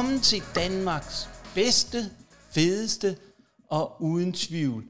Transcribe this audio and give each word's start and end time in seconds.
Velkommen 0.00 0.22
til 0.22 0.42
Danmarks 0.54 1.28
bedste, 1.54 1.98
fedeste 2.50 3.16
og 3.68 4.02
uden 4.02 4.32
tvivl 4.32 4.84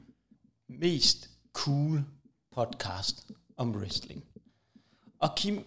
mest 0.69 1.29
cool 1.53 2.03
podcast 2.55 3.27
om 3.57 3.75
wrestling. 3.75 4.23
Og 5.19 5.29
Kim, 5.35 5.65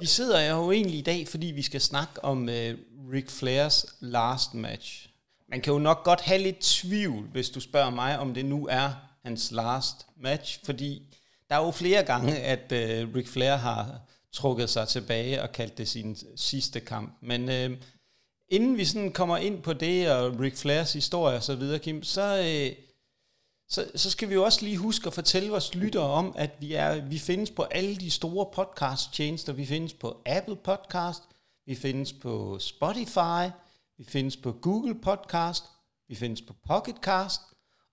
vi 0.00 0.06
sidder 0.06 0.50
jo 0.50 0.70
egentlig 0.70 0.98
i 0.98 1.02
dag, 1.02 1.28
fordi 1.28 1.46
vi 1.46 1.62
skal 1.62 1.80
snakke 1.80 2.24
om 2.24 2.42
uh, 2.42 2.74
Ric 3.12 3.30
Flairs 3.30 3.86
last 4.00 4.54
match. 4.54 5.08
Man 5.48 5.60
kan 5.60 5.72
jo 5.72 5.78
nok 5.78 6.04
godt 6.04 6.20
have 6.20 6.42
lidt 6.42 6.60
tvivl, 6.60 7.24
hvis 7.26 7.50
du 7.50 7.60
spørger 7.60 7.90
mig, 7.90 8.18
om 8.18 8.34
det 8.34 8.44
nu 8.44 8.66
er 8.70 8.90
hans 9.24 9.50
last 9.50 10.06
match, 10.16 10.64
fordi 10.64 11.16
der 11.48 11.56
er 11.56 11.64
jo 11.64 11.70
flere 11.70 12.02
gange, 12.02 12.36
at 12.38 12.72
uh, 12.72 13.14
Ric 13.14 13.28
Flair 13.28 13.56
har 13.56 14.00
trukket 14.32 14.70
sig 14.70 14.88
tilbage 14.88 15.42
og 15.42 15.52
kaldt 15.52 15.78
det 15.78 15.88
sin 15.88 16.16
sidste 16.36 16.80
kamp. 16.80 17.18
Men 17.22 17.70
uh, 17.72 17.78
inden 18.48 18.76
vi 18.76 18.84
sådan 18.84 19.12
kommer 19.12 19.36
ind 19.36 19.62
på 19.62 19.72
det, 19.72 20.10
og 20.10 20.40
Ric 20.40 20.58
Flairs 20.58 20.92
historie 20.92 21.36
og 21.36 21.42
så 21.42 21.54
videre, 21.54 21.78
Kim, 21.78 22.02
så, 22.02 22.38
øh, 22.38 22.76
så, 23.68 23.90
så 23.94 24.10
skal 24.10 24.28
vi 24.28 24.34
jo 24.34 24.44
også 24.44 24.64
lige 24.64 24.76
huske 24.76 25.06
at 25.06 25.14
fortælle 25.14 25.50
vores 25.50 25.74
lyttere 25.74 26.02
om, 26.02 26.34
at 26.36 26.50
vi, 26.60 26.72
er, 26.72 27.00
vi 27.00 27.18
findes 27.18 27.50
på 27.50 27.62
alle 27.62 27.96
de 27.96 28.10
store 28.10 28.46
podcast-tjenester. 28.54 29.52
Vi 29.52 29.66
findes 29.66 29.92
på 29.92 30.22
Apple 30.26 30.56
Podcast, 30.56 31.22
vi 31.66 31.74
findes 31.74 32.12
på 32.12 32.58
Spotify, 32.58 33.50
vi 33.98 34.04
findes 34.04 34.36
på 34.36 34.52
Google 34.52 34.94
Podcast, 34.94 35.64
vi 36.08 36.14
findes 36.14 36.42
på 36.42 36.54
Pocketcast, 36.66 37.40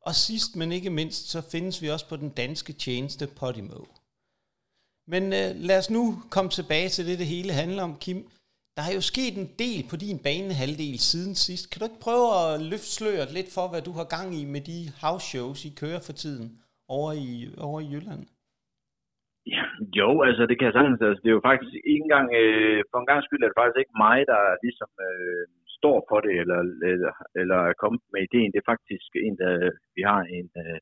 og 0.02 0.16
sidst 0.16 0.56
men 0.56 0.72
ikke 0.72 0.90
mindst, 0.90 1.30
så 1.30 1.42
findes 1.42 1.82
vi 1.82 1.90
også 1.90 2.08
på 2.08 2.16
den 2.16 2.30
danske 2.30 2.74
tjeneste 2.74 3.28
Podimo. 3.28 3.86
Men 5.08 5.24
øh, 5.34 5.56
lad 5.56 5.78
os 5.78 5.90
nu 5.90 6.24
komme 6.30 6.52
tilbage 6.52 6.90
til 6.90 7.08
det, 7.08 7.20
det 7.20 7.28
hele 7.28 7.54
handler 7.54 7.84
om, 7.84 7.98
Kim. 8.00 8.30
Der 8.78 8.84
er 8.90 8.94
jo 9.00 9.04
sket 9.12 9.36
en 9.42 9.50
del 9.64 9.82
på 9.92 9.96
din 10.06 10.20
banehalvdel 10.28 10.98
siden 11.12 11.36
sidst. 11.46 11.66
Kan 11.70 11.80
du 11.80 11.86
ikke 11.88 12.06
prøve 12.08 12.28
at 12.42 12.52
løfte 12.72 12.92
sløret 12.98 13.30
lidt 13.38 13.50
for, 13.56 13.66
hvad 13.72 13.84
du 13.88 13.94
har 14.00 14.08
gang 14.16 14.30
i 14.40 14.44
med 14.54 14.62
de 14.72 14.80
house 15.04 15.26
shows, 15.32 15.60
I 15.70 15.72
kører 15.82 16.02
for 16.08 16.16
tiden 16.24 16.48
over 16.98 17.12
i, 17.28 17.30
over 17.68 17.80
i 17.86 17.88
Jylland? 17.94 18.24
Ja, 19.56 19.66
jo, 20.00 20.10
altså 20.28 20.44
det 20.50 20.56
kan 20.56 20.68
jeg 20.68 20.76
sagtens. 20.78 21.02
Altså, 21.08 21.22
det 21.24 21.30
er 21.30 21.40
jo 21.40 21.48
faktisk 21.50 21.74
ikke 21.92 22.04
engang, 22.08 22.28
øh, 22.42 22.80
for 22.90 22.98
en 23.00 23.10
gang 23.10 23.22
skyld 23.24 23.44
er 23.44 23.50
det 23.50 23.60
faktisk 23.60 23.82
ikke 23.82 24.02
mig, 24.06 24.18
der 24.32 24.42
ligesom 24.66 24.92
øh, 25.08 25.44
står 25.78 25.98
for 26.10 26.20
det, 26.26 26.34
eller, 26.42 26.60
eller, 26.94 27.14
eller 27.42 27.60
er 27.70 27.82
kommet 27.84 28.02
med 28.14 28.22
ideen. 28.24 28.52
Det 28.52 28.60
er 28.60 28.72
faktisk 28.74 29.10
en, 29.28 29.36
der 29.42 29.54
vi 29.98 30.02
har 30.12 30.22
en, 30.38 30.48
øh, 30.64 30.80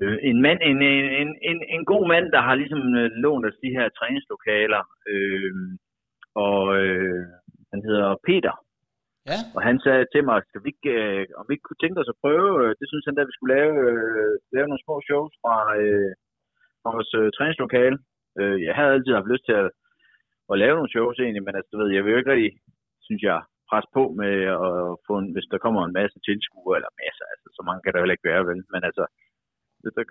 øh 0.00 0.18
en 0.30 0.38
mand, 0.46 0.60
en, 0.70 0.78
en, 1.22 1.30
en, 1.50 1.58
en 1.74 1.84
god 1.92 2.04
mand, 2.12 2.26
der 2.34 2.40
har 2.46 2.54
ligesom 2.62 2.82
øh, 3.00 3.10
lånt 3.22 3.46
os 3.48 3.62
de 3.64 3.74
her 3.76 3.86
træningslokaler. 3.98 4.82
Øh, 5.12 5.52
og 6.46 6.60
øh, 6.80 7.22
han 7.72 7.80
hedder 7.88 8.10
Peter. 8.28 8.54
Ja. 9.30 9.38
Og 9.56 9.60
han 9.68 9.76
sagde 9.84 10.04
til 10.12 10.22
mig, 10.28 10.38
skal 10.48 10.62
vi 10.64 10.68
ikke, 10.74 10.92
øh, 11.00 11.22
om 11.38 11.44
vi 11.46 11.52
ikke 11.54 11.68
kunne 11.68 11.82
tænke 11.82 12.00
os 12.02 12.12
at 12.14 12.20
prøve, 12.24 12.50
øh, 12.62 12.70
det 12.80 12.86
synes 12.88 13.04
han, 13.06 13.20
at 13.22 13.28
vi 13.30 13.36
skulle 13.36 13.54
lave, 13.58 13.74
øh, 13.88 14.34
lave 14.54 14.68
nogle 14.68 14.84
små 14.84 14.96
shows 15.08 15.32
fra, 15.42 15.56
øh, 15.80 16.12
fra 16.80 16.90
vores 16.96 17.12
øh, 17.20 17.28
træningslokale. 17.36 17.96
Øh, 18.40 18.58
jeg 18.66 18.74
havde 18.78 18.94
altid 18.94 19.12
haft 19.18 19.32
lyst 19.32 19.44
til 19.46 19.56
at, 19.62 19.68
at 20.50 20.58
lave 20.62 20.76
nogle 20.76 20.94
shows 20.94 21.16
egentlig, 21.18 21.44
men 21.44 21.54
altså, 21.56 21.70
du 21.70 21.76
ved, 21.78 21.88
jeg 21.96 22.02
vil 22.02 22.12
jo 22.12 22.20
ikke 22.20 22.32
rigtig, 22.34 22.52
synes 23.06 23.22
jeg, 23.30 23.38
presse 23.70 23.90
på 23.96 24.02
med 24.22 24.34
at 24.66 24.72
få 25.06 25.12
en, 25.20 25.28
hvis 25.34 25.48
der 25.52 25.58
kommer 25.64 25.80
en 25.82 25.96
masse 26.00 26.18
tilskuere, 26.26 26.76
eller 26.78 26.98
masser, 27.02 27.26
altså 27.32 27.48
så 27.56 27.62
mange 27.66 27.80
kan 27.82 27.92
der 27.92 28.00
jo 28.00 28.06
ikke 28.14 28.30
være, 28.32 28.44
vel? 28.50 28.60
Men 28.74 28.82
altså, 28.88 29.04
der, 29.84 30.04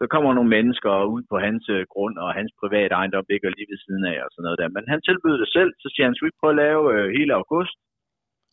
der 0.00 0.06
kommer 0.14 0.30
nogle 0.34 0.54
mennesker 0.56 0.92
ud 1.14 1.22
på 1.30 1.36
hans 1.46 1.64
øh, 1.76 1.82
grund, 1.92 2.16
og 2.24 2.28
hans 2.38 2.52
private 2.60 2.94
ejendom 3.00 3.24
ligger 3.28 3.50
lige 3.50 3.70
ved 3.72 3.78
siden 3.84 4.04
af, 4.12 4.18
og 4.24 4.28
sådan 4.30 4.44
noget 4.46 4.60
der. 4.60 4.68
Men 4.76 4.84
han 4.92 5.00
tilbyder 5.02 5.38
det 5.42 5.50
selv, 5.56 5.70
så 5.82 5.86
siger 5.90 6.06
han, 6.06 6.14
skal 6.14 6.28
vi 6.28 6.38
prøve 6.40 6.54
at 6.54 6.62
lave 6.64 6.82
øh, 6.94 7.06
hele 7.18 7.32
august, 7.40 7.76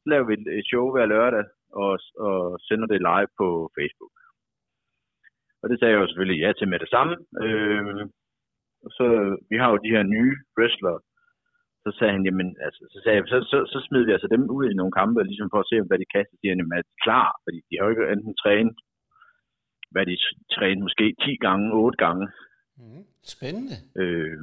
så 0.01 0.05
laver 0.11 0.25
vi 0.29 0.35
et 0.59 0.67
show 0.71 0.85
hver 0.91 1.05
lørdag, 1.13 1.45
og, 1.83 1.91
og 2.25 2.37
sender 2.67 2.87
det 2.87 3.05
live 3.09 3.31
på 3.39 3.47
Facebook. 3.77 4.15
Og 5.61 5.65
det 5.69 5.77
sagde 5.77 5.93
jeg 5.93 6.01
jo 6.01 6.07
selvfølgelig 6.07 6.41
ja 6.43 6.51
til 6.53 6.67
med 6.71 6.79
det 6.83 6.89
samme. 6.95 7.13
Øh, 7.45 8.03
og 8.85 8.89
så, 8.97 9.05
vi 9.51 9.55
har 9.61 9.69
jo 9.71 9.83
de 9.85 9.93
her 9.95 10.03
nye 10.15 10.35
wrestlere, 10.57 10.99
så 11.83 11.89
sagde 11.97 12.13
han, 12.15 12.25
jamen, 12.27 12.49
altså, 12.65 12.81
så, 12.93 12.97
sagde 13.03 13.17
jeg, 13.17 13.25
så, 13.33 13.37
så, 13.51 13.57
så 13.73 13.77
smider 13.85 14.07
vi 14.07 14.15
altså 14.17 14.29
dem 14.35 14.43
ud 14.57 14.65
i 14.69 14.77
nogle 14.79 14.93
kampe, 14.99 15.19
ligesom 15.23 15.49
for 15.53 15.59
at 15.61 15.69
se, 15.69 15.75
hvad 15.89 15.99
de 16.01 16.11
kan. 16.15 16.25
Så 16.29 16.35
siger 16.37 16.51
han, 16.51 16.59
jamen, 16.59 16.77
er 16.77 16.83
de 16.89 17.01
klar? 17.05 17.27
Fordi 17.43 17.59
de 17.67 17.75
har 17.75 17.85
jo 17.85 17.93
ikke 17.93 18.11
enten 18.15 18.35
trænet 18.43 18.75
hvad 19.93 20.05
de 20.09 20.15
trænede 20.55 20.85
måske 20.87 21.05
10 21.25 21.35
gange, 21.45 21.65
8 21.73 21.97
gange. 22.05 22.25
Mm, 22.79 23.03
spændende. 23.35 23.75
Øh, 24.01 24.37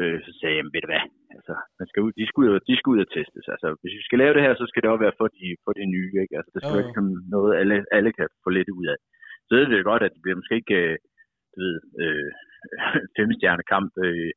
øh, 0.00 0.18
så 0.24 0.30
sagde 0.40 0.56
jeg, 0.56 0.64
ved 0.74 0.80
du 0.82 0.88
hvad, 0.92 1.04
altså, 1.36 1.54
man 1.78 1.86
skal 1.90 2.00
ud, 2.06 2.12
de, 2.18 2.24
skal 2.28 2.40
ud, 2.42 2.50
de 2.68 2.74
skal 2.76 2.90
ud 2.94 3.00
og 3.04 3.10
testes. 3.16 3.46
Altså, 3.54 3.68
hvis 3.80 3.94
vi 3.98 4.04
skal 4.06 4.18
lave 4.22 4.34
det 4.34 4.44
her, 4.46 4.54
så 4.54 4.66
skal 4.68 4.80
det 4.82 4.90
også 4.90 5.04
være 5.06 5.18
for 5.20 5.28
de, 5.38 5.46
for 5.64 5.72
de 5.78 5.84
nye. 5.96 6.12
Ikke? 6.22 6.34
Altså, 6.38 6.50
det 6.54 6.60
skal 6.62 6.76
oh. 6.76 6.82
ikke 6.82 6.94
noget, 7.34 7.52
alle, 7.60 7.76
alle 7.96 8.10
kan 8.18 8.28
få 8.44 8.50
lidt 8.58 8.70
ud 8.80 8.86
af. 8.94 8.98
Så 9.46 9.50
det 9.54 9.78
er 9.78 9.90
godt, 9.92 10.02
at 10.06 10.12
det 10.14 10.22
bliver 10.22 10.38
måske 10.40 10.60
ikke 10.62 10.78
øh, 10.82 10.96
du 11.52 11.58
ved, 11.64 11.76
øh, 12.02 12.30
femstjernekamp, 13.16 13.92
øh, 14.06 14.30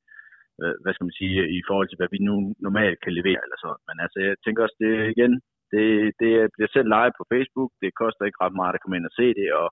hvad 0.82 0.94
skal 0.94 1.08
man 1.08 1.20
sige, 1.22 1.36
i 1.60 1.62
forhold 1.68 1.88
til, 1.90 2.00
hvad 2.00 2.12
vi 2.16 2.20
nu 2.30 2.36
normalt 2.68 3.00
kan 3.04 3.14
levere. 3.20 3.42
Eller 3.46 3.60
så. 3.66 3.72
Men 3.88 3.96
altså, 4.06 4.18
jeg 4.26 4.34
tænker 4.46 4.62
også, 4.64 4.78
det 4.84 4.92
igen, 5.16 5.34
det, 5.74 5.86
det 6.22 6.32
bliver 6.54 6.70
selv 6.72 6.88
live 6.96 7.14
på 7.20 7.26
Facebook. 7.34 7.72
Det 7.84 8.00
koster 8.02 8.24
ikke 8.26 8.42
ret 8.44 8.56
meget 8.60 8.76
at 8.76 8.82
komme 8.82 8.98
ind 8.98 9.10
og 9.10 9.16
se 9.20 9.28
det, 9.40 9.50
og 9.62 9.68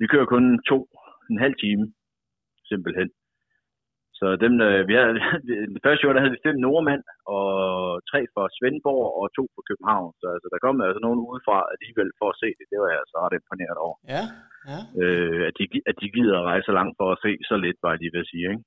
vi 0.00 0.06
kører 0.12 0.26
kun 0.34 0.44
to, 0.70 0.78
en 1.30 1.38
halv 1.44 1.56
time, 1.64 1.84
simpelthen. 2.70 3.08
Så 4.18 4.26
dem, 4.44 4.52
der, 4.60 4.68
vi 4.88 4.94
havde, 4.98 5.14
det 5.74 5.82
første 5.86 6.04
år, 6.06 6.12
der 6.14 6.22
havde 6.22 6.36
vi 6.36 6.46
fem 6.46 6.56
nordmænd, 6.66 7.02
og 7.36 7.44
tre 8.10 8.20
fra 8.32 8.44
Svendborg 8.56 9.06
og 9.20 9.24
to 9.36 9.44
fra 9.54 9.62
København. 9.68 10.10
Så 10.20 10.26
altså, 10.34 10.48
der 10.52 10.60
kom 10.64 10.76
altså 10.88 11.00
nogen 11.06 11.20
udefra 11.28 11.58
alligevel 11.74 12.10
for 12.20 12.28
at 12.32 12.38
se 12.42 12.48
det. 12.58 12.66
Det 12.72 12.78
var 12.82 12.90
jeg 12.94 13.02
så 13.12 13.16
ret 13.24 13.38
imponeret 13.40 13.78
over. 13.86 13.96
Ja, 14.14 14.24
ja. 14.70 14.80
Øh, 15.00 15.40
at, 15.48 15.54
de, 15.58 15.64
at 15.90 15.96
de 16.02 16.08
gider 16.16 16.36
at 16.38 16.46
rejse 16.50 16.66
så 16.68 16.74
langt 16.78 16.94
for 17.00 17.08
at 17.14 17.20
se 17.24 17.32
så 17.50 17.56
lidt, 17.64 17.78
bare 17.84 18.00
de 18.02 18.14
vil 18.14 18.30
sige. 18.32 18.46
Ikke? 18.52 18.64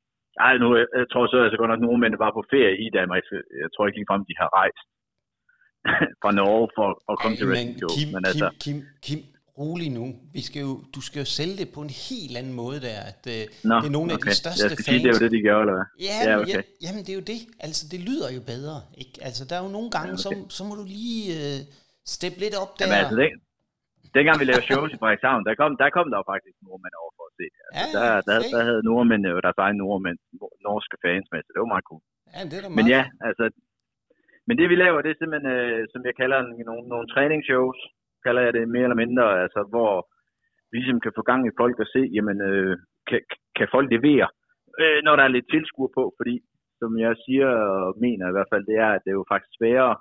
Ej, 0.47 0.53
nu, 0.61 0.67
jeg, 0.81 0.87
jeg 0.99 1.07
tror 1.11 1.23
så 1.25 1.37
altså 1.45 1.57
godt 1.59 1.71
nok, 1.71 1.81
at 1.81 1.85
nordmænd 1.85 2.15
var 2.25 2.31
på 2.37 2.43
ferie 2.53 2.75
i 2.85 2.87
Danmark. 2.97 3.23
Jeg 3.63 3.69
tror 3.71 3.83
ikke 3.85 3.99
ligefrem, 3.99 4.23
de 4.29 4.39
har 4.41 4.49
rejst 4.59 4.85
fra 6.21 6.31
Norge 6.39 6.67
for 6.77 6.87
at 7.11 7.15
komme 7.21 7.35
Ej, 7.35 7.39
til 7.39 7.47
Wrestling 7.49 7.77
Kim, 7.93 8.07
men 8.15 8.23
altså, 8.29 8.47
Kim, 8.63 8.77
Kim, 9.05 9.19
rolig 9.61 9.89
nu. 9.99 10.05
Vi 10.37 10.41
skal 10.47 10.59
jo, 10.67 10.73
du 10.95 11.01
skal 11.07 11.19
jo 11.23 11.27
sælge 11.37 11.55
det 11.61 11.69
på 11.75 11.81
en 11.87 11.93
helt 12.09 12.35
anden 12.39 12.55
måde 12.61 12.77
der. 12.87 12.99
At, 13.11 13.21
uh, 13.33 13.41
Nå, 13.69 13.75
det 13.81 13.87
er 13.91 13.95
nogle 13.99 14.09
okay. 14.13 14.27
af 14.27 14.31
de 14.31 14.39
største 14.43 14.61
jeg 14.65 14.71
skal 14.71 14.85
fans. 14.85 14.95
Sige, 14.95 15.01
det 15.03 15.09
er 15.11 15.15
jo 15.17 15.21
det, 15.25 15.31
de 15.37 15.41
gør, 15.47 15.57
eller 15.63 15.75
hvad? 15.77 15.87
Ja, 16.07 16.17
ja, 16.27 16.33
okay. 16.41 16.53
ja, 16.53 16.59
jamen 16.83 17.01
det 17.05 17.11
er 17.13 17.17
jo 17.21 17.25
det. 17.31 17.39
Altså, 17.67 17.83
det 17.91 17.99
lyder 18.09 18.29
jo 18.37 18.41
bedre. 18.53 18.77
Ikke? 19.03 19.13
Altså, 19.27 19.41
der 19.49 19.55
er 19.59 19.63
jo 19.65 19.71
nogle 19.77 19.89
gange, 19.95 20.13
ja, 20.13 20.27
okay. 20.27 20.41
så, 20.49 20.55
så 20.57 20.61
må 20.67 20.73
du 20.79 20.85
lige 20.99 21.21
uh, 21.39 21.59
steppe 22.15 22.37
lidt 22.43 22.55
op 22.63 22.71
der. 22.79 22.85
Jamen, 22.85 22.99
altså, 23.01 23.15
det, 23.21 23.29
dengang 24.17 24.35
vi 24.41 24.45
lavede 24.49 24.65
shows 24.69 24.91
i 24.95 24.99
Frederikshavn, 25.01 25.41
der 25.47 25.53
kom, 25.61 25.71
der 25.81 25.89
kom 25.97 26.07
der 26.11 26.17
jo 26.21 26.25
faktisk 26.33 26.57
nordmænd 26.65 26.95
over 27.01 27.11
for 27.17 27.25
at 27.29 27.33
se 27.39 27.45
det. 27.53 27.61
Altså, 27.81 27.99
ja, 27.99 28.05
der, 28.05 28.21
der, 28.27 28.37
der, 28.41 28.49
der 28.53 28.61
havde 28.67 28.81
nordmænd 28.89 29.23
jo 29.35 29.39
deres 29.45 29.59
egen 29.65 29.77
nordmænd, 29.83 30.17
norske 30.67 30.97
fans 31.05 31.27
med, 31.31 31.39
så 31.43 31.49
det 31.53 31.59
var 31.63 31.73
meget 31.75 31.87
cool. 31.89 32.03
Ja, 32.35 32.39
det 32.49 32.55
er 32.59 32.63
da 32.65 32.69
meget 32.69 32.79
Men 32.79 32.87
ja, 32.95 33.03
altså, 33.27 33.45
men 34.47 34.55
det 34.59 34.65
vi 34.71 34.75
laver, 34.83 34.99
det 35.05 35.11
er 35.11 35.19
simpelthen, 35.19 35.49
øh, 35.57 35.81
som 35.93 36.01
jeg 36.07 36.15
kalder 36.21 36.39
nogle, 36.69 36.83
nogle 36.93 37.07
træningsshows, 37.13 37.79
kalder 38.25 38.41
jeg 38.45 38.53
det 38.53 38.73
mere 38.75 38.85
eller 38.87 39.03
mindre, 39.03 39.25
altså 39.45 39.61
hvor 39.71 39.93
vi 40.71 40.77
ligesom 40.77 40.99
kan 41.05 41.15
få 41.17 41.21
gang 41.29 41.41
i 41.45 41.57
folk 41.61 41.75
og 41.83 41.87
se, 41.95 42.01
jamen, 42.15 42.37
øh, 42.49 42.73
kan, 43.09 43.21
kan 43.57 43.67
folk 43.75 43.87
levere, 43.95 44.27
øh, 44.81 44.99
når 45.05 45.13
der 45.15 45.23
er 45.23 45.35
lidt 45.35 45.47
tilskuer 45.53 45.91
på, 45.97 46.03
fordi 46.19 46.35
som 46.79 46.91
jeg 47.05 47.13
siger 47.25 47.49
og 47.85 47.95
mener 48.05 48.25
i 48.27 48.35
hvert 48.35 48.51
fald, 48.53 48.65
det 48.71 48.77
er, 48.85 48.91
at 48.93 49.01
det 49.03 49.11
er 49.11 49.19
jo 49.21 49.31
faktisk 49.31 49.53
sværere 49.59 49.95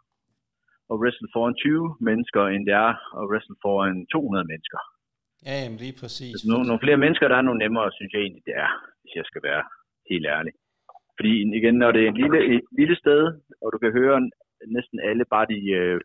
at 0.93 0.97
wrestle 1.01 1.29
foran 1.35 1.55
20 1.55 1.97
mennesker, 2.09 2.43
end 2.53 2.63
det 2.69 2.75
er 2.87 2.93
at 3.21 3.25
wrestle 3.31 3.59
foran 3.65 3.97
200 4.07 4.47
mennesker. 4.53 4.81
Ja, 5.47 5.55
jamen 5.63 5.79
lige 5.85 5.97
præcis. 6.03 6.33
Altså, 6.35 6.47
nogle, 6.51 6.67
nogle 6.71 6.85
flere 6.85 7.03
mennesker, 7.05 7.27
der 7.29 7.37
er 7.39 7.47
nogle 7.49 7.63
nemmere, 7.65 7.97
synes 7.99 8.13
jeg 8.13 8.23
egentlig, 8.23 8.45
det 8.49 8.57
er, 8.65 8.71
hvis 9.01 9.15
jeg 9.19 9.25
skal 9.31 9.43
være 9.49 9.63
helt 10.11 10.27
ærlig. 10.37 10.53
Fordi 11.19 11.33
igen, 11.61 11.77
når 11.83 11.91
det 11.93 12.03
er 12.03 12.09
en 12.11 12.21
lille, 12.23 12.41
et 12.55 12.67
lille 12.81 12.97
sted, 13.03 13.21
og 13.63 13.69
du 13.73 13.79
kan 13.83 13.93
høre 14.01 14.19
næsten 14.77 14.99
alle, 15.09 15.25
bare 15.35 15.47
de 15.53 15.61
øh, 15.81 16.01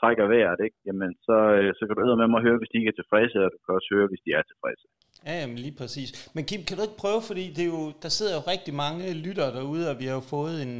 trækker 0.00 0.26
vejret, 0.34 0.60
ikke? 0.66 0.78
Jamen, 0.86 1.10
så, 1.26 1.36
øh, 1.56 1.68
så 1.78 1.82
kan 1.84 1.94
du 1.96 2.16
med 2.22 2.30
mig 2.34 2.42
høre, 2.46 2.58
hvis 2.60 2.72
de 2.72 2.78
ikke 2.80 2.92
er 2.94 3.00
tilfredse, 3.00 3.36
og 3.44 3.50
du 3.54 3.58
kan 3.62 3.76
også 3.78 3.90
høre, 3.94 4.10
hvis 4.10 4.24
de 4.26 4.30
er 4.38 4.42
tilfredse. 4.50 4.86
Ja, 5.26 5.34
jamen 5.40 5.58
lige 5.64 5.76
præcis. 5.80 6.10
Men 6.34 6.42
Kim, 6.48 6.62
kan 6.64 6.76
du 6.76 6.82
ikke 6.86 7.02
prøve, 7.04 7.20
fordi 7.30 7.44
det 7.56 7.62
er 7.64 7.72
jo, 7.76 7.84
der 8.04 8.10
sidder 8.16 8.34
jo 8.38 8.42
rigtig 8.52 8.74
mange 8.84 9.04
lyttere 9.26 9.50
derude, 9.58 9.84
og 9.90 9.96
vi 10.00 10.06
har 10.08 10.16
jo 10.20 10.24
fået 10.36 10.56
en, 10.66 10.76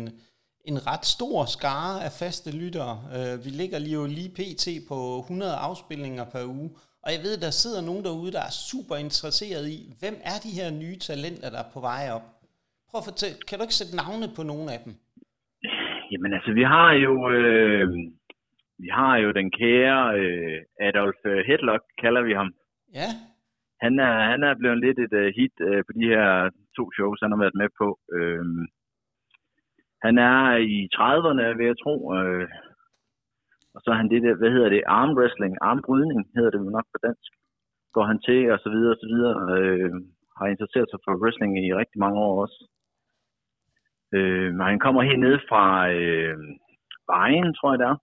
en 0.71 0.79
ret 0.91 1.05
stor 1.17 1.39
skare 1.57 1.95
af 2.07 2.13
faste 2.21 2.51
lyttere. 2.63 2.95
Uh, 3.17 3.35
vi 3.45 3.51
ligger 3.61 3.79
lige 3.79 3.99
jo 4.01 4.07
lige 4.19 4.37
pt. 4.39 4.65
på 4.91 4.99
100 5.19 5.55
afspilninger 5.69 6.25
per 6.35 6.45
uge, 6.59 6.71
og 7.05 7.09
jeg 7.15 7.21
ved, 7.27 7.35
der 7.45 7.51
sidder 7.63 7.83
nogen 7.89 8.05
derude, 8.09 8.33
der 8.37 8.43
er 8.49 8.55
super 8.71 8.97
interesseret 9.07 9.67
i, 9.77 9.79
hvem 10.01 10.17
er 10.31 10.37
de 10.45 10.57
her 10.59 10.69
nye 10.83 10.99
talenter, 11.09 11.49
der 11.55 11.61
er 11.65 11.71
på 11.75 11.81
vej 11.91 12.03
op? 12.17 12.27
Prøv 12.89 12.99
at 13.03 13.09
fortælle, 13.11 13.37
kan 13.49 13.57
du 13.57 13.63
ikke 13.65 13.81
sætte 13.81 13.99
navne 14.03 14.27
på 14.37 14.43
nogle 14.51 14.69
af 14.75 14.81
dem? 14.85 14.93
Jamen 16.13 16.33
altså, 16.37 16.51
vi 16.61 16.65
har 16.75 16.91
jo, 17.07 17.13
øh, 17.39 17.89
vi 18.83 18.89
har 18.99 19.17
jo 19.25 19.31
den 19.39 19.49
kære 19.51 20.19
øh, 20.21 20.59
Adolf 20.81 21.21
øh, 21.25 21.41
Hedlock, 21.49 21.85
kalder 22.03 22.23
vi 22.23 22.33
ham. 22.33 22.51
Ja. 22.95 23.09
Han 23.85 23.99
er, 23.99 24.15
han 24.33 24.43
er 24.49 24.55
blevet 24.61 24.79
lidt 24.85 24.99
et 24.99 25.15
uh, 25.23 25.29
hit 25.39 25.57
uh, 25.69 25.81
på 25.87 25.93
de 25.99 26.05
her 26.13 26.51
to 26.77 26.85
shows, 26.97 27.21
han 27.23 27.33
har 27.33 27.41
været 27.45 27.61
med 27.63 27.69
på. 27.81 27.89
Uh, 28.17 28.45
Han 30.07 30.19
er 30.19 30.41
i 30.77 30.79
30'erne, 30.97 31.45
vil 31.59 31.67
jeg 31.71 31.79
tro. 31.85 31.95
Øh, 32.19 32.49
og 33.75 33.81
så 33.83 33.89
er 33.91 33.99
han 34.01 34.11
det 34.13 34.23
der, 34.23 34.35
hvad 34.41 34.51
hedder 34.51 34.71
det, 34.75 34.83
arm 34.99 35.13
wrestling, 35.19 35.53
armbrydning 35.61 36.21
hedder 36.37 36.51
det 36.51 36.61
nok 36.77 36.87
på 36.93 36.99
dansk. 37.07 37.31
Går 37.95 38.05
han 38.11 38.19
til, 38.29 38.41
og 38.53 38.59
så 38.65 38.69
videre, 38.75 38.93
og 38.95 39.01
så 39.03 39.09
videre. 39.15 39.35
Øh, 39.57 39.93
har 40.39 40.47
interesseret 40.47 40.89
sig 40.91 41.01
for 41.05 41.13
wrestling 41.23 41.53
i 41.67 41.75
rigtig 41.81 41.99
mange 42.05 42.19
år 42.27 42.35
også. 42.45 42.59
Øh, 44.17 44.51
han 44.71 44.79
kommer 44.85 45.03
helt 45.03 45.25
ned 45.27 45.37
fra 45.49 45.65
øh, 45.99 46.37
Vejen, 47.13 47.55
tror 47.55 47.73
jeg 47.73 47.79
det 47.79 47.89
er. 47.93 47.97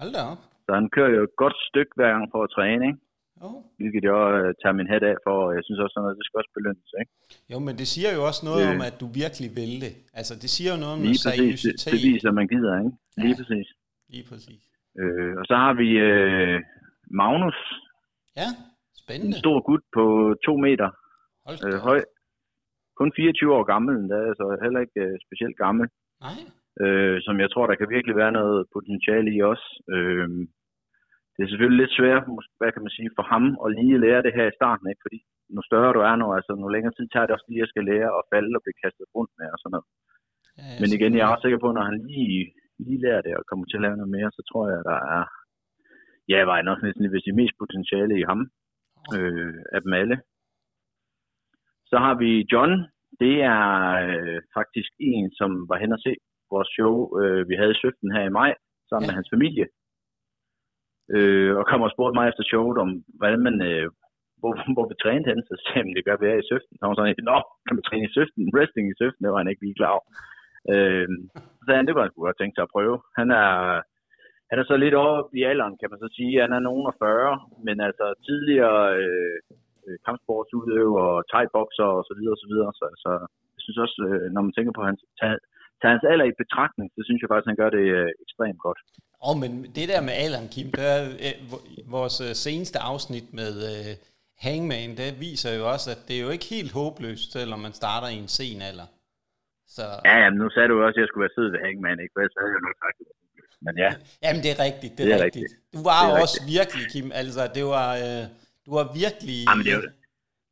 Hold 0.00 0.12
da 0.16 0.22
op. 0.32 0.40
Så 0.64 0.70
han 0.78 0.86
kører 0.96 1.10
jo 1.16 1.22
et 1.28 1.34
godt 1.42 1.56
stykke 1.68 1.92
hver 1.98 2.10
gang 2.14 2.24
for 2.34 2.40
at 2.46 2.50
træne, 2.56 2.82
ikke? 2.90 3.00
Jo. 3.42 3.48
Hvilket 3.78 4.02
jeg 4.10 4.20
øh, 4.40 4.48
tager 4.60 4.76
min 4.80 4.88
hat 4.92 5.04
af 5.10 5.16
for, 5.26 5.36
og 5.46 5.50
jeg 5.56 5.62
synes 5.66 5.80
også, 5.84 5.94
at 6.10 6.16
det 6.18 6.24
skal 6.26 6.38
også 6.42 6.52
belønnes, 6.58 6.90
ikke? 7.02 7.12
Jo, 7.52 7.56
men 7.66 7.74
det 7.80 7.86
siger 7.94 8.10
jo 8.16 8.20
også 8.28 8.42
noget 8.50 8.62
Øh. 8.66 8.72
om, 8.74 8.78
at 8.88 8.94
du 9.02 9.06
virkelig 9.22 9.48
vil 9.60 9.72
det. 9.84 9.92
Altså, 10.20 10.32
det 10.42 10.50
siger 10.56 10.70
jo 10.74 10.78
noget 10.82 10.94
om 10.96 11.02
noget 11.06 11.20
præcis. 11.24 11.26
Det, 11.26 11.34
seriøsitet. 11.40 11.92
det 11.94 12.00
viser, 12.10 12.28
at 12.32 12.36
man 12.40 12.48
gider, 12.54 12.72
ikke? 12.84 12.94
Lige 13.22 13.34
Ja. 13.34 13.38
præcis. 13.40 13.68
Lige 14.12 14.24
præcis. 14.30 14.60
Øh, 15.00 15.32
og 15.40 15.44
så 15.50 15.54
har 15.64 15.72
vi 15.82 15.88
øh, 16.10 16.56
Magnus, 17.20 17.58
Ja, 18.40 18.48
en 18.52 18.56
spændende. 19.04 19.36
stor 19.44 19.56
gut 19.68 19.82
på 19.96 20.04
to 20.46 20.52
meter 20.66 20.88
øh, 21.66 21.78
høj. 21.88 22.00
Kun 23.00 23.10
24 23.16 23.54
år 23.56 23.64
gammel, 23.72 23.94
er 24.16 24.22
altså 24.30 24.46
heller 24.64 24.80
ikke 24.84 25.00
øh, 25.06 25.14
specielt 25.26 25.56
gammel. 25.64 25.86
Nej, 26.26 26.38
øh, 26.82 27.16
som 27.26 27.36
jeg 27.42 27.50
tror, 27.50 27.66
der 27.66 27.76
kan 27.78 27.94
virkelig 27.96 28.16
være 28.16 28.36
noget 28.40 28.58
potentiale 28.76 29.30
i 29.36 29.40
også. 29.50 29.68
Øh, 29.94 30.28
det 31.34 31.42
er 31.42 31.50
selvfølgelig 31.50 31.80
lidt 31.82 31.96
svært, 31.98 32.22
hvad 32.58 32.70
kan 32.72 32.84
man 32.84 32.96
sige, 32.96 33.10
for 33.16 33.24
ham 33.32 33.44
at 33.64 33.68
lige 33.78 34.02
lære 34.04 34.24
det 34.26 34.36
her 34.38 34.46
i 34.48 34.58
starten, 34.58 34.86
ikke? 34.90 35.04
fordi 35.06 35.18
nu 35.54 35.60
større 35.68 35.94
du 35.96 36.00
er 36.10 36.16
nu, 36.16 36.26
altså 36.38 36.52
nu 36.54 36.66
længere 36.68 36.94
tid 36.94 37.06
tager 37.08 37.26
det 37.26 37.34
også 37.34 37.48
lige 37.48 37.64
at 37.64 37.72
skal 37.72 37.84
lære 37.90 38.10
at 38.18 38.26
falde 38.32 38.56
og 38.56 38.62
blive 38.64 38.80
kastet 38.84 39.06
rundt 39.14 39.32
med 39.38 39.48
og 39.54 39.58
sådan 39.60 39.74
noget. 39.74 39.88
ja, 40.58 40.70
Men 40.80 40.88
igen, 40.96 41.12
jeg 41.14 41.24
er 41.24 41.32
også 41.32 41.44
sikker 41.46 41.62
på, 41.62 41.68
at 41.70 41.76
når 41.78 41.86
han 41.90 41.98
lige, 42.10 42.40
lige 42.86 43.02
lærer 43.04 43.22
det 43.26 43.32
og 43.38 43.44
kommer 43.50 43.64
til 43.66 43.78
at 43.78 43.84
lave 43.86 43.96
noget 44.00 44.14
mere, 44.16 44.30
så 44.36 44.42
tror 44.50 44.64
jeg, 44.72 44.80
der 44.90 44.98
er, 45.16 45.24
ja, 46.32 46.38
var 46.48 46.56
nok 46.62 46.80
næsten 46.82 47.12
vil 47.12 47.24
sige, 47.24 47.40
mest 47.40 47.56
potentiale 47.62 48.14
i 48.20 48.24
ham 48.30 48.40
øh, 49.16 49.54
af 49.74 49.80
dem 49.84 49.92
alle. 50.00 50.16
Så 51.90 51.96
har 52.04 52.14
vi 52.22 52.30
John. 52.52 52.72
Det 53.22 53.34
er 53.42 53.64
øh, 54.06 54.38
faktisk 54.56 54.90
en, 54.98 55.26
som 55.38 55.50
var 55.70 55.78
hen 55.82 55.92
og 55.96 56.00
se 56.06 56.12
vores 56.54 56.68
show, 56.76 56.94
øh, 57.20 57.42
vi 57.50 57.54
havde 57.60 57.74
i 57.74 57.80
Søften 57.82 58.08
her 58.16 58.24
i 58.26 58.36
maj, 58.40 58.52
sammen 58.88 59.04
Ja. 59.04 59.08
med 59.10 59.16
hans 59.18 59.30
familie. 59.34 59.66
Øh, 61.16 61.52
og 61.58 61.64
kom 61.70 61.82
og 61.86 61.90
spurgte 61.94 62.16
mig 62.18 62.26
efter 62.28 62.44
showet 62.50 62.76
om, 62.84 62.90
hvordan 63.18 63.40
man, 63.46 63.56
øh, 63.70 63.86
hvor, 64.40 64.52
hvor 64.76 64.86
vi 64.90 64.94
trænede 65.02 65.28
hen, 65.30 65.40
så 65.48 65.54
sagde 65.62 65.78
han, 65.82 65.94
det 65.96 66.04
gør 66.06 66.16
vi 66.18 66.26
her 66.30 66.42
i 66.42 66.48
Søften. 66.50 66.74
Så 66.76 66.82
var 66.86 66.94
sådan, 66.94 67.28
nå, 67.32 67.38
kan 67.66 67.76
man 67.76 67.86
træne 67.88 68.06
i 68.08 68.14
Søften? 68.16 68.42
Wrestling 68.54 68.86
i 68.88 68.98
Søften, 69.00 69.22
det 69.22 69.30
var 69.32 69.40
han 69.42 69.50
ikke 69.52 69.64
lige 69.64 69.78
klar 69.80 69.94
over. 69.96 70.06
Øh, 70.72 71.08
så 71.56 71.62
sagde 71.64 71.78
han, 71.80 71.86
det 71.88 71.94
var 71.96 72.02
han 72.04 72.12
godt 72.26 72.38
tænke 72.40 72.56
sig 72.56 72.66
at 72.66 72.74
prøve. 72.76 72.96
Han 73.20 73.28
er, 73.42 73.50
han 74.50 74.56
er 74.60 74.66
så 74.70 74.76
lidt 74.84 74.96
over 75.02 75.16
i 75.38 75.42
alderen, 75.50 75.76
kan 75.80 75.90
man 75.90 76.00
så 76.04 76.08
sige. 76.16 76.42
Han 76.44 76.52
er 76.56 76.62
nogen 76.68 76.84
af 76.90 76.94
40, 76.98 77.40
men 77.66 77.76
altså 77.88 78.06
tidligere 78.26 78.80
øh, 79.02 79.38
øh, 79.86 79.96
kampsportsudøver, 80.06 81.06
thai-bokser 81.30 81.88
og 81.98 82.02
så 82.08 82.12
videre 82.18 82.34
og 82.36 82.42
så 82.42 82.48
videre. 82.52 82.70
Så 82.80 82.84
jeg 83.12 83.45
synes 83.66 83.78
også, 83.84 83.96
øh, 84.08 84.26
når 84.34 84.42
man 84.46 84.52
tænker 84.56 84.72
på 84.78 84.82
hans, 84.88 85.00
tager, 85.20 85.38
tager 85.80 85.92
hans 85.94 86.04
alder 86.12 86.26
i 86.28 86.40
betragtning, 86.42 86.88
så 86.96 87.00
synes 87.06 87.20
jeg 87.20 87.28
faktisk, 87.30 87.50
han 87.52 87.60
gør 87.62 87.70
det 87.78 87.84
øh, 87.98 88.10
ekstremt 88.24 88.60
godt. 88.66 88.80
Åh, 89.24 89.28
oh, 89.28 89.36
men 89.42 89.50
det 89.76 89.86
der 89.92 90.00
med 90.08 90.14
Alan 90.24 90.48
Kim, 90.54 90.68
det 90.78 90.84
er, 90.94 91.00
øh, 91.26 91.34
vores 91.96 92.16
øh, 92.26 92.32
seneste 92.46 92.78
afsnit 92.90 93.26
med 93.40 93.52
øh, 93.72 93.92
Hangman, 94.44 94.90
det 95.00 95.08
viser 95.26 95.50
jo 95.58 95.62
også, 95.74 95.88
at 95.94 96.00
det 96.08 96.14
er 96.16 96.22
jo 96.26 96.30
ikke 96.36 96.48
helt 96.56 96.72
håbløst, 96.78 97.28
selvom 97.36 97.60
man 97.66 97.74
starter 97.82 98.08
i 98.14 98.16
en 98.24 98.28
sen 98.38 98.60
alder. 98.70 98.88
Så, 99.76 99.84
Ja, 100.08 100.14
jamen, 100.22 100.38
nu 100.42 100.46
sagde 100.54 100.68
du 100.72 100.76
også, 100.86 100.96
at 100.98 101.02
jeg 101.02 101.08
skulle 101.10 101.24
være 101.26 101.36
sød 101.38 101.48
ved 101.54 101.60
Hangman, 101.66 101.98
ikke? 102.02 102.12
For 102.14 102.20
ellers 102.22 102.38
havde 102.40 102.52
jeg 102.56 102.64
nok 102.68 102.78
sagt 102.84 102.96
det. 103.00 103.06
Men 103.66 103.74
ja, 103.84 103.90
Jamen, 104.24 104.40
det 104.44 104.50
er 104.54 104.60
rigtigt, 104.68 104.92
det 104.96 105.02
er, 105.02 105.08
Det 105.08 105.14
er 105.20 105.24
rigtigt. 105.26 105.48
rigtigt. 105.50 105.74
Du 105.74 105.80
var 105.90 105.98
Det 106.02 106.12
er 106.16 106.22
også 106.24 106.38
virkelig, 106.56 106.84
Kim, 106.92 107.06
altså, 107.22 107.42
det 107.56 107.64
var, 107.76 107.88
øh, 108.04 108.22
du 108.66 108.70
var 108.78 108.84
virkelig... 109.02 109.38
Jamen, 109.50 109.64
det 109.66 109.72
er 109.76 109.80
jo- 109.80 109.92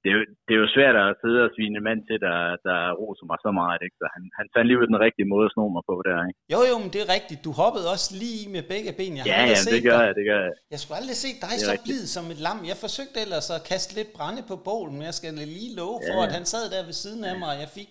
det 0.05 0.11
er, 0.13 0.17
jo, 0.19 0.23
det 0.47 0.53
er 0.57 0.61
jo 0.65 0.69
svært 0.77 0.97
at 1.05 1.09
sidde 1.23 1.41
og 1.47 1.51
svine 1.55 1.77
en 1.81 1.85
mand 1.89 2.01
til, 2.09 2.17
der, 2.27 2.39
der 2.69 2.79
roser 3.01 3.27
mig 3.31 3.39
så 3.47 3.51
meget, 3.61 3.81
ikke? 3.87 3.97
Så 4.03 4.07
han, 4.15 4.23
han 4.39 4.47
fandt 4.55 4.67
lige 4.69 4.79
ud 4.81 4.87
den 4.93 5.01
rigtige 5.07 5.29
måde 5.33 5.45
at 5.49 5.53
sno 5.55 5.65
mig 5.77 5.85
på 5.91 5.97
der, 6.09 6.17
ikke? 6.29 6.39
Jo, 6.55 6.61
jo, 6.71 6.77
men 6.83 6.91
det 6.95 7.01
er 7.05 7.11
rigtigt. 7.17 7.41
Du 7.47 7.53
hoppede 7.63 7.87
også 7.95 8.09
lige 8.25 8.43
med 8.55 8.63
begge 8.73 8.91
ben. 9.01 9.13
Jeg 9.21 9.25
Ja, 9.33 9.39
ja, 9.51 9.57
set 9.65 9.73
det 9.77 9.83
gør 9.89 9.97
dig. 9.99 10.07
jeg, 10.09 10.15
det 10.21 10.25
gør 10.31 10.41
jeg. 10.47 10.53
Jeg 10.73 10.79
skulle 10.83 10.97
aldrig 11.01 11.17
se 11.25 11.31
dig 11.45 11.55
så 11.67 11.71
rigtigt. 11.75 11.87
blid 11.89 12.03
som 12.17 12.25
et 12.35 12.41
lam. 12.47 12.59
Jeg 12.71 12.77
forsøgte 12.85 13.17
ellers 13.25 13.47
at 13.57 13.61
kaste 13.73 13.91
lidt 13.99 14.11
brænde 14.17 14.43
på 14.51 14.57
bålen, 14.69 14.95
men 14.99 15.05
jeg 15.11 15.17
skal 15.21 15.31
lige 15.57 15.71
love 15.81 15.99
for, 16.09 16.19
Ja. 16.21 16.27
at 16.27 16.33
han 16.39 16.45
sad 16.53 16.65
der 16.75 16.81
ved 16.89 16.97
siden 17.05 17.23
af 17.31 17.35
mig, 17.43 17.49
og 17.55 17.59
jeg 17.65 17.71
fik... 17.79 17.91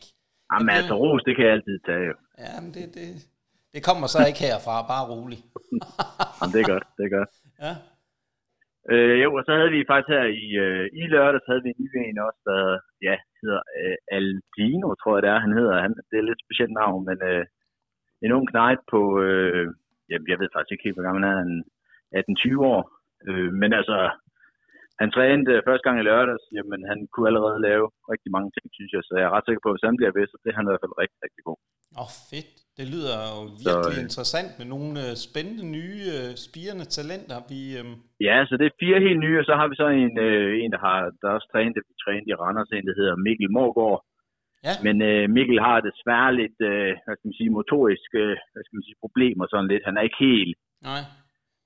Jamen, 0.51 0.67
Jeg 0.69 0.77
altså, 0.79 0.93
blev- 0.93 1.01
ros, 1.03 1.21
det 1.27 1.33
kan 1.35 1.43
jeg 1.47 1.53
altid 1.57 1.77
tage, 1.89 2.03
jo. 2.09 2.15
Ja, 2.43 2.53
men 2.63 2.69
det, 2.77 2.83
det, 2.97 3.07
det 3.73 3.81
kommer 3.87 4.05
så 4.15 4.19
ikke 4.29 4.41
herfra, 4.47 4.75
bare 4.93 5.03
rolig. 5.13 5.39
Jamen, 6.37 6.51
det 6.55 6.59
er 6.63 6.67
godt, 6.73 6.85
det 6.97 7.03
er 7.09 7.13
godt. 7.19 7.31
Ja, 7.65 7.73
Øh, 8.91 9.15
jo, 9.23 9.29
og 9.37 9.43
så 9.45 9.51
havde 9.57 9.73
vi 9.75 9.89
faktisk 9.91 10.11
her 10.15 10.25
i, 10.45 10.47
øh, 10.65 10.85
i 11.01 11.03
lørdags, 11.13 11.49
havde 11.49 11.63
vi 11.65 11.69
en 11.71 11.81
ny 11.83 11.87
en 12.09 12.17
også, 12.27 12.41
der 12.49 12.61
ja, 13.07 13.15
hedder 13.41 13.61
øh, 13.79 13.97
Aldino, 14.15 14.89
tror 14.95 15.15
jeg 15.15 15.23
det 15.23 15.31
er, 15.31 15.45
han 15.45 15.57
hedder. 15.59 15.75
Han, 15.85 15.93
det 16.07 16.15
er 16.15 16.23
et 16.23 16.29
lidt 16.29 16.45
specielt 16.45 16.73
navn, 16.81 17.01
men 17.09 17.17
øh, 17.31 17.45
en 18.23 18.35
ung 18.37 18.45
knægt 18.51 18.83
på, 18.93 19.01
øh, 19.25 19.65
jamen, 20.09 20.27
jeg 20.31 20.39
ved 20.39 20.49
faktisk 20.53 20.71
ikke 20.73 20.85
helt, 20.87 20.97
hvor 20.97 21.07
gammel 21.07 21.23
han 21.23 21.33
er, 21.33 21.39
han 21.43 21.51
18-20 22.19 22.71
år. 22.73 22.81
Øh, 23.27 23.51
men 23.61 23.71
altså, 23.79 23.97
han 25.01 25.09
trænede 25.15 25.53
øh, 25.53 25.63
første 25.67 25.85
gang 25.85 25.97
i 25.99 26.07
lørdags, 26.09 26.45
jamen 26.57 26.81
han 26.91 26.99
kunne 27.11 27.29
allerede 27.29 27.59
lave 27.69 27.85
rigtig 28.13 28.31
mange 28.35 28.49
ting, 28.55 28.65
synes 28.77 28.91
jeg, 28.95 29.01
så 29.03 29.13
jeg 29.19 29.25
er 29.27 29.35
ret 29.35 29.45
sikker 29.45 29.63
på, 29.63 29.69
at 29.69 29.75
hvis 29.75 29.87
han 29.89 29.99
bliver 29.99 30.13
ved, 30.17 30.25
så 30.27 30.37
bliver 30.41 30.55
han 30.57 30.65
i 30.65 30.71
hvert 30.71 30.83
fald 30.83 30.99
rigtig, 31.03 31.19
rigtig 31.25 31.43
god. 31.49 31.59
Åh, 31.99 32.01
oh, 32.01 32.11
fedt. 32.29 32.62
Det 32.79 32.85
lyder 32.93 33.15
jo 33.31 33.39
virkelig 33.65 33.97
øh, 33.99 34.05
interessant 34.07 34.51
med 34.59 34.67
nogle 34.75 34.91
øh, 35.03 35.11
spændende 35.27 35.65
nye, 35.77 36.03
øh, 36.17 36.29
spirende 36.47 36.85
talenter. 36.97 37.37
Vi, 37.51 37.61
øh, 37.79 37.85
Ja, 38.27 38.37
så 38.49 38.53
det 38.59 38.65
er 38.67 38.79
fire 38.83 38.99
helt 39.05 39.21
nye, 39.25 39.39
og 39.41 39.45
så 39.49 39.53
har 39.59 39.67
vi 39.71 39.75
så 39.81 39.87
en, 40.03 40.13
øh, 40.27 40.49
en 40.61 40.71
der 40.75 40.81
har 40.87 40.99
der 41.21 41.29
også 41.37 41.47
trænet, 41.53 41.87
vi 41.89 41.93
trænet 42.05 42.27
i 42.31 42.39
Randers, 42.41 42.71
en 42.71 42.87
der 42.89 42.99
hedder 42.99 43.15
Mikkel 43.25 43.51
Morgård. 43.57 43.99
ja, 44.67 44.73
Men 44.85 44.95
øh, 45.09 45.23
Mikkel 45.35 45.59
har 45.67 45.87
desværre 45.89 46.31
lidt, 46.41 46.57
øh, 46.71 46.91
hvad 47.03 47.15
skal 47.15 47.29
man 47.29 47.39
sige, 47.39 47.55
motoriske 47.59 48.21
øh, 48.29 48.37
hvad 48.51 48.63
skal 48.63 48.77
man 48.77 48.87
sige, 48.87 49.01
problemer 49.05 49.45
sådan 49.47 49.71
lidt. 49.71 49.87
Han 49.87 49.97
er 49.97 50.03
ikke 50.07 50.23
helt, 50.29 50.55
nej. 50.89 51.01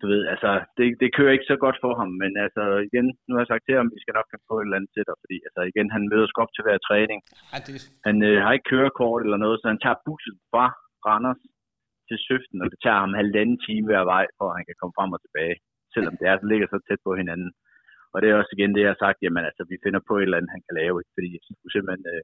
du 0.02 0.06
ved, 0.12 0.22
altså, 0.34 0.52
det, 0.78 0.86
det 1.02 1.16
kører 1.18 1.36
ikke 1.36 1.52
så 1.52 1.58
godt 1.66 1.78
for 1.84 1.94
ham. 2.00 2.12
Men 2.22 2.32
altså, 2.46 2.64
igen, 2.88 3.08
nu 3.26 3.32
har 3.34 3.42
jeg 3.44 3.52
sagt 3.52 3.66
til 3.66 3.76
ham, 3.80 3.90
vi 3.96 4.02
skal 4.04 4.16
nok 4.18 4.30
på 4.50 4.54
et 4.58 4.66
eller 4.66 4.78
andet 4.78 4.92
til 4.94 5.04
dig, 5.08 5.16
fordi 5.24 5.38
altså, 5.48 5.62
igen, 5.72 5.88
han 5.96 6.04
møder 6.12 6.28
sgu 6.28 6.38
op 6.46 6.54
til 6.54 6.66
hver 6.66 6.80
træning. 6.88 7.20
Ej, 7.54 7.60
det, 7.66 7.74
Han 8.08 8.18
øh, 8.30 8.38
har 8.44 8.52
ikke 8.54 8.72
kørekort 8.74 9.22
eller 9.26 9.40
noget, 9.46 9.58
så 9.60 9.66
han 9.74 9.82
tager 9.84 10.04
bussen 10.08 10.38
fra 10.52 10.66
Randers 11.08 11.42
til 12.10 12.18
Søften, 12.28 12.58
og 12.64 12.68
det 12.72 12.80
tager 12.84 13.00
ham 13.04 13.14
halvanden 13.22 13.58
time 13.66 13.86
hver 13.90 14.04
vej, 14.14 14.26
for 14.38 14.46
at 14.50 14.58
han 14.58 14.66
kan 14.70 14.78
komme 14.80 14.96
frem 14.98 15.12
og 15.16 15.22
tilbage, 15.26 15.56
selvom 15.96 16.14
det 16.20 16.26
er, 16.32 16.36
ligger 16.52 16.68
så 16.70 16.78
tæt 16.88 17.02
på 17.08 17.12
hinanden. 17.22 17.52
Og 18.14 18.18
det 18.22 18.28
er 18.28 18.36
også 18.42 18.54
igen 18.58 18.72
det, 18.76 18.82
jeg 18.84 18.92
har 18.94 19.02
sagt, 19.06 19.18
jamen 19.24 19.44
altså, 19.50 19.64
vi 19.72 19.78
finder 19.86 20.02
på 20.10 20.14
et 20.18 20.24
eller 20.26 20.38
andet, 20.40 20.56
han 20.56 20.64
kan 20.68 20.76
lave, 20.82 20.96
ikke? 21.02 21.14
fordi 21.16 21.30
jeg 21.36 21.42
synes 21.46 21.60
simpelthen, 21.76 22.06
øh, 22.14 22.22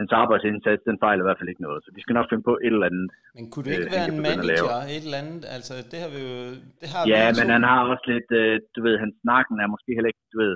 hans 0.00 0.12
arbejdsindsats, 0.22 0.82
den 0.90 0.96
fejler 1.04 1.22
i 1.22 1.26
hvert 1.26 1.40
fald 1.40 1.52
ikke 1.52 1.66
noget, 1.68 1.80
så 1.84 1.88
vi 1.96 2.00
skal 2.04 2.16
nok 2.18 2.28
finde 2.30 2.44
på 2.50 2.54
et 2.66 2.72
eller 2.76 2.88
andet. 2.90 3.08
men 3.36 3.44
kunne 3.52 3.64
det 3.66 3.72
Øh, 3.72 3.76
ikke 3.78 3.90
han 3.90 3.98
være 4.00 4.10
en 4.16 4.22
manager, 4.30 4.76
et 4.96 5.04
eller 5.06 5.20
andet? 5.22 5.42
Altså, 5.56 5.74
det 5.90 5.98
har 6.04 6.10
vi 6.14 6.20
jo... 6.28 6.34
Det 6.80 6.88
har 6.94 7.00
Ja, 7.14 7.22
vi 7.28 7.34
men 7.38 7.46
to. 7.48 7.52
han 7.56 7.64
har 7.70 7.78
også 7.92 8.04
lidt, 8.14 8.30
øh, 8.40 8.54
du 8.74 8.80
ved, 8.86 8.94
hans 9.02 9.14
snakken 9.24 9.54
er 9.64 9.68
måske 9.74 9.90
heller 9.96 10.10
ikke, 10.12 10.24
du 10.34 10.38
ved, 10.44 10.54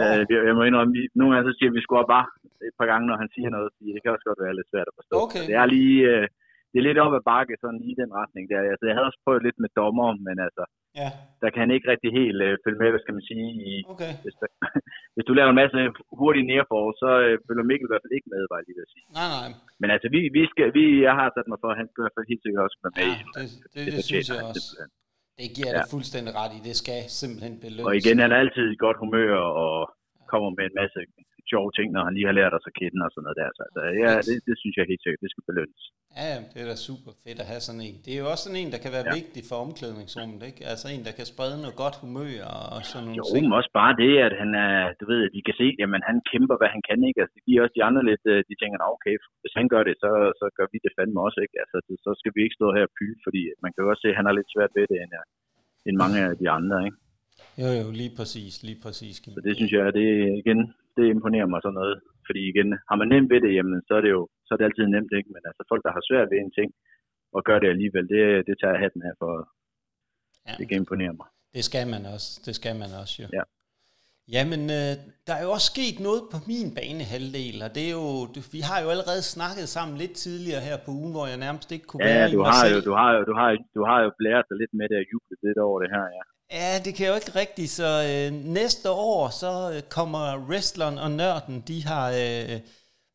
øh, 0.00 0.20
jeg, 0.48 0.54
må 0.58 0.62
indrømme, 0.68 0.92
vi- 0.98 1.12
nogle 1.18 1.30
gange 1.32 1.46
så 1.48 1.52
siger 1.58 1.70
vi 1.76 1.80
sgu 1.84 1.92
også 1.96 2.12
bare 2.16 2.26
et 2.68 2.74
par 2.80 2.88
gange, 2.92 3.04
når 3.10 3.16
han 3.22 3.30
siger 3.34 3.48
noget, 3.56 3.68
fordi 3.74 3.86
det 3.94 4.00
kan 4.02 4.12
også 4.14 4.26
godt 4.30 4.40
være 4.44 4.56
lidt 4.58 4.70
svært 4.72 4.88
at 4.90 4.96
forstå. 4.98 5.14
Okay. 5.26 5.42
Så 5.44 5.48
Det 5.50 5.56
er 5.62 5.66
lige, 5.76 5.98
øh, 6.14 6.26
det 6.76 6.80
er 6.82 6.88
lidt 6.88 7.02
op 7.04 7.14
ad 7.18 7.24
bakke, 7.32 7.54
sådan 7.62 7.80
i 7.90 7.92
den 8.00 8.10
retning 8.20 8.44
der. 8.50 8.58
Altså, 8.72 8.84
jeg 8.88 8.94
havde 8.96 9.08
også 9.10 9.20
prøvet 9.24 9.42
lidt 9.46 9.58
med 9.64 9.70
dommer, 9.80 10.08
men 10.28 10.36
altså, 10.48 10.64
Ja, 11.02 11.10
der 11.42 11.48
kan 11.52 11.60
han 11.64 11.74
ikke 11.76 11.90
rigtig 11.92 12.10
helt 12.20 12.40
øh, 12.46 12.52
følge 12.64 12.80
med, 12.82 12.88
hvad 12.92 13.02
skal 13.04 13.16
man 13.18 13.26
sige, 13.30 13.48
i, 13.68 13.72
okay. 13.92 14.12
hvis, 14.24 14.36
der, 14.40 14.48
hvis 15.14 15.26
du 15.28 15.32
laver 15.38 15.50
en 15.52 15.60
masse 15.62 15.78
hurtige 16.20 16.48
nærfor, 16.52 16.82
så 17.02 17.08
øh, 17.26 17.34
følger 17.46 17.64
Mikkel 17.70 17.86
i 17.88 17.90
hvert 17.92 18.04
fald 18.04 18.16
ikke 18.18 18.30
med, 18.34 18.40
var 18.50 18.56
jeg 18.58 18.66
lige 18.66 18.78
ved 18.78 18.86
at 18.88 18.92
sige. 18.94 19.04
Nej, 19.18 19.28
nej. 19.36 19.48
Men 19.80 19.88
altså, 19.94 20.06
vi, 20.14 20.20
vi 20.38 20.42
skal, 20.52 20.66
vi, 20.78 20.84
jeg 21.08 21.14
har 21.20 21.28
sat 21.36 21.48
mig 21.52 21.58
for, 21.62 21.68
at 21.72 21.78
han 21.80 21.86
skal 21.88 22.00
i 22.00 22.04
hvert 22.04 22.16
fald 22.18 22.30
helt 22.32 22.42
sikkert 22.44 22.62
også 22.66 22.78
være 22.84 22.94
med. 22.98 23.08
Ja, 23.08 23.16
i 23.16 23.46
det, 23.46 23.48
det, 23.74 23.82
det, 23.86 23.92
fortjener 23.98 24.04
synes 24.10 24.28
jeg 24.32 24.40
også. 24.50 24.66
simpelthen. 24.66 24.90
Det 25.40 25.48
giver 25.56 25.72
Ja. 25.74 25.78
det 25.78 25.84
fuldstændig 25.94 26.32
ret 26.40 26.52
i. 26.56 26.58
Det 26.68 26.74
skal 26.82 27.00
simpelthen 27.20 27.54
belønnes. 27.64 27.88
Og 27.88 27.92
igen, 28.00 28.16
han 28.24 28.30
er 28.34 28.38
altid 28.44 28.66
i 28.74 28.78
godt 28.84 28.98
humør 29.04 29.34
og 29.64 29.74
kommer 30.32 30.48
med 30.58 30.64
en 30.70 30.76
masse 30.82 30.98
sjove 31.52 31.70
ting, 31.78 31.88
når 31.96 32.02
han 32.06 32.14
lige 32.16 32.28
har 32.30 32.36
lært 32.40 32.54
os 32.58 32.68
at 32.70 32.74
kende 32.80 33.00
og 33.06 33.10
sådan 33.12 33.24
noget 33.26 33.38
der. 33.42 33.48
Så 33.56 33.60
altså, 33.66 33.80
ja, 34.04 34.12
det, 34.28 34.36
det 34.48 34.54
synes 34.62 34.74
jeg 34.78 34.84
helt 34.92 35.02
sikkert, 35.04 35.22
det 35.24 35.32
skal 35.34 35.44
belønnes. 35.50 35.82
Ja, 36.20 36.32
det 36.52 36.58
er 36.64 36.68
da 36.72 36.76
super 36.90 37.12
fedt 37.24 37.38
at 37.42 37.48
have 37.52 37.62
sådan 37.68 37.82
en. 37.88 37.96
Det 38.04 38.10
er 38.14 38.20
jo 38.22 38.28
også 38.32 38.44
sådan 38.46 38.60
en, 38.62 38.70
der 38.74 38.80
kan 38.84 38.92
være 38.96 39.06
ja. 39.08 39.14
Vigtig 39.18 39.42
for 39.50 39.56
omklædningsrummet, 39.66 40.40
ikke? 40.50 40.60
Altså 40.72 40.86
en, 40.94 41.02
der 41.08 41.14
kan 41.18 41.26
sprede 41.32 41.56
noget 41.64 41.76
godt 41.84 41.96
humør 42.02 42.44
og 42.74 42.80
sådan 42.90 43.04
nogle 43.08 43.20
Jo, 43.20 43.24
ting. 43.32 43.42
men 43.44 43.58
også 43.60 43.72
bare 43.80 43.92
det, 44.02 44.12
at 44.26 44.34
han 44.42 44.50
er, 44.66 44.74
du 45.00 45.04
ved, 45.12 45.20
at 45.26 45.32
de 45.36 45.40
kan 45.46 45.56
se, 45.60 45.66
jamen 45.80 46.00
han 46.08 46.16
kæmper, 46.30 46.56
hvad 46.60 46.70
han 46.74 46.82
kan, 46.88 46.98
ikke? 47.08 47.20
Altså, 47.22 47.34
det 47.36 47.44
giver 47.46 47.60
også 47.64 47.76
de 47.78 47.86
andre 47.88 48.02
lidt, 48.10 48.24
øh, 48.32 48.38
de 48.48 48.54
tænker, 48.60 48.76
"Nå, 48.80 48.86
okay, 48.96 49.14
hvis 49.42 49.54
han 49.58 49.66
gør 49.74 49.82
det, 49.88 49.94
så, 50.02 50.10
så 50.40 50.46
gør 50.58 50.66
vi 50.72 50.78
det 50.84 50.92
fandme 50.96 51.18
også, 51.26 51.38
ikke? 51.44 51.56
Altså, 51.62 51.76
det, 51.86 51.94
så 52.06 52.10
skal 52.20 52.32
vi 52.36 52.40
ikke 52.44 52.58
stå 52.60 52.66
her 52.76 52.84
og 52.88 52.92
pyge, 52.98 53.16
fordi 53.26 53.40
man 53.64 53.70
kan 53.72 53.80
jo 53.82 53.88
også 53.92 54.02
se, 54.04 54.10
at 54.12 54.18
han 54.20 54.26
har 54.28 54.34
lidt 54.38 54.52
svært 54.54 54.72
ved 54.78 54.84
det, 54.92 54.98
end, 55.04 55.12
øh, 55.20 55.24
end 55.88 55.96
mange 56.02 56.18
af 56.26 56.32
de 56.42 56.48
andre, 56.58 56.76
ikke? 56.88 56.98
Jo, 57.62 57.68
jo, 57.80 57.86
lige 58.00 58.12
præcis, 58.18 58.52
lige 58.68 58.80
præcis. 58.84 59.14
Så 59.36 59.40
det 59.46 59.52
synes 59.58 59.72
jeg, 59.76 59.84
det 60.00 60.06
igen, 60.42 60.60
det 60.96 61.06
imponerer 61.14 61.48
mig 61.52 61.60
sådan 61.62 61.78
noget. 61.80 61.96
Fordi 62.26 62.40
igen, 62.52 62.68
har 62.88 62.96
man 63.00 63.08
nemt 63.12 63.30
ved 63.32 63.40
det, 63.44 63.52
jamen, 63.56 63.78
så 63.88 63.92
er 63.98 64.02
det 64.04 64.12
jo, 64.16 64.22
så 64.46 64.50
er 64.52 64.58
det 64.58 64.68
altid 64.68 64.86
nemt, 64.94 65.12
ikke? 65.18 65.30
Men 65.34 65.42
altså 65.48 65.62
folk, 65.70 65.82
der 65.86 65.92
har 65.96 66.02
svært 66.08 66.28
ved 66.30 66.38
en 66.38 66.52
ting, 66.58 66.68
og 67.36 67.40
gør 67.48 67.58
det 67.62 67.68
alligevel, 67.74 68.04
det, 68.14 68.22
det 68.48 68.54
tager 68.56 68.74
jeg 68.74 68.82
hatten 68.84 69.02
af 69.08 69.14
for. 69.20 69.32
Ja. 70.48 70.54
Det 70.58 70.64
kan 70.68 70.76
imponere 70.82 71.14
mig. 71.20 71.28
Det 71.56 71.64
skal 71.68 71.84
man 71.94 72.02
også. 72.14 72.28
Det 72.46 72.54
skal 72.58 72.74
man 72.82 72.90
også, 73.02 73.14
jo. 73.22 73.28
Ja. 73.38 73.44
Jamen, 74.36 74.62
øh, 74.78 74.92
der 75.26 75.34
er 75.38 75.42
jo 75.46 75.50
også 75.56 75.68
sket 75.74 75.96
noget 76.08 76.22
på 76.32 76.38
min 76.50 76.68
banehalvdel, 76.78 77.56
og 77.66 77.70
det 77.76 77.84
er 77.88 77.94
jo, 78.00 78.06
du, 78.34 78.38
vi 78.56 78.60
har 78.68 78.78
jo 78.82 78.88
allerede 78.94 79.22
snakket 79.34 79.66
sammen 79.76 79.94
lidt 80.02 80.14
tidligere 80.24 80.62
her 80.68 80.76
på 80.84 80.90
ugen, 81.00 81.12
hvor 81.16 81.26
jeg 81.32 81.38
nærmest 81.46 81.68
ikke 81.74 81.86
kunne 81.90 82.04
ja, 82.06 82.12
være 82.12 82.26
du 82.32 82.38
i 82.40 82.42
mig 82.44 82.54
har 82.58 82.66
jo, 82.74 82.78
du 82.88 82.92
har 83.00 83.10
jo, 83.16 83.20
du 83.30 83.34
har, 83.40 83.48
du 83.76 83.82
har 83.90 83.98
jo 84.04 84.10
blæret 84.20 84.46
dig 84.48 84.56
lidt 84.62 84.72
med 84.78 84.86
det 84.90 84.96
og 85.02 85.06
jublet 85.12 85.38
lidt 85.46 85.58
over 85.66 85.78
det 85.82 85.90
her, 85.96 86.04
ja. 86.16 86.22
Ja, 86.52 86.80
det 86.84 86.94
kan 86.94 87.06
jeg 87.06 87.10
jo 87.10 87.16
ikke 87.16 87.38
rigtigt, 87.38 87.70
så 87.70 88.04
øh, 88.04 88.32
næste 88.44 88.90
år, 88.90 89.28
så 89.28 89.72
øh, 89.72 89.82
kommer 89.82 90.38
wrestleren 90.48 90.98
og 90.98 91.10
nørden, 91.10 91.60
de 91.60 91.84
har 91.84 92.10
øh, 92.10 92.60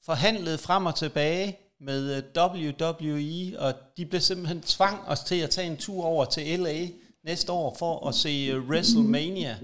forhandlet 0.05 0.59
frem 0.59 0.85
og 0.85 0.95
tilbage 0.95 1.57
med 1.81 2.15
øh, 2.15 2.23
WWE, 2.37 3.59
og 3.59 3.73
de 3.97 4.05
blev 4.05 4.21
simpelthen 4.21 4.61
tvang 4.61 5.07
os 5.07 5.19
til 5.19 5.35
at 5.39 5.49
tage 5.49 5.67
en 5.67 5.77
tur 5.77 6.03
over 6.03 6.25
til 6.25 6.59
LA 6.59 6.87
næste 7.23 7.51
år 7.51 7.75
for 7.79 8.07
at 8.07 8.15
se 8.15 8.49
øh, 8.53 8.69
WrestleMania. 8.69 9.57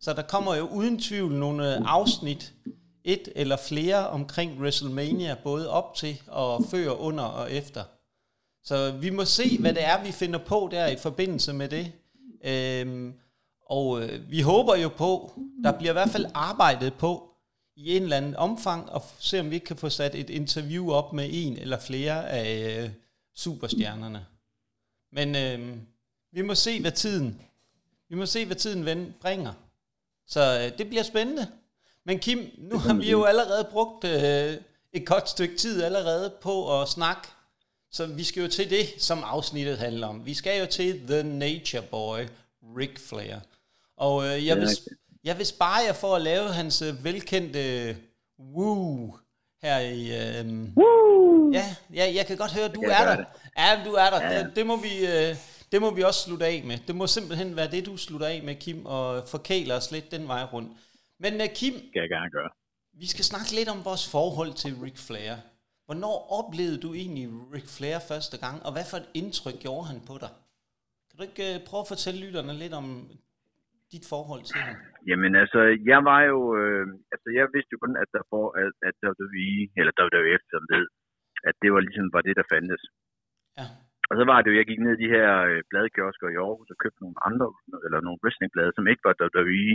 Så 0.00 0.12
der 0.12 0.22
kommer 0.22 0.54
jo 0.54 0.66
uden 0.66 1.00
tvivl 1.00 1.32
nogle 1.32 1.76
øh, 1.76 1.82
afsnit, 1.84 2.52
et 3.04 3.28
eller 3.36 3.56
flere 3.56 4.08
omkring 4.08 4.60
WrestleMania, 4.60 5.36
både 5.44 5.70
op 5.70 5.94
til 5.94 6.22
og 6.26 6.64
før, 6.70 6.90
under 6.90 7.24
og 7.24 7.52
efter. 7.52 7.84
Så 8.64 8.92
vi 8.92 9.10
må 9.10 9.24
se, 9.24 9.58
hvad 9.58 9.72
det 9.72 9.84
er, 9.84 10.04
vi 10.04 10.12
finder 10.12 10.38
på 10.38 10.68
der 10.70 10.86
i 10.86 10.96
forbindelse 10.96 11.52
med 11.52 11.68
det. 11.68 11.92
Øhm, 12.44 13.14
og 13.66 14.02
øh, 14.02 14.30
vi 14.30 14.40
håber 14.40 14.76
jo 14.76 14.88
på, 14.88 15.32
der 15.64 15.78
bliver 15.78 15.92
i 15.92 15.98
hvert 15.98 16.10
fald 16.10 16.26
arbejdet 16.34 16.94
på 16.94 17.30
i 17.76 17.96
en 17.96 18.02
eller 18.02 18.16
anden 18.16 18.36
omfang, 18.36 18.90
og 18.90 19.02
se 19.18 19.40
om 19.40 19.50
vi 19.50 19.54
ikke 19.54 19.66
kan 19.66 19.76
få 19.76 19.88
sat 19.88 20.14
et 20.14 20.30
interview 20.30 20.90
op 20.90 21.12
med 21.12 21.28
en 21.32 21.56
eller 21.56 21.78
flere 21.78 22.30
af 22.30 22.82
øh, 22.82 22.90
superstjernerne. 23.36 24.26
Men 25.12 25.36
øh, 25.36 25.76
vi 26.32 26.42
må 26.42 26.54
se, 26.54 26.80
hvad 26.80 26.92
tiden, 26.92 27.40
vi 28.08 28.14
må 28.14 28.26
se, 28.26 28.46
hvad 28.46 28.56
tiden 28.56 29.14
bringer. 29.20 29.52
Så 30.26 30.40
øh, 30.40 30.78
det 30.78 30.88
bliver 30.88 31.02
spændende. 31.02 31.46
Men 32.04 32.18
Kim, 32.18 32.50
nu 32.58 32.78
har 32.78 32.94
vi 32.94 33.10
jo 33.10 33.24
allerede 33.24 33.68
brugt 33.70 34.04
øh, 34.04 34.56
et 34.92 35.06
godt 35.06 35.28
stykke 35.28 35.56
tid 35.56 35.82
allerede 35.82 36.34
på 36.42 36.80
at 36.80 36.88
snakke, 36.88 37.28
så 37.92 38.06
vi 38.06 38.24
skal 38.24 38.42
jo 38.42 38.48
til 38.48 38.70
det, 38.70 38.86
som 38.98 39.24
afsnittet 39.24 39.78
handler 39.78 40.06
om. 40.06 40.26
Vi 40.26 40.34
skal 40.34 40.60
jo 40.60 40.66
til 40.66 41.00
The 41.08 41.22
Nature 41.22 41.82
Boy, 41.82 42.18
Ric 42.76 42.98
Flair. 43.08 43.36
Og 43.96 44.26
øh, 44.26 44.46
jeg, 44.46 44.56
vil, 44.56 44.68
jeg 45.24 45.38
vil 45.38 45.46
spare 45.46 45.84
jer 45.86 45.92
for 45.92 46.16
at 46.16 46.22
lave 46.22 46.52
hans 46.52 46.82
øh, 46.82 47.04
velkendte 47.04 47.88
øh, 47.88 47.94
woo 48.54 49.14
her 49.62 49.78
i... 49.78 50.38
Øh, 50.40 50.46
Woo! 50.76 51.52
ja, 51.52 51.76
ja, 51.94 52.12
jeg 52.14 52.26
kan 52.26 52.36
godt 52.36 52.52
høre, 52.52 52.64
at 52.64 52.74
du 52.74 52.80
er 52.80 53.04
der. 53.04 53.16
det. 53.16 53.26
Ja, 53.58 53.80
du 53.84 53.92
er 53.92 54.10
der. 54.10 54.22
Ja. 54.32 54.38
Det, 54.38 54.56
det, 54.56 54.66
må 54.66 54.76
vi, 54.76 55.06
øh, 55.06 55.36
det 55.72 55.80
må 55.80 55.94
vi 55.94 56.02
også 56.02 56.20
slutte 56.24 56.46
af 56.46 56.62
med. 56.64 56.78
Det 56.86 56.94
må 56.96 57.06
simpelthen 57.06 57.56
være 57.56 57.70
det, 57.70 57.86
du 57.86 57.96
slutter 57.96 58.26
af 58.26 58.42
med, 58.44 58.54
Kim, 58.54 58.86
og 58.86 59.28
forkæler 59.28 59.76
os 59.76 59.90
lidt 59.90 60.10
den 60.10 60.28
vej 60.28 60.42
rundt. 60.52 60.72
Men 61.20 61.40
øh, 61.40 61.48
Kim, 61.54 61.72
Det 61.74 61.82
skal 61.90 62.00
jeg 62.00 62.08
gerne 62.08 62.30
gøre. 62.30 62.50
vi 62.98 63.06
skal 63.06 63.24
snakke 63.24 63.54
lidt 63.54 63.68
om 63.68 63.84
vores 63.84 64.08
forhold 64.08 64.52
til 64.54 64.74
Ric 64.82 64.98
Flair. 64.98 65.34
Hvornår 65.90 66.16
oplevede 66.40 66.82
du 66.84 66.90
egentlig 67.02 67.26
Ric 67.54 67.68
Flair 67.76 67.98
første 68.10 68.36
gang, 68.44 68.56
og 68.66 68.70
hvad 68.74 68.86
for 68.90 68.98
et 69.02 69.10
indtryk 69.20 69.56
gjorde 69.64 69.86
han 69.90 70.00
på 70.10 70.14
dig? 70.24 70.32
Kan 71.06 71.16
du 71.18 71.24
ikke 71.28 71.46
øh, 71.50 71.56
prøve 71.68 71.84
at 71.84 71.90
fortælle 71.92 72.18
lytterne 72.24 72.54
lidt 72.62 72.74
om 72.80 72.86
dit 73.92 74.06
forhold 74.12 74.42
til 74.48 74.58
ham? 74.64 74.74
Jamen 75.10 75.32
altså, 75.42 75.60
jeg 75.92 76.00
var 76.10 76.20
jo, 76.32 76.38
øh, 76.60 76.84
altså 77.14 77.28
jeg 77.38 77.44
vidste 77.54 77.72
jo 77.74 77.78
kun, 77.84 77.94
at 78.02 78.08
der 78.14 78.22
for, 78.32 78.44
at, 78.62 78.72
at 78.88 78.94
WWE, 79.06 79.58
eller 79.80 79.92
WWF, 80.00 80.42
som 80.52 80.62
det 80.68 80.76
hed, 80.80 80.88
at 81.48 81.54
det 81.62 81.70
var 81.74 81.80
ligesom 81.86 82.06
var 82.16 82.22
det, 82.26 82.34
der 82.40 82.50
fandtes. 82.52 82.82
Ja. 83.58 83.66
Og 84.10 84.14
så 84.18 84.24
var 84.30 84.38
det 84.38 84.48
jo, 84.50 84.58
jeg 84.58 84.66
gik 84.68 84.80
ned 84.82 84.94
i 84.96 85.02
de 85.04 85.12
her 85.16 85.28
øh, 85.50 85.60
bladkiosker 85.70 86.28
i 86.30 86.40
Aarhus 86.44 86.72
og 86.74 86.78
købte 86.82 87.02
nogle 87.04 87.18
andre, 87.28 87.48
eller 87.86 88.00
nogle 88.06 88.20
wrestlingblade, 88.22 88.72
som 88.74 88.86
ikke 88.92 89.06
var 89.08 89.14
WWE 89.24 89.72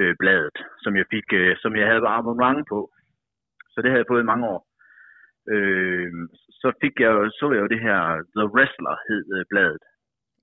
øh, 0.00 0.14
bladet, 0.20 0.58
som 0.84 0.92
jeg 1.00 1.06
fik, 1.14 1.26
øh, 1.40 1.52
som 1.62 1.72
jeg 1.80 1.86
havde 1.90 2.12
abonnement 2.18 2.62
på. 2.74 2.80
Så 3.72 3.78
det 3.82 3.88
havde 3.90 4.02
jeg 4.04 4.12
fået 4.12 4.24
i 4.24 4.32
mange 4.32 4.46
år. 4.54 4.62
Øh, 5.52 6.12
så 6.60 6.68
fik 6.82 6.94
jeg 7.00 7.12
så 7.38 7.46
jeg 7.52 7.60
jo 7.64 7.72
det 7.74 7.80
her 7.86 7.98
The 8.36 8.46
Wrestler 8.54 8.96
hed 9.08 9.24
øh, 9.36 9.44
bladet. 9.50 9.84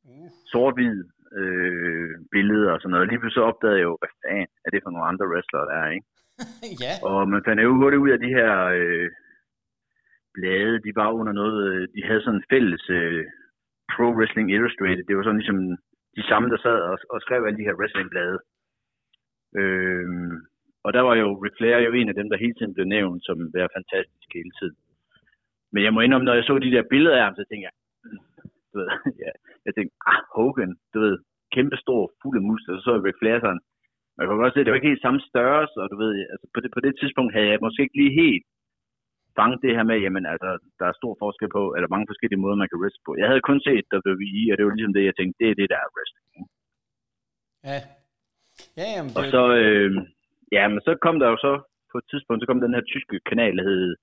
Uh. 0.09 0.27
Sort-hvid 0.51 0.97
øh, 1.39 2.11
billeder 2.31 2.71
og 2.73 2.79
sådan 2.79 2.93
noget. 2.93 3.07
Lige 3.09 3.19
pludselig 3.19 3.41
så 3.41 3.49
opdagede 3.51 3.79
jeg 3.79 3.87
jo, 3.89 3.97
hvad 4.01 4.13
fanden 4.21 4.47
er 4.65 4.69
det 4.71 4.81
for 4.83 4.91
nogle 4.91 5.09
andre 5.11 5.29
wrestlere, 5.31 5.69
der 5.69 5.77
er, 5.83 5.89
ikke? 5.97 6.07
ja, 6.83 6.93
Og 7.09 7.19
man 7.33 7.41
fandt 7.45 7.63
jo 7.63 7.79
hurtigt 7.81 8.03
ud 8.05 8.11
af 8.15 8.19
de 8.25 8.35
her 8.39 8.51
øh, 8.79 9.09
blade, 10.37 10.83
de 10.85 10.91
var 11.01 11.09
under 11.19 11.33
noget, 11.41 11.57
øh, 11.69 11.87
de 11.95 12.01
havde 12.07 12.23
sådan 12.23 12.39
en 12.39 12.49
fælles 12.51 12.85
øh, 12.99 13.25
Pro 13.93 14.07
Wrestling 14.17 14.47
Illustrated. 14.55 15.03
Det 15.05 15.17
var 15.17 15.23
sådan 15.23 15.41
ligesom 15.41 15.61
de 16.17 16.23
samme, 16.29 16.47
der 16.53 16.59
sad 16.65 16.79
og, 16.91 16.97
og 17.13 17.21
skrev 17.21 17.41
alle 17.43 17.59
de 17.59 17.67
her 17.67 17.77
wrestlingblade. 17.79 18.37
Øh, 19.59 20.07
og 20.85 20.93
der 20.95 21.01
var 21.07 21.15
jo 21.21 21.27
Ric 21.43 21.55
Flair 21.57 21.77
jo 21.77 21.91
en 21.93 22.09
af 22.09 22.15
dem, 22.15 22.27
der 22.29 22.37
hele 22.43 22.53
tiden 22.53 22.73
blev 22.73 22.85
nævnt 22.85 23.21
som 23.25 23.37
være 23.57 23.75
fantastisk 23.77 24.29
hele 24.37 24.51
tiden. 24.59 24.77
Men 25.73 25.81
jeg 25.85 25.93
må 25.93 25.99
indrømme, 26.01 26.25
når 26.27 26.37
jeg 26.37 26.43
så 26.47 26.53
de 26.65 26.75
der 26.75 26.91
billeder 26.93 27.17
af 27.17 27.23
ham, 27.27 27.35
så 27.35 27.43
tænkte 27.45 27.65
jeg, 27.67 27.73
"Mm, 28.05 28.19
du 28.71 28.75
ved, 28.79 28.87
ja, 29.23 29.31
jeg 29.65 29.71
tænkte, 29.73 29.93
ah, 30.11 30.21
Hogan, 30.35 30.71
du 30.93 30.97
ved, 31.05 31.15
kæmpe 31.55 31.77
stor, 31.83 32.01
fuld 32.21 32.35
af 32.39 32.45
muskler, 32.49 32.73
så 32.75 32.81
så 32.85 32.91
jeg 32.95 33.03
Ric 33.05 33.17
Flair 33.21 33.39
sådan, 33.39 33.63
man 34.17 34.23
kan 34.27 34.37
godt 34.43 34.53
se, 34.53 34.59
at 34.59 34.65
det 34.65 34.71
var 34.71 34.79
ikke 34.79 34.91
helt 34.93 35.05
samme 35.05 35.21
størrelse, 35.31 35.77
og 35.83 35.87
du 35.91 35.97
ved, 36.03 36.11
altså 36.33 36.47
på 36.53 36.59
det, 36.63 36.69
på 36.75 36.81
det 36.85 36.93
tidspunkt 37.01 37.33
havde 37.35 37.49
jeg 37.51 37.59
måske 37.65 37.83
ikke 37.85 37.99
lige 38.01 38.19
helt 38.23 38.43
fanget 39.39 39.59
det 39.65 39.75
her 39.77 39.85
med, 39.89 39.97
jamen 40.05 40.25
altså, 40.33 40.49
der 40.79 40.85
er 40.87 40.99
stor 41.01 41.13
forskel 41.23 41.49
på, 41.57 41.63
eller 41.75 41.89
mange 41.93 42.09
forskellige 42.11 42.43
måder, 42.43 42.61
man 42.61 42.69
kan 42.69 42.81
wrestle 42.81 43.03
på. 43.07 43.11
Jeg 43.21 43.27
havde 43.29 43.47
kun 43.49 43.59
set 43.67 43.85
WWE, 43.95 44.43
og 44.51 44.55
det 44.57 44.63
var 44.65 44.73
ligesom 44.75 44.95
det, 44.97 45.03
jeg 45.09 45.15
tænkte, 45.17 45.39
det 45.41 45.47
er 45.49 45.57
det, 45.59 45.67
der 45.73 45.79
er 45.83 45.89
wrestling. 45.95 46.25
ja. 47.69 47.77
Ja, 48.79 48.87
jamen, 48.95 49.11
Og 49.17 49.23
det, 49.23 49.31
så, 49.35 49.43
øh, 49.61 49.89
ja, 50.57 50.63
men 50.71 50.79
så 50.87 50.91
kom 51.05 51.15
der 51.21 51.27
jo 51.33 51.37
så, 51.47 51.53
på 51.91 51.97
et 52.01 52.07
tidspunkt, 52.11 52.39
så 52.41 52.47
kom 52.47 52.61
den 52.65 52.75
her 52.77 52.83
tyske 52.93 53.15
kanal, 53.29 53.53
der 53.57 53.63
hed 53.69 53.95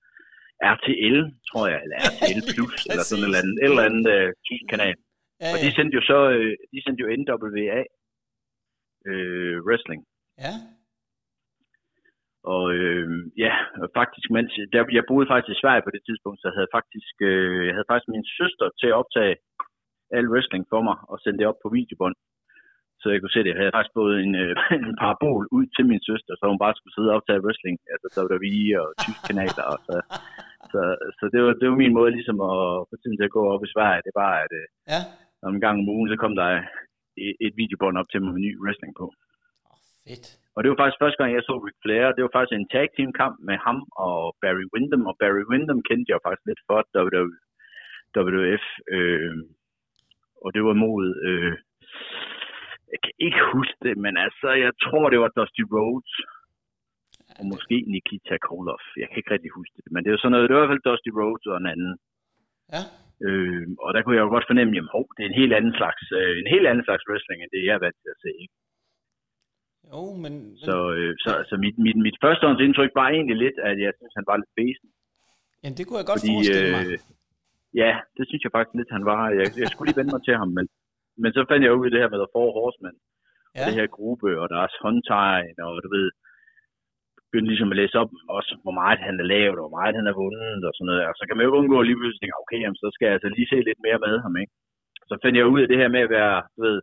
RTL, 0.73 1.17
tror 1.49 1.65
jeg, 1.71 1.79
eller 1.85 1.97
RTL 2.07 2.41
Plus, 2.53 2.79
eller 2.91 3.05
sådan 3.09 3.23
et 3.23 3.27
eller 3.29 3.41
andet, 3.43 3.55
et 3.63 3.69
eller 3.71 3.85
andet 3.89 4.05
øh, 4.15 4.27
tysk 4.47 4.65
kanal. 4.73 4.95
ja, 5.41 5.49
Og 5.53 5.57
de 5.63 5.69
sendte 5.77 5.95
jo 5.99 6.03
så, 6.11 6.19
øh, 6.35 6.53
de 6.73 6.79
sendte 6.83 7.01
jo 7.03 7.07
NWA 7.21 7.79
øh, 9.09 9.55
wrestling. 9.67 10.01
ja. 10.45 10.53
Og 12.55 12.65
øh, 12.77 13.07
ja, 13.45 13.53
og 13.81 13.87
faktisk, 13.99 14.27
mens 14.37 14.51
der, 14.73 14.81
jeg 14.97 15.05
boede 15.11 15.27
faktisk 15.31 15.51
i 15.55 15.61
Sverige 15.61 15.85
på 15.85 15.91
det 15.95 16.03
tidspunkt, 16.07 16.39
så 16.41 16.47
havde 16.53 16.67
jeg 16.67 16.75
faktisk, 16.79 17.15
øh, 17.31 17.59
jeg 17.67 17.73
havde 17.75 17.89
faktisk 17.91 18.09
min 18.15 18.27
søster 18.39 18.67
til 18.79 18.87
at 18.91 18.99
optage 19.01 19.35
al 20.17 20.27
wrestling 20.33 20.63
for 20.71 20.81
mig 20.87 20.97
og 21.11 21.17
sende 21.19 21.39
det 21.39 21.47
op 21.51 21.59
på 21.63 21.69
videobånd. 21.77 22.17
Så 23.01 23.07
jeg 23.11 23.19
kunne 23.19 23.35
se 23.35 23.43
det. 23.43 23.51
Jeg 23.53 23.59
havde 23.61 23.75
faktisk 23.77 23.95
både 24.01 24.13
en, 24.25 24.33
øh, 24.43 24.53
en 24.89 24.95
parabol 25.03 25.43
ud 25.57 25.65
til 25.75 25.85
min 25.91 26.01
søster, 26.09 26.33
så 26.35 26.43
hun 26.51 26.63
bare 26.65 26.75
skulle 26.77 26.95
sidde 26.95 27.09
og 27.11 27.17
optage 27.17 27.43
wrestling. 27.45 27.75
Altså 27.93 28.07
WWE 28.19 28.65
og 28.83 28.87
tysk 29.03 29.19
kanaler. 29.29 29.65
Og 29.73 29.77
så, 29.87 29.95
så, 30.71 30.81
så 31.17 31.23
det, 31.33 31.39
var, 31.43 31.53
det 31.59 31.65
var 31.69 31.77
min 31.83 31.97
måde 31.99 32.11
ligesom 32.17 32.37
at 32.51 32.57
få 32.89 32.93
tiden 32.97 33.17
til 33.17 33.29
at 33.29 33.35
gå 33.37 33.43
op 33.53 33.63
i 33.63 33.73
Sverige. 33.73 34.05
Det 34.07 34.13
var, 34.21 34.31
at 34.45 34.51
øh, 34.61 34.67
Ja, 34.93 35.01
om 35.47 35.53
en 35.55 35.63
gang 35.65 35.75
om 35.79 35.89
ugen, 35.95 36.09
så 36.09 36.17
kom 36.23 36.33
der 36.41 36.49
et, 37.25 37.35
et 37.45 37.53
videobånd 37.61 37.97
op 38.01 38.09
til 38.09 38.21
mig 38.21 38.31
med 38.33 38.41
ny 38.47 38.51
wrestling 38.63 38.93
på. 39.01 39.05
oh, 39.69 39.79
fedt. 40.07 40.27
Og 40.55 40.59
det 40.61 40.69
var 40.69 40.79
faktisk 40.79 41.01
første 41.03 41.19
gang, 41.19 41.31
jeg 41.33 41.43
så 41.45 41.55
Ric 41.65 41.77
Flair. 41.83 42.05
Det 42.15 42.23
var 42.23 42.35
faktisk 42.35 42.55
en 42.55 42.71
tag 42.73 42.87
team 42.95 43.11
kamp 43.21 43.35
med 43.49 43.57
ham 43.65 43.79
og 44.05 44.19
Barry 44.41 44.65
Windham. 44.73 45.03
Og 45.09 45.15
Barry 45.21 45.43
Windham 45.51 45.81
kendte 45.89 46.11
jeg 46.11 46.19
faktisk 46.25 46.45
lidt 46.49 46.61
for 46.67 46.79
WWF. 48.17 48.65
Øh, 48.95 49.35
og 50.43 50.49
det 50.55 50.61
var 50.67 50.75
mod... 50.85 51.05
Øh, 51.27 51.53
jeg 52.93 52.99
kan 53.03 53.13
ikke 53.25 53.41
huske 53.55 53.77
det, 53.87 53.95
men 54.05 54.13
altså, 54.25 54.49
jeg 54.65 54.73
tror, 54.85 55.05
det 55.09 55.19
var 55.23 55.31
Dusty 55.37 55.63
Rhodes. 55.73 56.13
Og 57.39 57.45
måske 57.53 57.75
Nikita 57.93 58.35
Koloff. 58.47 58.85
Jeg 59.01 59.07
kan 59.07 59.17
ikke 59.19 59.33
rigtig 59.35 59.51
huske 59.59 59.75
det. 59.77 59.91
Men 59.93 60.01
det 60.03 60.11
var 60.11 60.19
sådan 60.19 60.31
noget, 60.33 60.47
det 60.49 60.55
var 60.55 60.63
i 60.63 60.63
hvert 60.63 60.73
fald 60.73 60.87
Dusty 60.89 61.11
Rhodes 61.17 61.45
og 61.51 61.57
en 61.57 61.71
anden. 61.73 61.93
Ja, 62.75 62.83
Øh, 63.27 63.65
og 63.85 63.89
der 63.93 64.01
kunne 64.01 64.17
jeg 64.17 64.25
jo 64.25 64.33
godt 64.35 64.49
fornemme, 64.49 64.71
at 64.77 65.05
det 65.15 65.23
er 65.23 65.31
en 65.33 65.41
helt 65.41 65.53
anden 65.59 65.75
slags, 65.79 66.03
øh, 66.19 66.33
en 66.43 66.49
helt 66.55 66.67
anden 66.71 66.85
slags 66.87 67.03
wrestling, 67.09 67.39
end 67.39 67.51
det 67.53 67.61
jeg 67.67 67.75
er 67.77 67.85
vant 67.85 67.99
til 68.03 68.15
at 68.15 68.21
se. 68.25 68.31
Ikke? 68.43 68.55
jo, 69.91 70.01
men... 70.23 70.33
Så, 70.67 70.77
øh, 70.97 71.13
så, 71.23 71.31
så 71.49 71.55
mit, 71.63 71.77
mit, 71.85 71.97
mit 72.05 72.17
førstehåndsindtryk 72.23 72.91
var 73.01 73.07
egentlig 73.15 73.37
lidt, 73.45 73.57
at 73.69 73.75
jeg 73.85 73.91
synes, 73.97 74.13
han 74.19 74.27
var 74.29 74.37
lidt 74.37 74.53
besen. 74.59 74.89
jamen, 75.61 75.77
det 75.77 75.83
kunne 75.85 75.99
jeg 76.01 76.09
godt 76.11 76.21
forestille 76.29 76.71
mig. 76.77 76.85
øh, 76.87 76.97
ja, 77.81 77.91
det 78.17 78.23
synes 78.27 78.41
jeg 78.43 78.53
faktisk 78.55 78.75
lidt, 78.79 78.95
han 78.97 79.05
var. 79.11 79.21
Jeg, 79.39 79.45
jeg 79.61 79.67
skulle 79.69 79.87
lige 79.87 79.99
vende 79.99 80.13
mig 80.15 80.23
til 80.25 80.35
ham, 80.41 80.49
men, 80.57 80.65
men 81.23 81.31
så 81.35 81.41
fandt 81.49 81.63
jeg 81.63 81.77
ud 81.79 81.87
af 81.87 81.91
det 81.93 82.01
her 82.03 82.13
med 82.13 82.19
The 82.23 82.33
Four 82.35 82.49
Horsemen, 82.57 82.95
ja. 82.99 83.05
Ja, 83.57 83.63
det 83.67 83.77
her 83.79 83.87
gruppe, 83.97 84.29
og 84.41 84.47
deres 84.55 84.73
håndtegn, 84.83 85.55
og 85.67 85.73
du 85.83 85.89
ved, 85.97 86.07
begyndte 87.29 87.51
ligesom 87.51 87.71
at 87.73 87.79
læse 87.81 87.95
op 88.01 88.11
også, 88.37 88.51
hvor 88.63 88.75
meget 88.81 88.99
han 89.07 89.15
har 89.21 89.27
lavet, 89.33 89.57
og 89.59 89.63
hvor 89.65 89.77
meget 89.79 89.97
han 89.99 90.07
har 90.09 90.15
vundet, 90.23 90.61
og 90.67 90.73
sådan 90.73 90.87
noget. 90.89 91.01
Og 91.09 91.15
så 91.19 91.23
kan 91.25 91.35
man 91.35 91.45
jo 91.45 91.51
undgå 91.59 91.77
lige 91.81 91.97
pludselig 91.99 92.21
tænke, 92.21 92.41
okay, 92.43 92.59
jamen, 92.61 92.79
så 92.81 92.87
skal 92.93 93.05
jeg 93.05 93.15
altså 93.15 93.29
lige 93.29 93.51
se 93.51 93.57
lidt 93.69 93.81
mere 93.85 93.99
med 94.05 94.15
ham, 94.23 94.33
ikke? 94.43 94.53
Så 95.09 95.13
fandt 95.23 95.35
jeg 95.37 95.51
ud 95.53 95.61
af 95.63 95.69
det 95.69 95.81
her 95.81 95.89
med 95.95 96.01
at 96.05 96.13
være, 96.17 96.35
du 96.55 96.59
ved, 96.67 96.77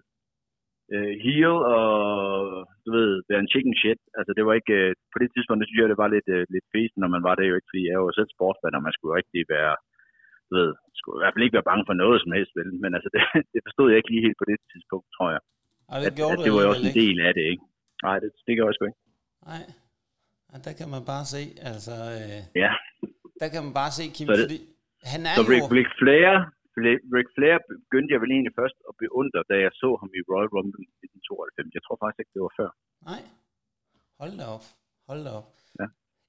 øh, 0.94 1.12
heel 1.26 1.54
og 1.76 1.86
du 2.84 2.90
ved, 2.96 3.10
være 3.30 3.42
en 3.44 3.52
chicken 3.52 3.74
shit. 3.80 4.00
Altså, 4.18 4.32
det 4.36 4.44
var 4.46 4.54
ikke, 4.60 4.74
øh, 4.80 4.90
på 5.12 5.16
det 5.22 5.28
tidspunkt, 5.30 5.60
det 5.60 5.68
synes 5.68 5.80
jeg, 5.80 5.92
det 5.92 6.02
var 6.04 6.10
lidt, 6.16 6.28
øh, 6.36 6.42
lidt 6.54 6.66
fesen, 6.74 6.98
når 7.00 7.10
man 7.14 7.22
var 7.28 7.34
det 7.36 7.44
jo 7.50 7.54
ikke, 7.56 7.70
fordi 7.70 7.82
jeg 7.90 7.98
var 8.04 8.14
selv 8.18 8.30
sportsfan, 8.34 8.78
og 8.78 8.82
man 8.86 8.96
skulle 8.96 9.16
rigtig 9.20 9.42
være, 9.54 9.74
du 10.48 10.52
ved, 10.60 10.70
skulle 10.98 11.16
i 11.18 11.22
hvert 11.22 11.34
fald 11.34 11.46
ikke 11.46 11.58
være 11.58 11.70
bange 11.70 11.84
for 11.88 11.96
noget 12.02 12.18
som 12.20 12.34
helst, 12.36 12.52
vel? 12.58 12.70
men 12.82 12.90
altså, 12.96 13.08
det, 13.14 13.20
det 13.54 13.60
forstod 13.66 13.86
jeg 13.88 13.98
ikke 13.98 14.12
lige 14.12 14.26
helt 14.26 14.40
på 14.40 14.48
det 14.50 14.58
tidspunkt, 14.72 15.06
tror 15.16 15.28
jeg. 15.34 15.42
Og 15.92 15.96
det, 16.00 16.06
at, 16.06 16.32
at 16.34 16.38
det 16.44 16.52
var 16.54 16.62
jo 16.64 16.70
også 16.72 16.86
en 16.90 16.98
del 17.02 17.16
af 17.28 17.32
det, 17.38 17.46
ikke? 17.52 17.64
Nej, 18.06 18.16
det, 18.22 18.30
det 18.46 18.52
gør 18.56 18.66
jeg 18.68 18.76
sgu 18.76 18.84
ikke. 18.90 19.02
Nej, 19.50 19.62
og 20.52 20.58
der 20.64 20.72
kan 20.78 20.88
man 20.94 21.02
bare 21.12 21.24
se, 21.34 21.42
altså, 21.70 21.94
øh, 22.18 22.38
Ja, 22.64 22.72
der 23.40 23.48
kan 23.52 23.60
man 23.66 23.74
bare 23.82 23.92
se, 23.98 24.04
Kim, 24.16 24.26
Så 24.28 24.32
det- 24.32 24.42
fordi 24.44 24.58
han 25.12 25.20
er 25.28 25.34
så 25.38 25.42
jo... 25.42 25.50
Ric, 25.52 25.64
Ric 25.76 25.90
Flair, 26.00 26.30
Ric 26.84 26.98
Ric 27.16 27.28
Flair 27.36 27.56
begyndte 27.84 28.10
jeg 28.14 28.20
vel 28.22 28.30
egentlig 28.36 28.54
først 28.60 28.76
at 28.88 28.94
beundre, 29.04 29.40
da 29.50 29.54
jeg 29.64 29.72
så 29.82 29.88
ham 30.00 30.10
i 30.18 30.20
Royal 30.30 30.50
Rumble 30.56 30.80
i 30.84 30.88
1992. 31.04 31.76
Jeg 31.76 31.82
tror 31.86 31.96
faktisk 32.02 32.20
ikke, 32.22 32.34
det 32.36 32.42
var 32.46 32.52
før. 32.60 32.70
Nej, 33.10 33.22
hold 34.20 34.34
da 34.40 34.44
op, 34.56 34.64
hold 35.08 35.20
da 35.26 35.30
op. 35.40 35.48
Ja. 35.80 35.86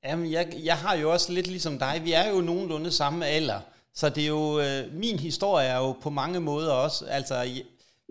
Jamen, 0.07 0.27
jeg, 0.37 0.43
jeg 0.69 0.77
har 0.85 0.93
jo 1.01 1.05
også 1.15 1.27
lidt 1.37 1.47
ligesom 1.55 1.75
dig, 1.85 1.93
vi 2.07 2.11
er 2.21 2.25
jo 2.33 2.37
nogenlunde 2.49 2.91
samme 3.01 3.21
alder, 3.37 3.59
så 3.99 4.05
det 4.15 4.21
er 4.27 4.31
jo, 4.39 4.45
øh, 4.65 4.81
min 5.03 5.17
historie 5.27 5.67
er 5.75 5.79
jo 5.85 5.91
på 6.05 6.09
mange 6.21 6.39
måder 6.49 6.73
også, 6.85 6.99
altså, 7.17 7.35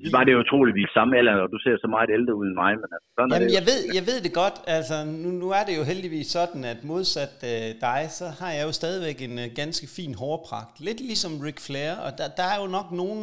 Så 0.04 0.10
var 0.16 0.24
det 0.24 0.32
jo 0.32 0.40
utroligt, 0.44 0.74
vi 0.80 0.82
er 0.88 0.92
samme 0.98 1.12
alder, 1.18 1.32
og 1.46 1.50
du 1.54 1.58
ser 1.64 1.74
så 1.84 1.88
meget 1.96 2.10
ældre 2.18 2.34
ud 2.40 2.46
end 2.50 2.56
mig, 2.64 2.72
men 2.82 2.88
altså, 2.96 3.08
sådan 3.16 3.30
er 3.30 3.34
Jamen, 3.34 3.48
det 3.48 3.54
jo. 3.54 3.58
jeg 3.58 3.64
ved, 3.70 3.80
jeg 3.98 4.04
ved 4.10 4.18
det 4.26 4.32
godt. 4.42 4.56
Altså, 4.76 4.96
nu, 5.22 5.28
nu 5.42 5.48
er 5.58 5.64
det 5.68 5.74
jo 5.78 5.84
heldigvis 5.90 6.28
sådan, 6.38 6.62
at 6.72 6.78
modsat 6.90 7.36
øh, 7.52 7.68
dig, 7.86 8.00
så 8.18 8.26
har 8.40 8.50
jeg 8.56 8.64
jo 8.68 8.72
stadigvæk 8.82 9.18
en 9.28 9.38
øh, 9.44 9.48
ganske 9.60 9.86
fin 9.96 10.12
hårpragt. 10.22 10.74
Lidt 10.88 11.00
ligesom 11.10 11.32
Ric 11.46 11.58
Flair, 11.66 11.92
og 12.06 12.10
der, 12.18 12.26
der 12.38 12.46
er 12.52 12.56
jo 12.62 12.66
nok 12.76 12.88
nogen, 13.02 13.22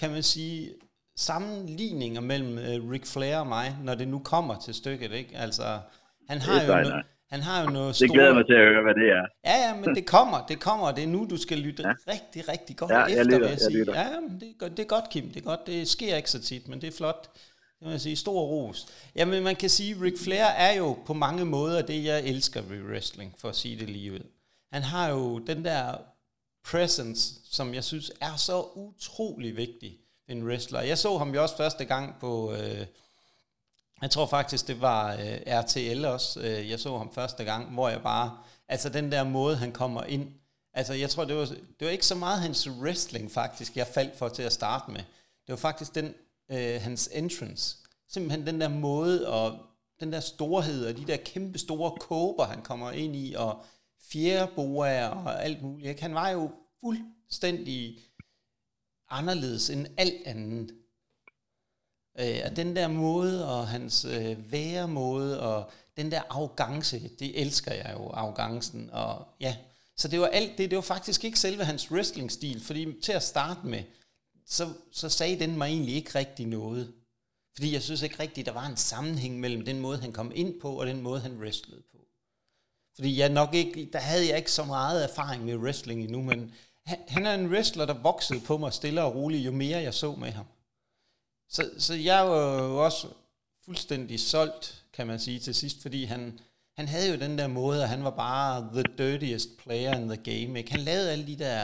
kan 0.00 0.10
man 0.14 0.22
sige, 0.34 0.58
sammenligninger 1.28 2.20
mellem 2.30 2.52
øh, 2.66 2.90
Ric 2.92 3.06
Flair 3.14 3.36
og 3.44 3.48
mig, 3.56 3.66
når 3.86 3.94
det 4.00 4.08
nu 4.14 4.18
kommer 4.32 4.54
til 4.64 4.74
stykket, 4.74 5.10
ikke? 5.20 5.32
Altså, 5.44 5.66
han 6.30 6.38
har, 6.46 6.52
Det 6.54 6.62
er 6.62 6.66
jo, 6.66 6.72
sejt, 6.72 6.86
no, 6.86 6.90
nej. 6.90 7.02
Han 7.30 7.40
har 7.40 7.62
jo 7.64 7.70
noget 7.70 7.98
Det 7.98 8.10
glæder 8.10 8.26
jeg 8.28 8.34
mig 8.36 8.46
til 8.46 8.52
at 8.52 8.58
høre, 8.72 8.82
hvad 8.82 8.94
det 8.94 9.08
er. 9.18 9.24
Ja, 9.44 9.68
ja, 9.68 9.74
men 9.80 9.94
det 9.94 10.06
kommer, 10.06 10.46
det 10.46 10.60
kommer, 10.60 10.86
og 10.86 10.96
det 10.96 11.04
er 11.04 11.08
nu, 11.08 11.26
du 11.30 11.36
skal 11.36 11.58
lytte 11.58 11.82
ja. 11.88 11.92
rigtig, 12.12 12.48
rigtig 12.48 12.76
godt 12.76 12.90
Ja, 12.90 12.98
jeg 12.98 13.10
efter, 13.10 13.24
lytter, 13.24 13.38
vil 13.38 13.44
jeg 13.44 13.50
jeg 13.52 13.60
sige. 13.60 13.78
lytter. 13.78 13.94
Ja, 14.00 14.06
det, 14.40 14.48
er 14.48 14.58
godt, 14.58 14.76
det 14.76 14.82
er 14.82 14.86
godt, 14.86 15.10
Kim, 15.10 15.28
det 15.28 15.36
er 15.36 15.44
godt. 15.44 15.66
Det 15.66 15.88
sker 15.88 16.16
ikke 16.16 16.30
så 16.30 16.42
tit, 16.42 16.68
men 16.68 16.80
det 16.80 16.86
er 16.86 16.92
flot. 16.96 17.28
Det 17.78 17.84
må 17.86 17.90
jeg 17.90 18.00
sige, 18.00 18.16
stor 18.16 18.40
ros. 18.42 18.86
Jamen, 19.16 19.42
man 19.42 19.56
kan 19.56 19.70
sige, 19.70 19.96
Ric 20.02 20.18
Flair 20.24 20.44
er 20.44 20.72
jo 20.72 20.96
på 21.06 21.14
mange 21.14 21.44
måder 21.44 21.82
det, 21.82 22.04
jeg 22.04 22.24
elsker 22.24 22.60
ved 22.62 22.82
wrestling, 22.82 23.34
for 23.38 23.48
at 23.48 23.56
sige 23.56 23.78
det 23.78 23.90
lige 23.90 24.12
ud. 24.12 24.20
Han 24.72 24.82
har 24.82 25.08
jo 25.08 25.38
den 25.38 25.64
der 25.64 25.94
presence, 26.70 27.34
som 27.50 27.74
jeg 27.74 27.84
synes 27.84 28.12
er 28.20 28.36
så 28.36 28.64
utrolig 28.74 29.56
vigtig 29.56 29.98
en 30.28 30.44
wrestler. 30.48 30.80
Jeg 30.80 30.98
så 30.98 31.18
ham 31.18 31.34
jo 31.34 31.42
også 31.42 31.56
første 31.56 31.84
gang 31.84 32.16
på... 32.20 32.52
Øh, 32.52 32.86
jeg 34.02 34.10
tror 34.10 34.26
faktisk, 34.26 34.66
det 34.66 34.80
var 34.80 35.12
øh, 35.12 35.40
RTL 35.46 36.04
også, 36.04 36.40
øh, 36.40 36.70
jeg 36.70 36.80
så 36.80 36.98
ham 36.98 37.12
første 37.12 37.44
gang, 37.44 37.74
hvor 37.74 37.88
jeg 37.88 38.02
bare, 38.02 38.38
altså 38.68 38.88
den 38.88 39.12
der 39.12 39.24
måde, 39.24 39.56
han 39.56 39.72
kommer 39.72 40.02
ind, 40.04 40.32
altså 40.74 40.94
jeg 40.94 41.10
tror, 41.10 41.24
det 41.24 41.36
var, 41.36 41.44
det 41.44 41.86
var 41.86 41.88
ikke 41.88 42.06
så 42.06 42.14
meget 42.14 42.40
hans 42.40 42.68
wrestling 42.70 43.30
faktisk, 43.30 43.76
jeg 43.76 43.86
faldt 43.86 44.18
for 44.18 44.28
til 44.28 44.42
at 44.42 44.52
starte 44.52 44.90
med. 44.90 45.00
Det 45.46 45.52
var 45.52 45.56
faktisk 45.56 45.94
den, 45.94 46.14
øh, 46.50 46.80
hans 46.82 47.10
entrance. 47.12 47.76
Simpelthen 48.08 48.46
den 48.46 48.60
der 48.60 48.68
måde, 48.68 49.28
og 49.28 49.58
den 50.00 50.12
der 50.12 50.20
storhed, 50.20 50.86
og 50.86 50.96
de 50.96 51.04
der 51.04 51.16
kæmpe 51.16 51.58
store 51.58 51.96
kåber, 52.00 52.44
han 52.44 52.62
kommer 52.62 52.90
ind 52.90 53.16
i, 53.16 53.34
og 53.34 53.64
fjerboer 54.00 55.06
og 55.08 55.44
alt 55.44 55.62
muligt. 55.62 56.00
Han 56.00 56.14
var 56.14 56.28
jo 56.30 56.50
fuldstændig 56.80 57.98
anderledes 59.10 59.70
end 59.70 59.86
alt 59.96 60.26
andet. 60.26 60.74
Øh, 62.20 62.40
og 62.44 62.56
den 62.56 62.76
der 62.76 62.88
måde, 62.88 63.48
og 63.48 63.68
hans 63.68 64.04
øh, 64.04 64.52
væremåde, 64.52 65.40
og 65.40 65.70
den 65.96 66.10
der 66.10 66.22
arrogance, 66.30 67.10
det 67.18 67.40
elsker 67.40 67.72
jeg 67.72 67.94
jo, 67.98 68.08
arrogancen, 68.08 68.90
og 68.92 69.26
ja. 69.40 69.56
Så 69.96 70.08
det 70.08 70.20
var 70.20 70.26
alt 70.26 70.58
det, 70.58 70.70
det 70.70 70.76
var 70.76 70.82
faktisk 70.82 71.24
ikke 71.24 71.38
selve 71.38 71.64
hans 71.64 71.92
wrestling-stil, 71.92 72.60
fordi 72.64 73.00
til 73.02 73.12
at 73.12 73.22
starte 73.22 73.66
med, 73.66 73.82
så, 74.46 74.68
så 74.92 75.08
sagde 75.08 75.38
den 75.38 75.58
mig 75.58 75.66
egentlig 75.66 75.94
ikke 75.94 76.18
rigtig 76.18 76.46
noget. 76.46 76.92
Fordi 77.56 77.72
jeg 77.72 77.82
synes 77.82 78.02
ikke 78.02 78.20
rigtigt, 78.20 78.46
der 78.46 78.52
var 78.52 78.66
en 78.66 78.76
sammenhæng 78.76 79.40
mellem 79.40 79.64
den 79.64 79.80
måde, 79.80 79.98
han 79.98 80.12
kom 80.12 80.32
ind 80.34 80.60
på, 80.60 80.80
og 80.80 80.86
den 80.86 81.00
måde, 81.00 81.20
han 81.20 81.38
wrestlede 81.38 81.82
på. 81.92 81.98
Fordi 82.94 83.18
jeg 83.18 83.28
nok 83.28 83.54
ikke, 83.54 83.90
der 83.92 83.98
havde 83.98 84.28
jeg 84.28 84.36
ikke 84.36 84.52
så 84.52 84.64
meget 84.64 85.04
erfaring 85.04 85.44
med 85.44 85.56
wrestling 85.56 86.00
endnu, 86.00 86.22
men 86.22 86.54
han, 86.86 86.98
han 87.08 87.26
er 87.26 87.34
en 87.34 87.46
wrestler, 87.46 87.86
der 87.86 87.94
voksede 87.94 88.40
på 88.40 88.58
mig 88.58 88.72
stille 88.72 89.02
og 89.02 89.14
roligt, 89.14 89.46
jo 89.46 89.52
mere 89.52 89.78
jeg 89.78 89.94
så 89.94 90.14
med 90.14 90.30
ham. 90.30 90.46
Så, 91.54 91.62
så 91.86 91.94
jeg 92.10 92.20
var 92.30 92.42
jo 92.68 92.76
også 92.86 93.06
fuldstændig 93.64 94.18
solgt, 94.20 94.64
kan 94.96 95.06
man 95.06 95.18
sige, 95.18 95.38
til 95.38 95.54
sidst, 95.54 95.78
fordi 95.82 96.00
han, 96.04 96.22
han 96.78 96.86
havde 96.94 97.08
jo 97.12 97.18
den 97.26 97.34
der 97.40 97.48
måde, 97.60 97.78
at 97.84 97.92
han 97.94 98.02
var 98.08 98.14
bare 98.26 98.52
the 98.76 98.84
dirtiest 99.00 99.48
player 99.62 99.92
in 100.00 100.08
the 100.12 100.22
game. 100.30 100.52
Ikke? 100.58 100.74
Han 100.76 100.84
lavede 100.90 101.12
alle 101.12 101.26
de 101.32 101.38
der 101.46 101.58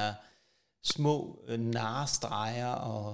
små 0.95 1.17
øh, 1.49 1.59
narestreger 1.79 2.73
og 2.93 3.07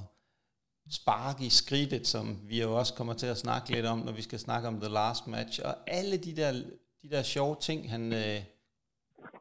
spark 0.98 1.36
i 1.48 1.50
skridtet, 1.60 2.04
som 2.14 2.24
vi 2.50 2.56
jo 2.64 2.70
også 2.80 2.92
kommer 2.98 3.14
til 3.22 3.28
at 3.34 3.42
snakke 3.44 3.66
lidt 3.74 3.86
om, 3.92 3.98
når 4.06 4.14
vi 4.18 4.24
skal 4.28 4.40
snakke 4.46 4.68
om 4.70 4.76
The 4.84 4.92
Last 4.98 5.24
Match. 5.34 5.56
Og 5.68 5.74
alle 5.98 6.16
de 6.26 6.32
der, 6.40 6.50
de 7.02 7.08
der 7.14 7.22
sjove 7.34 7.56
ting, 7.68 7.80
han... 7.94 8.02
Øh, 8.20 8.38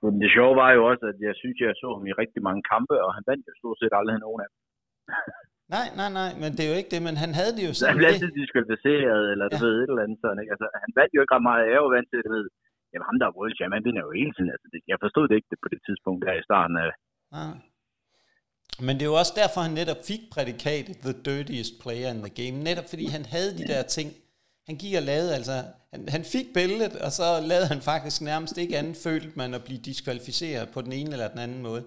Men 0.04 0.14
det 0.22 0.30
sjove 0.36 0.56
var 0.62 0.72
jo 0.78 0.82
også, 0.92 1.04
at 1.12 1.18
jeg 1.28 1.36
synes, 1.42 1.58
jeg 1.60 1.80
så 1.82 1.88
ham 1.96 2.06
i 2.12 2.14
rigtig 2.24 2.42
mange 2.48 2.64
kampe, 2.74 2.96
og 3.06 3.10
han 3.18 3.24
vandt 3.30 3.48
jo 3.50 3.54
stort 3.62 3.78
set 3.80 3.94
aldrig 4.00 4.18
nogen 4.26 4.42
af 4.46 4.50
dem. 4.52 4.60
nej, 5.76 5.88
nej, 6.00 6.10
nej, 6.20 6.32
men 6.42 6.50
det 6.56 6.62
er 6.66 6.70
jo 6.74 6.78
ikke 6.82 6.92
det, 6.96 7.02
men 7.08 7.16
han 7.24 7.32
havde 7.40 7.54
det 7.58 7.64
jo 7.68 7.74
Så 7.74 7.80
sådan 7.80 7.92
han 7.92 8.00
blev 8.02 8.10
altid 8.14 8.32
diskvalificeret, 8.42 9.24
eller 9.34 9.46
du 9.54 9.58
Ja. 9.60 9.66
ved, 9.66 9.74
et 9.82 9.90
eller 9.92 10.04
andet 10.06 10.20
sådan, 10.24 10.40
ikke? 10.42 10.54
Altså, 10.56 10.68
han 10.84 10.92
vandt 11.00 11.12
jo 11.16 11.22
ikke 11.24 11.34
ret 11.36 11.46
meget. 11.50 11.62
Jeg 11.70 11.76
er 11.80 11.84
jo 11.86 11.92
vant 11.98 12.10
til, 12.12 12.20
du 12.28 12.32
ved, 12.38 12.46
jamen 12.92 13.06
ham 13.10 13.18
der 13.20 13.26
er 13.28 13.36
world 13.38 13.56
champ, 13.58 13.72
han 13.78 13.86
vinder 13.88 14.02
jo 14.08 14.12
hele 14.20 14.32
tiden. 14.36 14.50
Altså, 14.56 14.68
det, 14.74 14.80
jeg 14.92 14.98
forstod 15.06 15.26
det 15.30 15.36
ikke 15.40 15.50
på 15.66 15.70
det 15.74 15.82
tidspunkt 15.88 16.20
der 16.26 16.34
i 16.42 16.48
starten 16.50 16.76
af, 16.84 16.92
Nej. 17.40 17.54
Men 18.86 18.94
det 18.98 19.04
er 19.06 19.12
jo 19.14 19.20
også 19.24 19.36
derfor, 19.42 19.60
han 19.68 19.74
netop 19.82 20.02
fik 20.12 20.22
prædikatet 20.34 20.96
The 21.08 21.16
Dirtiest 21.28 21.74
Player 21.84 22.10
in 22.16 22.22
the 22.28 22.34
Game. 22.40 22.56
Netop 22.70 22.88
fordi 22.94 23.06
han 23.16 23.24
havde 23.36 23.52
de 23.60 23.66
der 23.74 23.82
ting. 23.98 24.10
Han 24.68 24.76
gik 24.82 24.94
og 25.00 25.06
lavede, 25.12 25.32
altså, 25.40 25.56
han, 25.94 26.02
han 26.16 26.24
fik 26.36 26.48
bæltet, 26.58 26.94
og 27.06 27.12
så 27.20 27.28
lavede 27.52 27.68
han 27.74 27.82
faktisk 27.92 28.18
nærmest 28.32 28.56
ikke 28.64 28.78
andet, 28.80 28.96
følte 29.08 29.32
man 29.42 29.50
at 29.58 29.64
blive 29.68 29.82
diskvalificeret 29.90 30.66
på 30.74 30.80
den 30.86 30.94
ene 31.00 31.12
eller 31.16 31.28
den 31.34 31.42
anden 31.46 31.62
måde. 31.68 31.84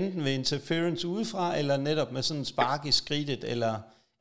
Enten 0.00 0.20
ved 0.26 0.32
interference 0.42 1.02
udefra, 1.14 1.44
eller 1.60 1.76
netop 1.88 2.10
med 2.16 2.22
sådan 2.28 2.40
en 2.42 2.50
spark 2.54 2.80
i 2.90 2.92
skridtet, 3.00 3.42
eller 3.52 3.72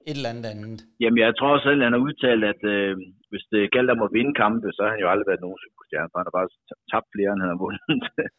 et 0.10 0.16
eller 0.18 0.30
andet 0.34 0.48
andet. 0.54 0.80
Jamen, 1.04 1.20
jeg 1.26 1.32
tror 1.40 1.54
selv, 1.68 1.80
han 1.88 1.94
har 1.96 2.02
udtalt, 2.08 2.44
at 2.54 2.62
øh, 2.76 2.92
hvis 3.32 3.46
det 3.54 3.62
galt 3.76 3.90
om 3.96 4.02
at 4.08 4.14
vinde 4.18 4.34
kampe, 4.44 4.68
så 4.76 4.80
har 4.84 4.92
han 4.96 5.04
jo 5.04 5.10
aldrig 5.14 5.28
været 5.32 5.46
nogen 5.46 5.60
superstjerne, 5.66 6.10
for 6.12 6.18
han 6.20 6.28
har 6.30 6.36
bare 6.40 6.50
tabt 6.92 7.08
flere, 7.16 7.32
end 7.34 7.42
han 7.46 7.52
har 7.54 7.60
vundet. 7.66 7.86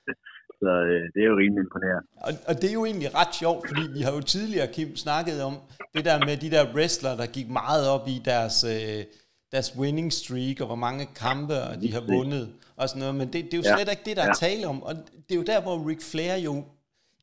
så 0.61 0.71
øh, 0.91 1.05
det 1.15 1.21
er 1.25 1.29
jo 1.33 1.37
rimelig 1.43 1.63
imponerende. 1.67 2.07
Og, 2.27 2.33
og 2.49 2.55
det 2.61 2.69
er 2.71 2.77
jo 2.81 2.85
egentlig 2.91 3.11
ret 3.21 3.33
sjovt, 3.43 3.63
fordi 3.71 3.85
vi 3.97 4.01
har 4.07 4.13
jo 4.19 4.23
tidligere, 4.35 4.69
Kim, 4.77 4.91
snakket 5.07 5.37
om 5.49 5.55
det 5.95 6.03
der 6.09 6.17
med 6.29 6.35
de 6.45 6.49
der 6.57 6.65
wrestlere, 6.75 7.17
der 7.23 7.29
gik 7.37 7.49
meget 7.63 7.85
op 7.95 8.05
i 8.15 8.17
deres, 8.31 8.57
øh, 8.75 9.01
deres 9.55 9.69
winning 9.81 10.09
streak, 10.21 10.57
og 10.63 10.67
hvor 10.71 10.81
mange 10.87 11.03
kampe 11.25 11.57
og 11.69 11.75
de 11.83 11.89
har 11.97 12.05
vundet, 12.17 12.45
og 12.81 12.85
sådan 12.89 13.01
noget. 13.05 13.17
Men 13.21 13.27
det, 13.33 13.39
det 13.49 13.55
er 13.57 13.61
jo 13.63 13.67
Ja. 13.71 13.75
slet 13.77 13.91
ikke 13.95 14.07
det, 14.09 14.17
der 14.19 14.25
er 14.31 14.33
Ja. 14.37 14.43
tale 14.47 14.65
om. 14.73 14.79
Og 14.89 14.93
det 15.27 15.33
er 15.35 15.41
jo 15.43 15.47
der, 15.53 15.61
hvor 15.67 15.77
Ric 15.89 16.03
Flair 16.13 16.37
jo 16.49 16.55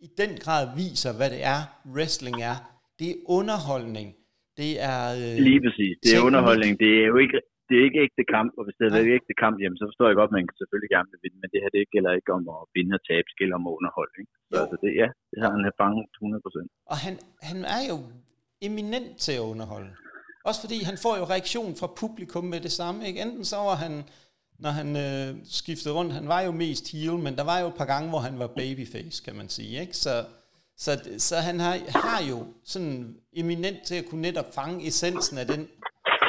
i 0.06 0.10
den 0.22 0.32
grad 0.44 0.64
viser, 0.82 1.12
hvad 1.18 1.30
det 1.36 1.42
er, 1.56 1.60
wrestling 1.96 2.38
er. 2.52 2.58
Det 3.00 3.08
er 3.14 3.18
underholdning. 3.38 4.08
Det 4.60 4.72
er... 4.92 5.02
Øh, 5.22 5.36
Lige 5.50 5.62
præcis. 5.66 5.94
Det 6.04 6.10
er 6.10 6.14
teknik. 6.14 6.28
underholdning. 6.30 6.74
Det 6.84 6.92
er 7.02 7.08
jo 7.12 7.18
ikke, 7.24 7.38
det 7.68 7.76
er 7.80 7.84
ikke 7.88 8.00
ægte 8.06 8.24
kamp, 8.36 8.50
og 8.58 8.64
hvis 8.66 8.78
det 8.80 8.86
er 8.88 9.16
ægte 9.18 9.36
kamp, 9.44 9.56
jamen, 9.64 9.80
så 9.82 9.86
forstår 9.90 10.08
jeg 10.10 10.18
godt, 10.20 10.32
at 10.32 10.38
man 10.38 10.46
kan 10.50 10.58
selvfølgelig 10.62 10.92
gerne 10.96 11.10
vil 11.12 11.24
vinde, 11.26 11.38
men 11.42 11.50
det 11.54 11.60
her 11.64 11.72
det 11.76 11.94
gælder 11.96 12.12
ikke 12.20 12.32
om 12.38 12.44
at 12.56 12.62
vinde 12.76 12.94
og 12.98 13.04
tabe, 13.10 13.26
det 13.32 13.38
gælder 13.42 13.56
om 13.60 13.68
at 13.70 13.76
underholde. 13.78 14.14
Ikke? 14.22 14.34
Så 14.50 14.54
altså, 14.64 14.76
det, 14.84 14.90
ja, 15.02 15.08
det 15.32 15.38
har 15.44 15.50
han 15.56 15.64
fanget 15.82 16.04
100%. 16.18 16.92
Og 16.92 16.98
han, 17.06 17.14
han 17.50 17.60
er 17.76 17.84
jo 17.92 17.98
eminent 18.68 19.12
til 19.26 19.36
at 19.40 19.46
underholde. 19.54 19.92
Også 20.50 20.60
fordi 20.64 20.78
han 20.90 20.98
får 21.06 21.14
jo 21.20 21.24
reaktion 21.34 21.72
fra 21.80 21.88
publikum 22.02 22.46
med 22.54 22.60
det 22.66 22.74
samme. 22.80 23.00
Ikke? 23.08 23.20
Enten 23.26 23.46
så 23.52 23.58
var 23.70 23.78
han, 23.84 23.94
når 24.64 24.72
han 24.80 24.90
øh, 25.06 25.30
skiftede 25.60 25.96
rundt, 25.98 26.18
han 26.20 26.28
var 26.34 26.42
jo 26.48 26.52
mest 26.64 26.86
heel, 26.94 27.18
men 27.26 27.34
der 27.40 27.46
var 27.52 27.58
jo 27.62 27.68
et 27.68 27.80
par 27.82 27.90
gange, 27.94 28.08
hvor 28.12 28.22
han 28.28 28.36
var 28.44 28.50
babyface, 28.62 29.18
kan 29.26 29.36
man 29.40 29.50
sige. 29.58 29.74
Ikke? 29.84 29.96
Så, 30.06 30.14
så, 30.84 30.92
så 31.28 31.36
han 31.50 31.58
har, 31.66 31.76
har 32.08 32.20
jo 32.32 32.38
sådan 32.74 32.96
eminent 33.42 33.80
til 33.88 33.98
at 34.00 34.08
kunne 34.10 34.26
netop 34.28 34.50
fange 34.60 34.78
essensen 34.88 35.38
af 35.42 35.48
den 35.54 35.62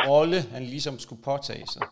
rolle, 0.09 0.39
han 0.55 0.65
ligesom 0.75 0.97
skulle 1.05 1.23
påtage 1.31 1.67
sig. 1.75 1.85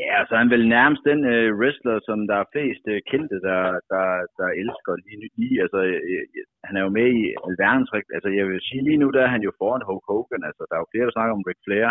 Ja, 0.00 0.12
så 0.14 0.20
altså, 0.20 0.34
han 0.40 0.50
vel 0.54 0.64
nærmest 0.76 1.02
den 1.10 1.20
øh, 1.34 1.48
wrestler, 1.60 1.96
som 2.08 2.18
der 2.30 2.36
er 2.40 2.50
flest 2.52 2.84
øh, 2.92 2.98
kendte, 3.10 3.36
der, 3.48 3.62
der, 3.92 4.06
der 4.38 4.48
elsker 4.62 4.92
lige, 5.06 5.28
lige 5.40 5.56
altså, 5.64 5.80
øh, 5.90 6.00
øh, 6.12 6.24
han 6.66 6.74
er 6.78 6.82
jo 6.86 6.90
med 6.98 7.08
i 7.20 7.24
alverdens, 7.46 7.90
altså 8.16 8.30
jeg 8.38 8.44
vil 8.48 8.66
sige 8.68 8.82
lige 8.88 9.02
nu, 9.02 9.08
der 9.16 9.22
er 9.24 9.32
han 9.34 9.42
jo 9.46 9.52
foran 9.60 9.86
Hulk 9.88 10.04
Hogan, 10.10 10.44
altså 10.48 10.62
der 10.68 10.74
er 10.76 10.82
jo 10.82 10.90
flere, 10.92 11.06
der 11.06 11.16
snakker 11.16 11.34
om 11.36 11.46
Ric 11.48 11.60
Flair, 11.66 11.88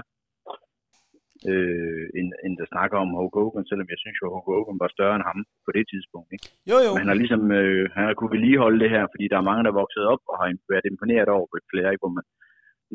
øh, 1.51 2.05
end, 2.19 2.29
end 2.45 2.53
der 2.59 2.67
snakker 2.73 2.97
om 3.03 3.09
Hulk 3.17 3.35
Hogan, 3.39 3.69
selvom 3.69 3.87
jeg 3.93 3.99
synes 4.03 4.17
jo, 4.21 4.25
Hulk 4.33 4.47
Hogan 4.49 4.81
var 4.83 4.89
større 4.95 5.15
end 5.17 5.27
ham 5.29 5.39
på 5.65 5.71
det 5.77 5.85
tidspunkt, 5.91 6.29
ikke? 6.35 6.47
Jo, 6.71 6.77
jo. 6.85 6.91
Men 6.91 7.01
han 7.03 7.11
har 7.11 7.21
ligesom, 7.23 7.43
øh, 7.59 7.83
han 7.95 8.03
har 8.07 8.13
kunne 8.15 8.35
vedligeholde 8.35 8.81
det 8.83 8.93
her, 8.95 9.03
fordi 9.13 9.25
der 9.31 9.37
er 9.39 9.49
mange, 9.49 9.63
der 9.63 9.71
er 9.71 9.81
vokset 9.83 10.05
op 10.13 10.23
og 10.31 10.35
har 10.41 10.47
været 10.73 10.85
imponeret 10.91 11.29
over 11.35 11.45
Ric 11.55 11.65
Flair, 11.69 11.89
ikke? 11.91 12.03
Hvor 12.03 12.13
man, 12.17 12.25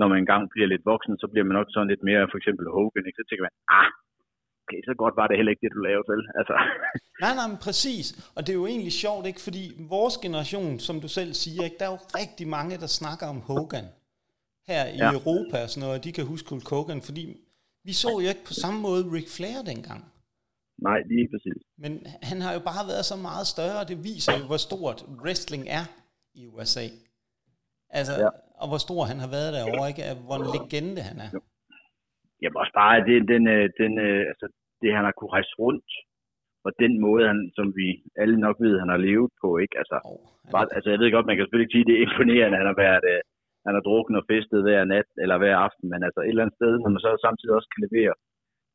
når 0.00 0.06
man 0.10 0.18
engang 0.18 0.42
bliver 0.52 0.68
lidt 0.72 0.84
voksen, 0.92 1.14
så 1.22 1.26
bliver 1.32 1.46
man 1.48 1.56
nok 1.58 1.68
sådan 1.70 1.90
lidt 1.92 2.04
mere, 2.10 2.30
for 2.30 2.38
eksempel 2.40 2.64
Hogan, 2.76 3.06
ikke? 3.08 3.20
Så 3.20 3.24
tænker 3.26 3.44
man, 3.46 3.56
ah, 3.78 3.88
okay, 4.62 4.80
så 4.88 4.92
godt 5.02 5.14
var 5.20 5.26
det 5.26 5.36
heller 5.38 5.52
ikke 5.52 5.64
det, 5.64 5.76
du 5.76 5.82
lavede, 5.88 6.06
vel? 6.12 6.22
Altså. 6.40 6.54
Nej, 7.24 7.32
nej, 7.38 7.46
men 7.52 7.58
præcis. 7.66 8.06
Og 8.36 8.40
det 8.42 8.50
er 8.52 8.60
jo 8.62 8.66
egentlig 8.72 8.94
sjovt, 9.04 9.24
ikke? 9.30 9.42
Fordi 9.48 9.62
vores 9.94 10.16
generation, 10.24 10.70
som 10.88 10.96
du 11.04 11.08
selv 11.18 11.32
siger, 11.42 11.62
ikke? 11.68 11.78
der 11.80 11.86
er 11.88 11.94
jo 11.96 12.00
rigtig 12.20 12.46
mange, 12.56 12.74
der 12.82 12.90
snakker 13.00 13.26
om 13.34 13.40
Hogan 13.50 13.86
her 14.70 14.82
i 14.96 14.98
ja. 15.04 15.12
Europa 15.18 15.56
og 15.64 15.68
sådan 15.70 15.84
noget, 15.86 16.04
de 16.06 16.12
kan 16.16 16.24
huske 16.32 16.50
Hulk 16.52 16.68
Hogan, 16.74 17.02
fordi 17.08 17.24
vi 17.88 17.93
så 18.03 18.12
jo 18.23 18.29
ikke 18.33 18.47
på 18.51 18.55
samme 18.62 18.79
måde 18.87 19.03
Ric 19.14 19.29
Flair 19.37 19.59
dengang. 19.73 20.03
Nej, 20.88 20.99
lige 21.12 21.29
præcis. 21.33 21.61
Men 21.83 21.93
han 22.31 22.38
har 22.45 22.53
jo 22.57 22.61
bare 22.71 22.85
været 22.93 23.05
så 23.12 23.16
meget 23.29 23.47
større, 23.55 23.79
og 23.83 23.87
det 23.90 23.99
viser 24.11 24.33
jo, 24.38 24.45
hvor 24.51 24.61
stort 24.69 24.99
wrestling 25.23 25.64
er 25.79 25.85
i 26.40 26.43
USA. 26.55 26.87
Altså, 27.99 28.14
ja. 28.25 28.31
og 28.62 28.66
hvor 28.71 28.81
stor 28.87 29.03
han 29.11 29.19
har 29.25 29.31
været 29.37 29.51
derovre, 29.57 29.88
ikke? 29.93 30.03
Hvor 30.27 30.37
en 30.40 30.49
legende 30.57 31.03
han 31.11 31.19
er. 31.27 31.31
Jo. 31.37 31.40
Jamen 32.43 32.61
også 32.62 32.75
bare 32.83 32.97
det, 33.09 33.16
den, 33.33 33.45
øh, 33.57 33.64
den, 33.81 33.93
øh, 34.07 34.23
altså, 34.31 34.47
det, 34.81 34.88
han 34.97 35.05
har 35.07 35.14
kunne 35.14 35.35
rejse 35.37 35.53
rundt, 35.62 35.90
og 36.66 36.71
den 36.83 36.93
måde, 37.07 37.23
han, 37.31 37.40
som 37.57 37.66
vi 37.81 37.88
alle 38.23 38.37
nok 38.47 38.57
ved, 38.64 38.75
han 38.83 38.90
har 38.95 39.01
levet 39.09 39.31
på, 39.43 39.49
ikke? 39.64 39.77
Altså, 39.83 39.97
oh, 40.11 40.27
bare, 40.55 40.66
altså 40.77 40.88
jeg 40.90 40.99
ved 40.99 41.12
godt, 41.12 41.27
man 41.27 41.37
kan 41.37 41.45
selvfølgelig 41.45 41.66
ikke 41.69 41.77
sige, 41.77 41.88
det 41.88 41.97
er 41.97 42.05
imponerende, 42.07 42.57
at 42.57 42.62
han 42.62 42.71
har 42.73 42.79
været, 42.87 43.05
uh, 43.12 43.21
han 43.66 43.75
har 43.77 43.85
drukket 43.88 44.16
og 44.20 44.25
festet 44.33 44.64
hver 44.66 44.83
nat, 44.94 45.09
eller 45.23 45.37
hver 45.38 45.57
aften, 45.66 45.87
men 45.92 46.01
altså 46.07 46.20
et 46.20 46.29
eller 46.29 46.44
andet 46.44 46.59
sted, 46.59 46.73
når 46.79 46.90
man 46.92 47.03
så 47.05 47.11
samtidig 47.27 47.55
også 47.59 47.70
kan 47.73 47.85
levere 47.87 48.14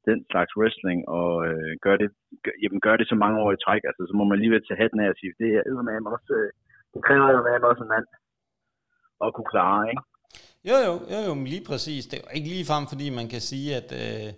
den 0.10 0.19
slags 0.32 0.52
wrestling, 0.60 1.00
og 1.17 1.32
øh, 1.48 1.71
gør, 1.86 1.95
det, 2.02 2.10
gør, 2.43 2.56
jamen, 2.63 2.82
gør 2.86 2.95
det 2.98 3.08
så 3.08 3.15
mange 3.24 3.38
år 3.43 3.52
i 3.54 3.63
træk, 3.65 3.84
altså, 3.89 4.02
så 4.10 4.13
må 4.17 4.24
man 4.24 4.38
alligevel 4.38 4.63
tage 4.65 4.82
hatten 4.82 5.00
af 5.04 5.10
og 5.13 5.17
sige, 5.19 5.34
det 5.41 5.50
er 5.56 5.88
med 5.88 6.12
også, 6.15 6.32
øh, 6.39 6.50
det 6.93 7.02
kræver 7.08 7.28
jo 7.36 7.41
med 7.48 7.69
også 7.71 7.84
en 7.84 7.93
mand 7.95 8.08
at 9.26 9.34
kunne 9.36 9.52
klare, 9.54 9.82
ikke? 9.91 10.04
Jo, 10.69 10.78
jo, 10.88 10.93
jo, 11.13 11.19
jo, 11.28 11.34
men 11.39 11.48
lige 11.54 11.65
præcis. 11.71 12.04
Det 12.08 12.15
er 12.17 12.24
jo 12.26 12.36
ikke 12.38 12.50
lige 12.54 12.69
frem, 12.71 12.86
fordi 12.91 13.08
man 13.19 13.28
kan 13.34 13.41
sige, 13.52 13.69
at 13.82 13.89
øh, 14.02 14.30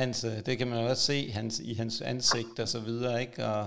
hans, 0.00 0.16
øh, 0.28 0.36
det 0.46 0.54
kan 0.58 0.68
man 0.68 0.78
jo 0.82 0.86
også 0.92 1.06
se 1.12 1.18
hans, 1.38 1.54
i 1.70 1.72
hans 1.80 1.96
ansigt 2.12 2.56
og 2.64 2.68
så 2.74 2.80
videre, 2.88 3.14
ikke? 3.24 3.38
Og, 3.52 3.64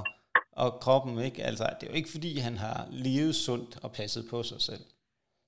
og 0.64 0.70
kroppen, 0.84 1.14
ikke? 1.28 1.40
Altså, 1.50 1.66
det 1.78 1.84
er 1.84 1.92
jo 1.92 2.00
ikke 2.00 2.16
fordi, 2.16 2.32
han 2.48 2.56
har 2.66 2.80
levet 3.06 3.36
sundt 3.48 3.72
og 3.84 3.90
passet 4.00 4.24
på 4.32 4.38
sig 4.52 4.62
selv. 4.70 4.84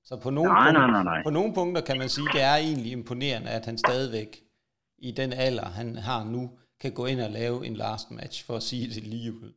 Så 0.08 0.14
på 0.26 0.30
nogle, 0.38 0.52
nej, 0.52 0.66
punkter, 0.66 0.88
nej, 0.88 0.92
nej, 0.98 1.06
nej. 1.12 1.22
på 1.28 1.32
nogle 1.38 1.52
punkter 1.60 1.82
kan 1.90 1.98
man 2.02 2.10
sige, 2.16 2.30
det 2.36 2.44
er 2.52 2.58
egentlig 2.68 2.92
imponerende, 3.00 3.50
at 3.58 3.64
han 3.70 3.78
stadigvæk 3.86 4.32
i 5.08 5.10
den 5.20 5.32
alder, 5.48 5.68
han 5.80 5.90
har 6.10 6.22
nu, 6.36 6.44
kan 6.84 6.92
gå 7.00 7.04
ind 7.12 7.22
og 7.28 7.32
lave 7.40 7.58
en 7.68 7.76
last 7.86 8.08
match, 8.20 8.38
for 8.48 8.56
at 8.60 8.68
sige 8.70 8.86
det 8.94 9.04
lige 9.14 9.32
ud. 9.44 9.52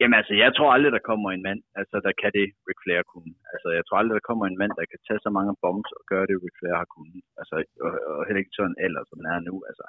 Jamen 0.00 0.16
altså, 0.20 0.34
jeg 0.44 0.50
tror 0.56 0.70
aldrig, 0.74 0.92
der 0.96 1.08
kommer 1.10 1.28
en 1.30 1.44
mand, 1.48 1.60
altså 1.80 1.96
der 2.06 2.12
kan 2.22 2.30
det 2.38 2.46
Ric 2.68 2.78
Flair 2.84 3.02
kunne. 3.12 3.34
Altså, 3.52 3.68
jeg 3.78 3.84
tror 3.84 3.96
aldrig, 4.00 4.14
der 4.18 4.28
kommer 4.30 4.44
en 4.46 4.60
mand, 4.62 4.72
der 4.80 4.86
kan 4.92 5.00
tage 5.06 5.22
så 5.26 5.30
mange 5.38 5.52
bombs 5.62 5.90
og 5.98 6.02
gøre 6.12 6.26
det, 6.28 6.36
Ric 6.44 6.56
Flair 6.58 6.76
har 6.82 6.88
kunnet. 6.96 7.24
Altså, 7.40 7.56
og, 7.84 7.92
og 8.10 8.18
heller 8.26 8.42
ikke 8.42 8.58
sådan 8.60 8.80
alder, 8.86 9.02
som 9.10 9.18
han 9.20 9.30
er 9.36 9.42
nu. 9.48 9.54
Altså, 9.70 9.84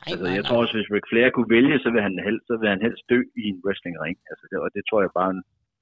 nej, 0.00 0.08
altså 0.12 0.26
jeg 0.36 0.44
nej. 0.44 0.48
tror 0.48 0.62
også, 0.62 0.74
hvis 0.78 0.92
Ric 0.96 1.06
Flair 1.10 1.28
kunne 1.30 1.50
vælge, 1.56 1.76
så 1.84 1.88
vil 1.94 2.02
han 2.08 2.16
helst, 2.28 2.44
så 2.50 2.54
vil 2.60 2.68
han 2.74 2.84
helst 2.86 3.02
dø 3.12 3.18
i 3.42 3.44
en 3.52 3.58
wrestlingring. 3.64 4.16
Altså, 4.30 4.44
det, 4.50 4.56
og 4.64 4.70
det 4.76 4.82
tror 4.84 5.00
jeg 5.04 5.12
bare, 5.20 5.32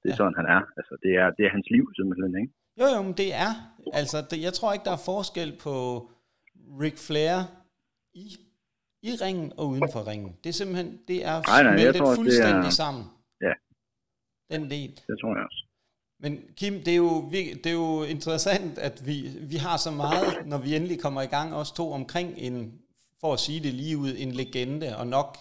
det 0.02 0.08
er 0.08 0.12
ja. 0.12 0.16
sådan, 0.16 0.36
han 0.40 0.46
er. 0.56 0.60
Altså, 0.78 0.94
det 1.02 1.12
er, 1.22 1.26
det 1.36 1.42
er 1.46 1.50
hans 1.56 1.68
liv 1.70 1.84
simpelthen, 1.98 2.32
ikke? 2.42 2.52
Jo, 2.80 2.86
jo, 2.96 3.02
men 3.02 3.12
det 3.22 3.34
er. 3.34 3.52
Altså, 3.92 4.18
det, 4.30 4.42
jeg 4.42 4.52
tror 4.52 4.72
ikke, 4.72 4.84
der 4.84 4.96
er 4.98 5.04
forskel 5.12 5.50
på 5.64 5.74
Ric 6.80 6.98
Flair 7.06 7.38
i, 8.14 8.26
i 9.02 9.10
ringen 9.24 9.52
og 9.58 9.68
uden 9.68 9.88
for 9.92 10.06
ringen. 10.10 10.36
Det 10.44 10.48
er 10.48 10.52
simpelthen, 10.60 11.00
det 11.08 11.24
er 11.24 11.36
nej, 11.48 11.62
nej, 11.62 11.76
smeltet 11.76 12.00
tror, 12.00 12.14
fuldstændig 12.14 12.62
det 12.62 12.72
er, 12.74 12.80
sammen. 12.82 13.04
Ja. 13.40 13.52
Den 14.52 14.70
del. 14.70 14.90
Det 15.06 15.16
tror 15.20 15.36
jeg 15.36 15.44
også. 15.44 15.66
Men 16.20 16.40
Kim, 16.56 16.72
det 16.72 16.88
er, 16.88 16.96
jo, 16.96 17.30
det 17.30 17.66
er 17.66 17.72
jo 17.72 18.02
interessant, 18.02 18.78
at 18.78 19.02
vi, 19.06 19.16
vi 19.40 19.56
har 19.56 19.76
så 19.76 19.90
meget, 19.90 20.46
når 20.46 20.58
vi 20.58 20.76
endelig 20.76 21.00
kommer 21.00 21.22
i 21.22 21.26
gang, 21.26 21.54
også 21.54 21.74
to 21.74 21.92
omkring 21.92 22.34
en, 22.36 22.80
for 23.20 23.32
at 23.32 23.40
sige 23.40 23.60
det 23.60 23.74
lige 23.74 23.98
ud, 23.98 24.12
en 24.18 24.32
legende, 24.32 24.96
og 24.96 25.06
nok 25.06 25.36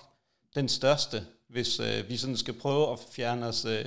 den 0.56 0.68
største, 0.68 1.18
hvis 1.48 1.80
øh, 1.80 2.10
vi 2.10 2.18
sådan 2.18 2.38
skal 2.38 2.54
prøve 2.62 2.92
at 2.92 3.00
fjerne 3.16 3.46
os 3.46 3.66
øh, 3.66 3.86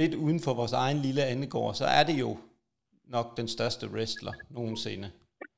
lidt 0.00 0.14
uden 0.24 0.40
for 0.44 0.52
vores 0.60 0.74
egen 0.84 0.98
lille 1.06 1.22
andegård, 1.32 1.72
så 1.80 1.86
er 1.98 2.04
det 2.08 2.16
jo 2.24 2.30
nok 3.16 3.28
den 3.40 3.48
største 3.56 3.84
wrestler 3.94 4.34
nogensinde. 4.56 5.08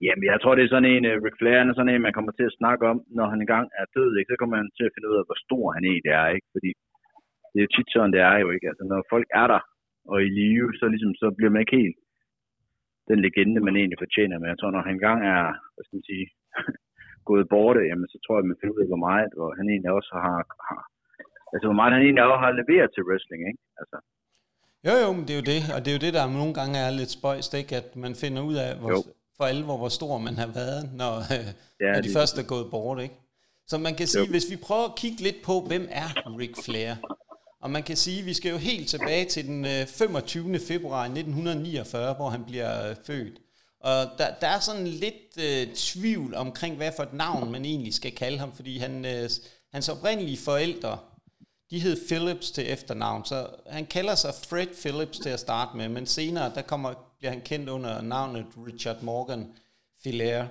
Jamen, 0.07 0.25
jeg 0.33 0.39
tror, 0.41 0.55
det 0.55 0.65
er 0.65 0.73
sådan 0.75 0.93
en, 0.95 1.05
uh, 1.11 1.15
Ric 1.25 1.37
Flair 1.39 1.59
er 1.61 1.75
sådan 1.77 1.93
en, 1.95 2.07
man 2.07 2.17
kommer 2.17 2.33
til 2.33 2.47
at 2.49 2.59
snakke 2.61 2.83
om, 2.93 2.99
når 3.19 3.27
han 3.33 3.41
engang 3.41 3.67
er 3.81 3.87
død, 3.97 4.11
ikke? 4.19 4.31
så 4.31 4.37
kommer 4.39 4.57
man 4.57 4.71
til 4.79 4.87
at 4.89 4.95
finde 4.95 5.11
ud 5.11 5.17
af, 5.21 5.25
hvor 5.29 5.39
stor 5.47 5.65
han 5.77 5.85
egentlig 5.91 6.13
er, 6.21 6.29
ikke? 6.37 6.49
Fordi 6.55 6.71
det 7.51 7.59
er 7.59 7.67
jo 7.67 7.75
tit 7.75 7.89
sådan, 7.91 8.15
det 8.17 8.23
er 8.31 8.37
jo, 8.43 8.49
ikke? 8.57 8.67
Altså, 8.71 8.85
når 8.91 9.11
folk 9.15 9.29
er 9.43 9.47
der 9.53 9.61
og 10.13 10.19
i 10.27 10.29
live, 10.41 10.69
så, 10.79 10.85
ligesom, 10.95 11.13
så 11.23 11.27
bliver 11.37 11.53
man 11.53 11.63
ikke 11.63 11.81
helt 11.83 11.99
den 13.11 13.19
legende, 13.25 13.67
man 13.67 13.77
egentlig 13.77 14.03
fortjener. 14.05 14.37
Men 14.39 14.49
jeg 14.53 14.59
tror, 14.59 14.71
når 14.73 14.83
han 14.87 14.95
engang 14.95 15.21
er, 15.35 15.43
hvad 15.73 15.85
skal 15.85 15.97
man 15.99 16.11
sige, 16.11 16.27
gået 17.31 17.51
borte, 17.55 17.83
jamen, 17.89 18.09
så 18.13 18.19
tror 18.21 18.37
jeg, 18.37 18.47
man 18.51 18.61
finder 18.61 18.75
ud 18.77 18.85
af, 18.85 18.91
hvor 18.93 19.05
meget, 19.09 19.31
hvor 19.39 19.51
han 19.59 19.67
egentlig 19.69 19.93
også 19.99 20.13
har, 20.25 20.39
har 20.69 20.81
altså, 21.53 21.67
hvor 21.69 21.79
meget 21.81 21.93
han 21.95 22.03
egentlig 22.03 22.25
også 22.25 22.43
har 22.45 22.59
leveret 22.61 22.91
til 22.93 23.07
wrestling, 23.09 23.43
ikke? 23.51 23.63
Altså, 23.81 23.97
jo, 24.85 24.93
jo, 24.93 25.13
men 25.13 25.29
det 25.29 25.31
er 25.31 25.37
jo 25.37 25.43
det, 25.43 25.73
og 25.75 25.85
det 25.85 25.91
er 25.91 25.95
jo 25.95 25.99
det, 25.99 26.15
der 26.15 26.27
nogle 26.27 26.55
gange 26.55 26.79
er 26.79 26.91
lidt 26.91 27.11
spøjst, 27.11 27.55
ikke? 27.55 27.77
at 27.77 27.97
man 27.97 28.15
finder 28.15 28.43
ud 28.43 28.55
af, 28.55 28.77
hvor, 28.77 29.07
for 29.37 29.45
alvor, 29.45 29.77
hvor 29.77 29.89
stor 29.89 30.19
man 30.19 30.39
har 30.39 30.47
været, 30.47 30.91
når, 30.95 31.19
øh, 31.19 31.47
ja, 31.81 31.93
når 31.93 32.01
de 32.01 32.13
første 32.13 32.41
er 32.41 32.45
gået 32.45 32.71
bort. 32.71 33.03
Ikke? 33.03 33.15
Så 33.67 33.79
man 33.79 33.95
kan 33.95 34.07
sige, 34.07 34.25
jo. 34.25 34.31
hvis 34.31 34.51
vi 34.51 34.57
prøver 34.57 34.85
at 34.85 34.95
kigge 34.97 35.23
lidt 35.23 35.43
på, 35.43 35.61
hvem 35.61 35.89
er 35.91 36.39
Ric 36.39 36.65
Flair? 36.65 36.95
Og 37.63 37.71
man 37.71 37.83
kan 37.83 37.97
sige, 37.97 38.21
at 38.21 38.27
vi 38.27 38.35
skal 38.35 38.51
jo 38.51 38.57
helt 38.57 38.89
tilbage 38.89 39.25
til 39.25 39.47
den 39.47 39.87
25. 39.87 40.55
Øh, 40.55 40.61
februar 40.61 41.03
1949, 41.05 42.15
hvor 42.15 42.29
han 42.29 42.45
bliver 42.45 42.89
øh, 42.89 42.97
født. 43.07 43.39
Og 43.81 44.09
der, 44.19 44.35
der 44.41 44.47
er 44.47 44.61
sådan 44.61 44.87
lidt 44.87 45.39
øh, 45.39 45.75
tvivl 45.75 46.35
omkring, 46.35 46.77
hvad 46.77 46.93
for 46.97 47.03
et 47.03 47.13
navn 47.13 47.53
man 47.53 47.65
egentlig 47.65 47.95
skal 47.95 48.13
kalde 48.13 48.39
ham, 48.39 48.53
fordi 48.53 48.79
han, 48.79 49.05
øh, 49.05 49.31
hans 49.73 49.89
oprindelige 49.89 50.39
forældre, 50.39 50.99
de 51.71 51.81
hed 51.81 52.07
Phillips 52.09 52.51
til 52.51 52.73
efternavn, 52.73 53.25
så 53.25 53.47
han 53.67 53.87
kalder 53.87 54.15
sig 54.15 54.35
Fred 54.35 54.67
Phillips 54.81 55.19
til 55.19 55.29
at 55.29 55.41
starte 55.41 55.77
med, 55.77 55.89
men 55.89 56.07
senere 56.07 56.55
der 56.55 56.63
kommer, 56.63 56.95
bliver 57.19 57.31
han 57.31 57.41
kendt 57.41 57.69
under 57.69 58.01
navnet 58.01 58.47
Richard 58.67 59.03
Morgan 59.03 59.53
Filaire. 60.03 60.49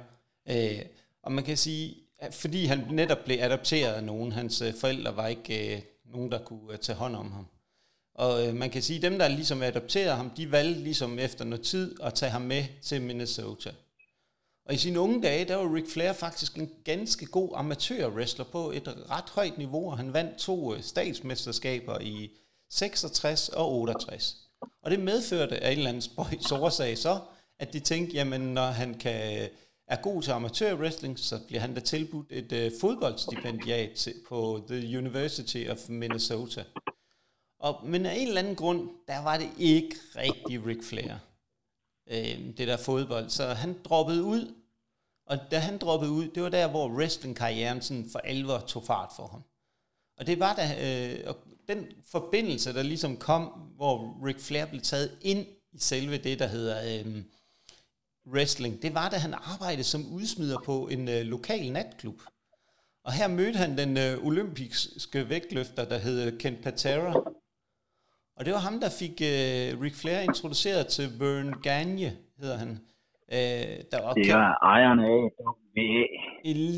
Øh, 0.49 0.81
og 1.23 1.31
man 1.31 1.43
kan 1.43 1.57
sige, 1.57 1.95
fordi 2.31 2.65
han 2.65 2.87
netop 2.91 3.17
blev 3.25 3.37
adopteret 3.39 3.93
af 3.93 4.03
nogen, 4.03 4.31
hans 4.31 4.61
øh, 4.61 4.73
forældre 4.73 5.15
var 5.15 5.27
ikke 5.27 5.75
øh, 5.75 5.81
nogen, 6.05 6.31
der 6.31 6.39
kunne 6.39 6.73
øh, 6.73 6.79
tage 6.79 6.95
hånd 6.95 7.15
om 7.15 7.31
ham. 7.31 7.47
Og 8.15 8.47
øh, 8.47 8.55
man 8.55 8.69
kan 8.69 8.81
sige, 8.81 9.01
dem, 9.01 9.19
der 9.19 9.27
ligesom 9.27 9.61
adopterede 9.61 10.15
ham, 10.15 10.29
de 10.29 10.51
valgte 10.51 10.81
ligesom 10.81 11.19
efter 11.19 11.45
noget 11.45 11.65
tid 11.65 11.95
at 12.03 12.13
tage 12.13 12.31
ham 12.31 12.41
med 12.41 12.65
til 12.81 13.01
Minnesota. 13.01 13.71
Og 14.69 14.75
i 14.75 14.77
sine 14.77 14.99
unge 14.99 15.21
dage, 15.21 15.45
der 15.45 15.55
var 15.55 15.75
Ric 15.75 15.93
Flair 15.93 16.13
faktisk 16.13 16.55
en 16.55 16.71
ganske 16.83 17.25
god 17.25 17.49
amatør-wrestler 17.55 18.45
på 18.45 18.71
et 18.71 18.87
ret 19.09 19.29
højt 19.29 19.57
niveau, 19.57 19.91
og 19.91 19.97
han 19.97 20.13
vandt 20.13 20.37
to 20.37 20.75
øh, 20.75 20.81
statsmesterskaber 20.81 21.99
i 21.99 22.31
66 22.69 23.49
og 23.49 23.71
68. 23.71 24.35
Og 24.83 24.91
det 24.91 24.99
medførte 24.99 25.63
af 25.63 25.71
en 25.71 25.77
eller 25.77 25.89
anden 25.89 26.01
spøjs 26.01 26.51
årsag 26.61 26.97
så, 26.97 27.19
at 27.59 27.73
de 27.73 27.79
tænkte, 27.79 28.15
jamen 28.15 28.41
når 28.41 28.65
han 28.65 28.93
kan, 28.93 29.49
er 29.87 30.01
god 30.01 30.23
til 30.23 30.31
amatør-wrestling, 30.31 31.19
så 31.19 31.39
bliver 31.47 31.61
han 31.61 31.73
da 31.73 31.79
tilbudt 31.79 32.27
et 32.31 32.51
uh, 32.51 32.79
fodboldstipendiat 32.81 33.91
til, 33.91 34.13
på 34.27 34.63
The 34.67 34.97
University 34.97 35.67
of 35.69 35.89
Minnesota. 35.89 36.63
Og, 37.59 37.87
men 37.87 38.05
af 38.05 38.15
en 38.15 38.27
eller 38.27 38.41
anden 38.41 38.55
grund, 38.55 38.89
der 39.07 39.23
var 39.23 39.37
det 39.37 39.49
ikke 39.57 39.95
rigtig 40.15 40.65
Ric 40.65 40.83
Flair, 40.83 41.13
øh, 42.09 42.57
det 42.57 42.67
der 42.67 42.77
fodbold. 42.77 43.29
Så 43.29 43.47
han 43.47 43.75
droppede 43.83 44.23
ud 44.23 44.58
og 45.29 45.37
da 45.51 45.59
han 45.59 45.77
droppede 45.77 46.11
ud, 46.11 46.27
det 46.27 46.43
var 46.43 46.49
der, 46.49 46.67
hvor 46.67 46.89
wrestling-karrieren 46.89 47.81
sådan 47.81 48.09
for 48.11 48.19
alvor 48.19 48.59
tog 48.59 48.83
fart 48.83 49.11
for 49.15 49.27
ham. 49.27 49.43
Og 50.17 50.27
det 50.27 50.39
var 50.39 50.55
da, 50.55 50.65
øh, 50.85 51.29
og 51.29 51.37
den 51.67 51.87
forbindelse, 52.11 52.73
der 52.73 52.83
ligesom 52.83 53.17
kom, 53.17 53.43
hvor 53.75 54.25
Ric 54.25 54.41
Flair 54.41 54.65
blev 54.65 54.81
taget 54.81 55.17
ind 55.21 55.47
i 55.71 55.79
selve 55.79 56.17
det, 56.17 56.39
der 56.39 56.47
hedder 56.47 57.05
øh, 57.05 57.23
wrestling, 58.33 58.81
det 58.81 58.93
var 58.93 59.09
da 59.09 59.17
han 59.17 59.33
arbejdede 59.33 59.83
som 59.83 60.13
udsmider 60.13 60.57
på 60.65 60.87
en 60.87 61.07
øh, 61.07 61.21
lokal 61.21 61.71
natklub. 61.71 62.21
Og 63.03 63.13
her 63.13 63.27
mødte 63.27 63.57
han 63.57 63.77
den 63.77 63.97
øh, 63.97 64.25
olympiske 64.25 65.29
vægtløfter, 65.29 65.85
der 65.85 65.97
hed 65.97 66.39
Ken 66.39 66.57
Patera. 66.63 67.13
Og 68.35 68.45
det 68.45 68.53
var 68.53 68.59
ham, 68.59 68.79
der 68.79 68.89
fik 68.89 69.11
øh, 69.11 69.81
Ric 69.81 69.95
Flair 69.95 70.19
introduceret 70.19 70.87
til 70.87 71.19
Vern 71.19 71.61
Gagne, 71.63 72.17
hedder 72.39 72.57
han. 72.57 72.79
Øh, 73.37 73.75
der 73.91 73.99
var 74.05 74.13
det 74.13 74.33
var 74.33 74.57
ejeren 74.73 74.99
af 74.99 75.17
WA. 75.45 76.03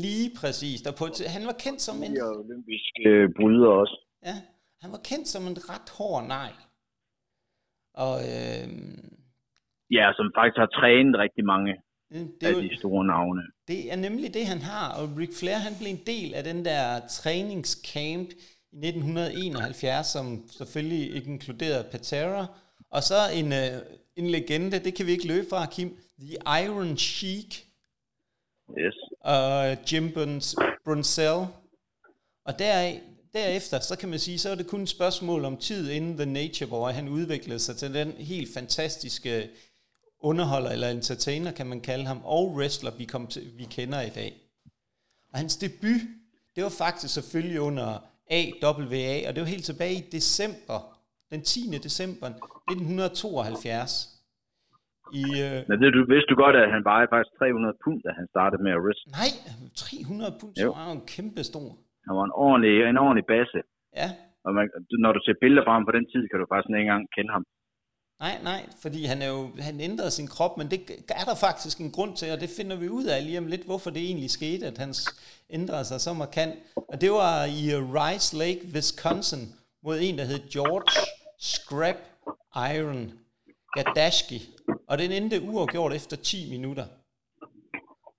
Lige 0.04 0.30
præcis. 0.40 0.82
Der 0.82 0.92
på, 1.00 1.04
han 1.36 1.44
var 1.50 1.56
kendt 1.64 1.80
som 1.88 1.96
en... 2.06 2.12
Og 2.22 2.30
olympisk 2.44 2.92
øh, 3.06 3.28
bryder 3.38 3.70
også. 3.80 3.96
Ja, 4.28 4.36
han 4.82 4.90
var 4.94 5.00
kendt 5.10 5.28
som 5.28 5.42
en 5.50 5.56
ret 5.70 5.88
hård 5.98 6.22
negl. 6.34 6.58
Og, 8.04 8.14
øh, 8.32 8.66
ja, 9.96 10.04
som 10.18 10.26
faktisk 10.38 10.58
har 10.62 10.70
trænet 10.78 11.14
rigtig 11.24 11.44
mange 11.44 11.72
det 12.40 12.46
af 12.46 12.52
jo, 12.52 12.60
de 12.60 12.76
store 12.78 13.04
navne. 13.06 13.42
Det 13.68 13.92
er 13.92 13.96
nemlig 13.96 14.34
det, 14.34 14.46
han 14.46 14.62
har. 14.62 14.86
Og 14.98 15.04
Ric 15.18 15.32
Flair, 15.40 15.56
han 15.56 15.74
blev 15.78 15.90
en 15.90 16.04
del 16.06 16.34
af 16.34 16.44
den 16.44 16.64
der 16.64 16.82
træningscamp 17.18 18.28
i 18.72 18.76
1971, 18.76 20.06
som 20.06 20.26
selvfølgelig 20.58 21.14
ikke 21.16 21.30
inkluderede 21.30 21.88
Patera. 21.92 22.46
Og 22.90 23.02
så 23.02 23.14
en, 23.34 23.52
øh, 23.52 23.74
en 24.16 24.26
legende, 24.26 24.78
det 24.78 24.94
kan 24.96 25.06
vi 25.06 25.12
ikke 25.12 25.26
løbe 25.26 25.46
fra, 25.50 25.66
Kim. 25.66 25.88
The 26.22 26.64
Iron 26.64 26.96
Sheik. 26.96 27.66
Yes. 28.78 28.94
Og 29.20 29.76
Jim 29.92 30.12
Brunzell. 30.84 31.46
Og 32.44 32.58
der, 32.58 32.98
derefter, 33.32 33.80
så 33.80 33.96
kan 33.96 34.08
man 34.08 34.18
sige, 34.18 34.38
så 34.38 34.50
er 34.50 34.54
det 34.54 34.66
kun 34.66 34.82
et 34.82 34.88
spørgsmål 34.88 35.44
om 35.44 35.56
tid, 35.56 35.90
inden 35.90 36.16
The 36.16 36.26
Nature 36.26 36.70
Boy, 36.70 36.90
han 36.90 37.08
udviklede 37.08 37.58
sig 37.58 37.76
til 37.76 37.94
den 37.94 38.12
helt 38.12 38.54
fantastiske 38.54 39.50
underholder, 40.20 40.70
eller 40.70 40.88
entertainer, 40.90 41.52
kan 41.52 41.66
man 41.66 41.80
kalde 41.80 42.06
ham, 42.06 42.20
og 42.24 42.54
wrestler, 42.54 42.90
vi, 42.90 43.04
kom 43.04 43.26
til, 43.26 43.58
vi 43.58 43.64
kender 43.64 44.00
i 44.00 44.10
dag. 44.10 44.40
Og 45.32 45.38
hans 45.38 45.56
debut, 45.56 46.00
det 46.56 46.64
var 46.64 46.70
faktisk 46.70 47.14
selvfølgelig 47.14 47.60
under 47.60 47.98
AWA, 48.30 49.28
og 49.28 49.34
det 49.34 49.40
var 49.40 49.44
helt 49.44 49.64
tilbage 49.64 49.94
i 49.94 50.10
december, 50.12 50.98
den 51.30 51.42
10. 51.42 51.78
december 51.78 52.26
1972. 52.26 54.11
I, 55.20 55.24
øh... 55.46 55.56
Men 55.68 55.76
det, 55.82 55.88
du, 55.96 56.00
vidste 56.12 56.28
du 56.32 56.36
godt, 56.44 56.56
at 56.62 56.68
han 56.74 56.82
vejede 56.90 57.08
faktisk 57.14 57.32
300 57.38 57.74
pund, 57.84 57.98
da 58.06 58.10
han 58.20 58.26
startede 58.34 58.60
med 58.66 58.72
at 58.76 58.82
wrestle? 58.84 59.08
Nej, 59.20 59.30
300 59.76 60.38
pund, 60.40 60.52
så 60.62 60.66
var 60.74 60.84
han 60.88 60.96
en 61.00 61.06
kæmpe 61.14 61.42
stor. 61.50 61.68
Han 62.06 62.12
var 62.18 62.24
en 62.28 62.34
ordentlig, 62.46 62.74
en 62.92 62.98
ordentlig 63.04 63.26
basse. 63.34 63.60
Ja. 64.00 64.08
Og 64.44 64.50
man, 64.58 64.66
når 65.04 65.12
du 65.16 65.20
ser 65.26 65.36
billeder 65.42 65.64
fra 65.66 65.74
ham 65.76 65.84
på 65.88 65.94
den 65.98 66.06
tid, 66.12 66.22
kan 66.30 66.38
du 66.40 66.46
faktisk 66.52 66.70
ikke 66.70 66.80
engang 66.86 67.04
kende 67.16 67.32
ham. 67.36 67.44
Nej, 68.24 68.36
nej, 68.50 68.62
fordi 68.82 69.04
han, 69.04 69.22
er 69.22 69.30
jo, 69.36 69.42
han 69.68 69.80
ændrede 69.80 70.10
sin 70.10 70.28
krop, 70.34 70.54
men 70.58 70.66
det 70.70 70.80
er 71.20 71.24
der 71.30 71.36
faktisk 71.46 71.76
en 71.80 71.90
grund 71.96 72.16
til, 72.16 72.32
og 72.34 72.40
det 72.40 72.50
finder 72.58 72.76
vi 72.76 72.88
ud 72.88 73.04
af 73.04 73.24
lige 73.24 73.38
om 73.38 73.46
lidt, 73.46 73.64
hvorfor 73.64 73.90
det 73.90 74.02
egentlig 74.02 74.30
skete, 74.30 74.66
at 74.66 74.78
han 74.78 74.94
ændrede 75.50 75.84
sig 75.84 76.00
så 76.00 76.12
markant. 76.12 76.54
Og 76.76 77.00
det 77.00 77.10
var 77.10 77.44
i 77.60 77.62
Rice 77.98 78.30
Lake, 78.38 78.60
Wisconsin, 78.74 79.44
mod 79.84 79.96
en, 80.00 80.18
der 80.18 80.24
hed 80.24 80.40
George 80.54 80.92
Scrap 81.38 82.00
Iron 82.76 83.12
Gadashki. 83.72 84.48
Og 84.88 84.98
den 84.98 85.12
endte 85.12 85.42
uafgjort 85.42 85.92
efter 85.92 86.16
10 86.16 86.50
minutter. 86.50 86.86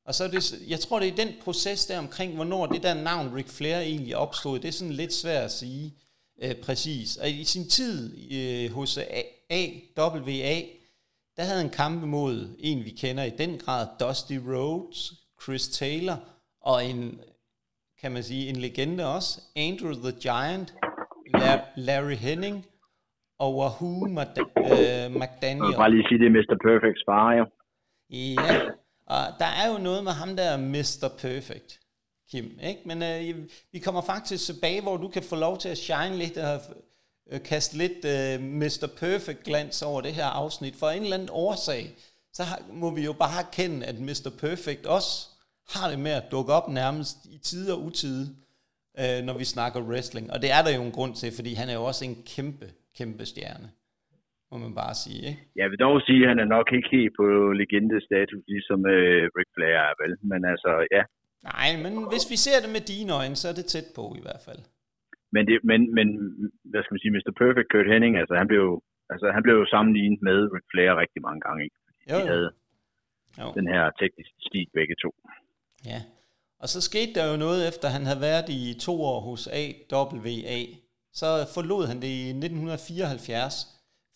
Og 0.06 0.16
så 0.16 0.24
er 0.24 0.28
det, 0.28 0.62
jeg 0.68 0.80
tror, 0.80 1.00
det 1.00 1.08
er 1.08 1.16
den 1.16 1.34
proces 1.42 1.86
der 1.86 2.00
omkring, 2.00 2.36
hvornår 2.36 2.66
det 2.66 2.84
der 2.84 2.94
navn 2.94 3.36
Ric 3.36 3.50
Flair 3.50 3.80
egentlig 3.80 4.18
opstod. 4.18 4.60
Det 4.60 4.68
er 4.68 4.72
sådan 4.72 4.94
lidt 4.94 5.14
svært 5.14 5.44
at 5.44 5.52
sige 5.52 5.94
øh, 6.42 6.56
præcis. 6.56 7.18
Og 7.18 7.30
i 7.30 7.44
sin 7.44 7.70
tid 7.70 8.32
øh, 8.32 8.72
hos 8.72 8.98
AWA, 9.50 10.62
der 11.38 11.44
havde 11.44 11.62
han 11.62 11.70
kampe 11.70 12.08
mod 12.08 12.56
en, 12.60 12.86
vi 12.86 12.90
kender 12.90 13.24
i 13.24 13.30
den 13.30 13.58
grad, 13.58 13.88
Dusty 14.00 14.38
Rhodes, 14.48 15.14
Chris 15.44 15.68
Taylor, 15.68 16.18
og 16.62 16.86
en, 16.86 17.20
kan 18.02 18.12
man 18.12 18.24
sige, 18.24 18.50
en 18.50 18.56
legende 18.56 19.06
også, 19.06 19.42
Andrew 19.56 19.94
the 19.94 20.12
Giant, 20.12 20.74
Larry 21.76 22.16
Henning, 22.16 22.66
og 23.44 23.58
Wahoo 23.58 24.08
øh, 24.08 25.06
McDaniel. 25.22 25.70
Jeg 25.70 25.78
bare 25.84 25.92
lige 25.92 26.06
sige, 26.08 26.20
det 26.20 26.28
er 26.28 26.36
Mr. 26.38 26.56
Perfect 26.68 27.00
far, 27.08 27.28
ja. 27.40 27.46
Ja, 28.10 28.56
og 29.08 29.24
der 29.40 29.52
er 29.62 29.66
jo 29.72 29.78
noget 29.78 30.04
med 30.04 30.12
ham 30.12 30.36
der 30.36 30.58
Mr. 30.58 31.08
Perfect, 31.22 31.80
Kim. 32.32 32.60
Ikke? 32.64 32.82
Men 32.86 33.04
øh, 33.04 33.36
vi 33.72 33.80
kommer 33.80 34.02
faktisk 34.02 34.46
tilbage, 34.46 34.82
hvor 34.82 34.98
du 34.98 35.08
kan 35.08 35.24
få 35.24 35.36
lov 35.36 35.58
til 35.58 35.70
at 35.70 35.78
shine 35.78 36.18
lidt 36.18 36.38
og 36.38 36.62
øh, 37.32 37.44
kaste 37.44 37.78
lidt 37.78 38.06
øh, 38.06 38.48
Mr. 38.62 38.88
Perfect 39.00 39.44
glans 39.44 39.82
over 39.82 40.02
det 40.02 40.14
her 40.14 40.26
afsnit. 40.26 40.76
For 40.76 40.90
en 40.90 41.04
eller 41.04 41.18
anden 41.18 41.30
årsag, 41.32 41.96
så 42.34 42.44
har, 42.44 42.60
må 42.74 42.92
vi 42.92 43.04
jo 43.04 43.14
bare 43.14 43.40
erkende, 43.48 43.86
at 43.86 44.00
Mr. 44.00 44.32
Perfect 44.40 44.86
også 44.86 45.28
har 45.70 45.90
det 45.90 46.00
med 46.00 46.12
at 46.12 46.32
dukke 46.32 46.54
op 46.54 46.70
nærmest 46.70 47.18
i 47.26 47.38
tid 47.38 47.72
og 47.72 47.82
utide, 47.82 48.36
øh, 49.00 49.24
når 49.24 49.38
vi 49.38 49.46
snakker 49.46 49.82
wrestling. 49.82 50.32
Og 50.34 50.42
det 50.42 50.52
er 50.52 50.62
der 50.62 50.76
jo 50.76 50.84
en 50.84 50.92
grund 50.92 51.16
til, 51.16 51.36
fordi 51.36 51.54
han 51.54 51.70
er 51.70 51.74
jo 51.74 51.84
også 51.84 52.06
en 52.06 52.24
kæmpe 52.26 52.72
kæmpe 52.98 53.26
stjerne, 53.32 53.68
må 54.52 54.56
man 54.66 54.74
bare 54.82 54.96
sige. 55.04 55.22
Ikke? 55.30 55.42
Jeg 55.62 55.68
vil 55.70 55.80
dog 55.86 55.96
sige, 56.08 56.22
at 56.24 56.30
han 56.32 56.40
er 56.44 56.50
nok 56.58 56.68
ikke 56.78 56.90
helt 56.98 57.14
på 57.20 57.26
legendestatus, 57.62 58.44
ligesom 58.54 58.80
øh, 58.96 59.24
Ric 59.38 59.50
Flair 59.56 59.78
er 59.90 59.96
vel, 60.02 60.14
men 60.32 60.42
altså, 60.54 60.72
ja. 60.96 61.04
Nej, 61.52 61.70
men 61.84 61.94
hvis 62.12 62.26
vi 62.32 62.38
ser 62.46 62.58
det 62.64 62.72
med 62.76 62.84
dine 62.94 63.12
øjne, 63.20 63.36
så 63.42 63.46
er 63.52 63.56
det 63.60 63.72
tæt 63.74 63.90
på 63.98 64.06
i 64.20 64.24
hvert 64.26 64.44
fald. 64.48 64.62
Men, 65.36 65.44
det, 65.50 65.56
men, 65.70 65.80
men 65.98 66.08
hvad 66.72 66.82
skal 66.82 66.94
man 66.94 67.04
sige, 67.04 67.16
Mr. 67.16 67.34
Perfect 67.42 67.68
Kurt 67.72 67.92
Henning, 67.94 68.14
altså 68.22 68.36
han 68.42 68.48
blev, 68.52 68.66
altså, 69.14 69.26
han 69.36 69.44
blev 69.46 69.56
jo 69.62 69.66
sammenlignet 69.74 70.20
med 70.28 70.38
Ric 70.56 70.66
Flair 70.72 70.92
rigtig 71.04 71.22
mange 71.28 71.42
gange, 71.46 71.62
ikke? 71.66 71.78
jo, 72.12 72.18
de 72.20 72.28
havde 72.34 72.50
jo. 73.42 73.48
den 73.60 73.68
her 73.74 73.84
tekniske 74.02 74.40
stil 74.48 74.68
begge 74.78 74.96
to. 75.04 75.10
Ja, 75.92 76.00
og 76.62 76.68
så 76.74 76.80
skete 76.90 77.14
der 77.18 77.26
jo 77.32 77.38
noget, 77.46 77.60
efter 77.70 77.88
han 77.96 78.04
havde 78.10 78.22
været 78.30 78.48
i 78.60 78.62
to 78.88 78.96
år 79.12 79.20
hos 79.30 79.42
AWA, 79.48 80.60
så 81.14 81.48
forlod 81.54 81.88
han 81.88 82.02
det 82.02 82.08
i 82.08 82.30
1974 82.30 83.68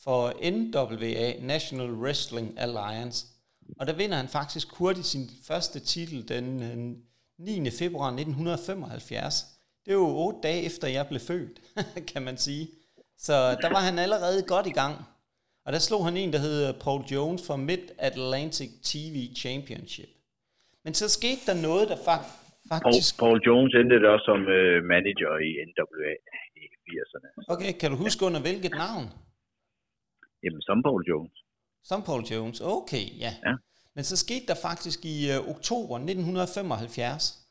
for 0.04 0.34
NWA, 0.52 1.34
National 1.42 1.92
Wrestling 1.92 2.60
Alliance. 2.60 3.26
Og 3.80 3.88
der 3.88 3.94
vinder 3.94 4.18
han 4.18 4.28
faktisk 4.28 4.68
hurtigt 4.76 5.06
sin 5.06 5.30
første 5.48 5.80
titel 5.80 6.28
den 6.28 6.46
9. 7.40 7.70
februar 7.70 8.08
1975. 8.08 9.46
Det 9.86 9.92
er 9.92 9.96
jo 9.96 10.08
otte 10.26 10.40
dage 10.44 10.66
efter 10.66 10.88
jeg 10.88 11.08
blev 11.08 11.20
født, 11.20 11.62
kan 12.14 12.22
man 12.22 12.38
sige. 12.38 12.68
Så 13.18 13.34
der 13.62 13.70
var 13.70 13.80
han 13.90 14.00
allerede 14.00 14.44
godt 14.48 14.68
i 14.68 14.76
gang. 14.82 14.96
Og 15.66 15.74
der 15.74 15.80
slog 15.80 16.06
han 16.06 16.18
en, 16.18 16.34
der 16.34 16.40
hed 16.40 16.74
Paul 16.86 17.02
Jones 17.14 17.48
fra 17.48 17.58
Mid-Atlantic 17.70 18.72
TV 18.90 19.16
Championship. 19.44 20.10
Men 20.84 20.94
så 20.94 21.06
skete 21.18 21.44
der 21.50 21.58
noget, 21.68 21.86
der 21.92 21.98
faktisk... 22.72 23.10
Paul, 23.20 23.30
Paul 23.30 23.38
Jones 23.48 23.74
endte 23.80 24.10
også 24.14 24.26
som 24.32 24.42
uh, 24.58 24.78
manager 24.94 25.34
i 25.48 25.50
NWA. 25.68 26.14
80'erne. 26.90 27.30
Okay, 27.54 27.72
kan 27.80 27.92
du 27.92 27.98
huske 27.98 28.26
under 28.26 28.42
hvilket 28.42 28.72
navn? 28.72 29.06
Jamen, 30.44 30.62
som 30.62 30.84
Paul 30.84 31.02
Jones. 31.10 31.36
Som 31.84 32.04
Paul 32.04 32.24
Jones, 32.32 32.62
okay, 32.62 33.06
ja. 33.20 33.34
ja. 33.46 33.54
Men 33.96 34.04
så 34.04 34.18
skete 34.18 34.46
der 34.48 34.56
faktisk 34.62 35.06
i 35.06 35.18
uh, 35.32 35.50
oktober 35.50 35.96
1975, 35.96 37.48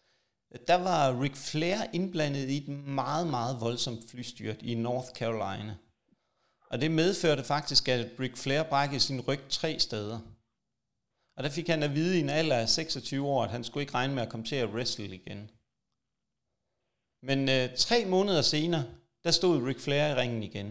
der 0.67 0.75
var 0.75 1.23
Ric 1.23 1.37
Flair 1.51 1.79
indblandet 1.93 2.49
i 2.49 2.57
et 2.57 2.69
meget, 2.69 3.27
meget 3.27 3.61
voldsomt 3.61 4.11
flystyrt 4.11 4.63
i 4.63 4.75
North 4.75 5.09
Carolina. 5.09 5.77
Og 6.71 6.81
det 6.81 6.91
medførte 6.91 7.45
faktisk, 7.45 7.89
at 7.89 8.21
Ric 8.21 8.39
Flair 8.43 8.63
brækkede 8.63 9.01
sin 9.01 9.21
ryg 9.21 9.41
tre 9.49 9.79
steder. 9.79 10.21
Og 11.37 11.45
der 11.45 11.51
fik 11.51 11.69
han 11.69 11.83
at 11.83 11.95
vide 11.95 12.19
i 12.19 12.21
en 12.21 12.31
alder 12.31 12.57
af 12.57 12.69
26 12.69 13.27
år, 13.27 13.45
at 13.45 13.51
han 13.51 13.65
skulle 13.65 13.83
ikke 13.83 13.95
regne 13.95 14.15
med 14.15 14.23
at 14.23 14.29
komme 14.29 14.47
til 14.47 14.57
at 14.57 14.69
wrestle 14.69 15.15
igen. 15.15 15.51
Men 17.23 17.39
øh, 17.49 17.77
tre 17.77 18.05
måneder 18.05 18.43
senere, 18.43 18.85
der 19.27 19.33
stod 19.41 19.55
Ric 19.69 19.81
Flair 19.85 20.07
i 20.13 20.19
ringen 20.21 20.43
igen. 20.51 20.69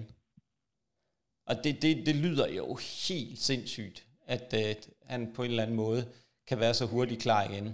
Og 1.49 1.55
det, 1.63 1.73
det, 1.83 1.91
det 2.07 2.15
lyder 2.25 2.47
jo 2.59 2.65
helt 3.07 3.37
sindssygt, 3.49 3.97
at 4.35 4.47
øh, 4.61 4.71
han 5.11 5.21
på 5.35 5.39
en 5.41 5.51
eller 5.51 5.65
anden 5.65 5.79
måde 5.85 6.01
kan 6.49 6.57
være 6.63 6.75
så 6.79 6.85
hurtigt 6.93 7.23
klar 7.25 7.41
igen. 7.49 7.67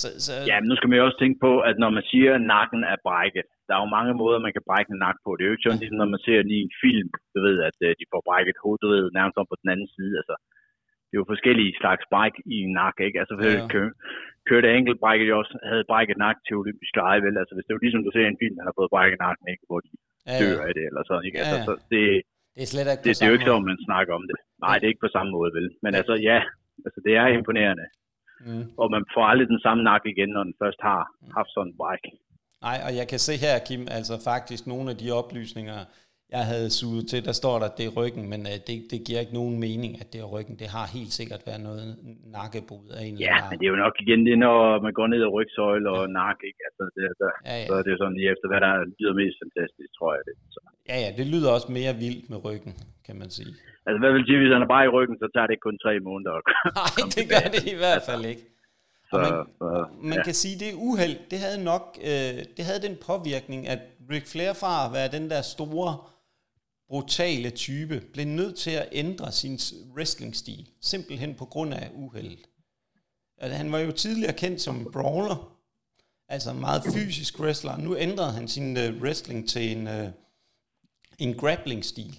Så, 0.00 0.08
så... 0.26 0.32
Ja, 0.50 0.56
men 0.60 0.68
nu 0.70 0.76
skal 0.76 0.88
man 0.88 0.98
jo 0.98 1.04
også 1.08 1.20
tænke 1.20 1.38
på, 1.46 1.52
at 1.68 1.76
når 1.82 1.90
man 1.96 2.04
siger, 2.12 2.30
at 2.38 2.44
nakken 2.56 2.82
er 2.92 2.98
brækket, 3.06 3.48
der 3.66 3.72
er 3.74 3.82
jo 3.84 3.96
mange 3.98 4.14
måder, 4.22 4.38
man 4.46 4.54
kan 4.56 4.66
brække 4.68 4.90
en 4.94 5.02
nakke 5.06 5.20
på. 5.24 5.30
Det 5.32 5.42
er 5.42 5.48
jo 5.50 5.56
ikke 5.56 5.66
sådan, 5.66 5.82
ligesom 5.82 6.00
når 6.02 6.12
man 6.14 6.24
ser 6.26 6.38
i 6.56 6.58
en 6.66 6.74
film, 6.84 7.10
du 7.34 7.38
ved, 7.46 7.56
at 7.68 7.78
øh, 7.86 7.90
de 8.00 8.10
får 8.12 8.22
brækket 8.28 8.56
hovedet, 8.64 9.14
nærmest 9.18 9.40
om 9.40 9.46
på 9.50 9.56
den 9.62 9.72
anden 9.74 9.90
side. 9.96 10.14
Altså, 10.20 10.34
det 11.06 11.14
er 11.14 11.22
jo 11.22 11.32
forskellige 11.32 11.78
slags 11.80 12.04
bræk 12.12 12.34
i 12.54 12.56
en 12.66 12.72
nakke, 12.80 13.00
ikke? 13.06 13.18
Altså, 13.22 13.34
ja, 13.36 13.50
ja. 13.58 13.88
Kurt 14.48 14.66
Angle 14.74 14.96
brækket 15.02 15.26
jo 15.30 15.34
også, 15.40 15.54
havde 15.70 15.88
brækket 15.90 16.18
nakke 16.24 16.40
til 16.42 16.54
olympisk 16.60 16.92
lege, 17.00 17.20
vel? 17.26 17.36
Altså, 17.40 17.52
hvis 17.54 17.64
det 17.64 17.70
er 17.72 17.78
jo 17.78 17.84
ligesom 17.84 18.04
du 18.04 18.12
ser 18.14 18.26
en 18.26 18.42
film, 18.42 18.56
han 18.60 18.68
har 18.68 18.78
fået 18.78 18.92
brækket 18.94 19.18
nakken, 19.26 19.46
ikke? 19.52 19.64
Hvor 19.68 19.80
de 19.86 19.90
ja, 20.28 20.38
dør 20.42 20.58
af 20.68 20.72
det, 20.78 20.84
eller 20.90 21.02
sådan, 21.08 21.24
ikke? 21.28 21.38
Altså, 21.40 21.56
ja, 21.56 21.62
ja. 21.62 21.68
Så 21.68 21.74
det, 21.92 22.02
det 22.54 22.62
er 22.66 22.70
slet 22.72 22.86
ikke 22.92 23.04
det, 23.04 23.12
det 23.18 23.24
er 23.24 23.30
jo 23.32 23.36
ikke 23.38 23.50
sådan, 23.50 23.68
man 23.72 23.80
snakker 23.88 24.12
om 24.18 24.24
det. 24.30 24.38
Nej, 24.64 24.74
det 24.78 24.84
er 24.86 24.92
ikke 24.92 25.06
på 25.06 25.14
samme 25.16 25.30
måde, 25.36 25.50
vel? 25.58 25.66
Men 25.84 25.90
ja. 25.92 25.98
altså, 26.00 26.14
ja, 26.30 26.38
altså, 26.86 27.00
det 27.06 27.12
er 27.22 27.26
imponerende. 27.38 27.86
Mm. 28.46 28.64
Og 28.80 28.86
man 28.96 29.04
får 29.14 29.24
aldrig 29.30 29.48
den 29.54 29.60
samme 29.66 29.82
nakke 29.90 30.06
igen, 30.14 30.30
når 30.36 30.42
den 30.48 30.54
først 30.62 30.80
har 30.88 31.02
mm. 31.10 31.30
haft 31.38 31.50
sådan 31.52 31.68
en 31.70 31.76
bræk. 31.80 32.04
Nej, 32.66 32.78
og 32.86 32.92
jeg 33.00 33.06
kan 33.12 33.20
se 33.26 33.34
her, 33.44 33.54
Kim, 33.68 33.82
altså 33.98 34.14
faktisk 34.30 34.62
nogle 34.72 34.86
af 34.92 34.96
de 35.02 35.08
oplysninger, 35.20 35.78
jeg 36.36 36.44
havde 36.52 36.70
suget 36.78 37.04
til, 37.10 37.20
der 37.28 37.34
står 37.40 37.54
der, 37.58 37.66
at 37.70 37.76
det 37.78 37.84
er 37.86 37.96
ryggen, 38.00 38.24
men 38.32 38.40
uh, 38.50 38.56
det, 38.68 38.76
det 38.92 38.98
giver 39.06 39.20
ikke 39.24 39.38
nogen 39.40 39.56
mening, 39.66 39.92
at 40.02 40.08
det 40.12 40.18
er 40.24 40.28
ryggen. 40.36 40.54
Det 40.62 40.68
har 40.76 40.84
helt 40.96 41.12
sikkert 41.18 41.42
været 41.48 41.62
noget 41.68 41.84
nakkebrud 42.36 42.88
af 42.96 43.00
en 43.06 43.12
eller 43.14 43.26
Ja, 43.28 43.36
men 43.48 43.54
det 43.58 43.64
er 43.66 43.72
jo 43.74 43.80
nok 43.86 43.96
igen 44.04 44.20
det, 44.28 44.36
når 44.46 44.56
man 44.86 44.92
går 44.98 45.06
ned 45.12 45.20
ad 45.26 45.32
rygsøjle 45.36 45.88
og 45.96 46.02
ja. 46.06 46.14
nakke, 46.20 46.42
ikke? 46.50 46.60
Altså, 46.68 46.82
det, 46.94 47.02
der, 47.22 47.30
ja, 47.48 47.54
ja. 47.60 47.66
så 47.68 47.72
er 47.80 47.84
det 47.88 47.94
sådan 48.00 48.16
lige 48.18 48.30
efter, 48.34 48.46
hvad 48.52 48.60
der 48.66 48.72
lyder 48.98 49.14
mest 49.22 49.36
fantastisk, 49.44 49.90
tror 49.98 50.10
jeg 50.16 50.22
det. 50.28 50.34
Så. 50.54 50.60
Ja, 50.90 50.96
ja, 51.04 51.10
det 51.18 51.26
lyder 51.34 51.48
også 51.56 51.68
mere 51.78 51.92
vildt 52.04 52.24
med 52.32 52.38
ryggen, 52.46 52.72
kan 53.06 53.16
man 53.22 53.30
sige. 53.38 53.52
Altså, 53.86 53.98
hvad 54.02 54.12
vil 54.14 54.24
sige, 54.28 54.38
hvis 54.42 54.54
han 54.56 54.64
er 54.66 54.72
bare 54.76 54.86
i 54.88 54.92
ryggen, 54.96 55.16
så 55.22 55.26
tager 55.34 55.46
det 55.46 55.54
ikke 55.54 55.66
kun 55.68 55.78
tre 55.84 55.94
måneder. 56.08 56.34
Nej, 56.80 56.96
det 57.16 57.24
gør 57.32 57.46
det 57.54 57.64
i 57.74 57.78
hvert 57.82 58.04
fald 58.08 58.24
ikke. 58.32 58.44
Så, 59.10 59.16
og 59.16 59.20
man, 59.24 59.32
så, 59.60 59.68
man 60.10 60.18
ja. 60.20 60.24
kan 60.28 60.36
sige, 60.42 60.56
det 60.64 60.70
uheld, 60.88 61.16
det 61.32 61.38
havde 61.44 61.60
nok, 61.72 61.84
øh, 62.10 62.32
det 62.56 62.62
havde 62.68 62.82
den 62.86 62.96
påvirkning, 63.08 63.60
at 63.74 63.80
Ric 64.10 64.26
Flair 64.32 64.52
fra 64.62 64.72
at 64.86 64.90
være 64.96 65.08
den 65.16 65.24
der 65.32 65.42
store 65.54 65.92
brutale 66.88 67.50
type 67.50 67.96
blev 68.14 68.26
nødt 68.26 68.56
til 68.56 68.74
at 68.82 68.88
ændre 68.92 69.32
sin 69.40 69.56
wrestlingstil, 69.94 70.62
simpelthen 70.80 71.34
på 71.34 71.44
grund 71.44 71.74
af 71.74 71.86
uheldet. 71.94 72.42
Han 73.40 73.72
var 73.72 73.80
jo 73.86 73.92
tidligere 73.92 74.36
kendt 74.42 74.60
som 74.60 74.76
brawler, 74.92 75.38
altså 76.34 76.48
en 76.54 76.60
meget 76.68 76.82
fysisk 76.96 77.32
wrestler. 77.40 77.74
Nu 77.86 77.90
ændrede 78.06 78.32
han 78.38 78.46
sin 78.48 78.68
uh, 78.82 79.02
wrestling 79.02 79.40
til 79.52 79.64
en, 79.74 79.82
uh, 79.96 80.08
en 81.24 81.32
grappling-stil. 81.40 82.14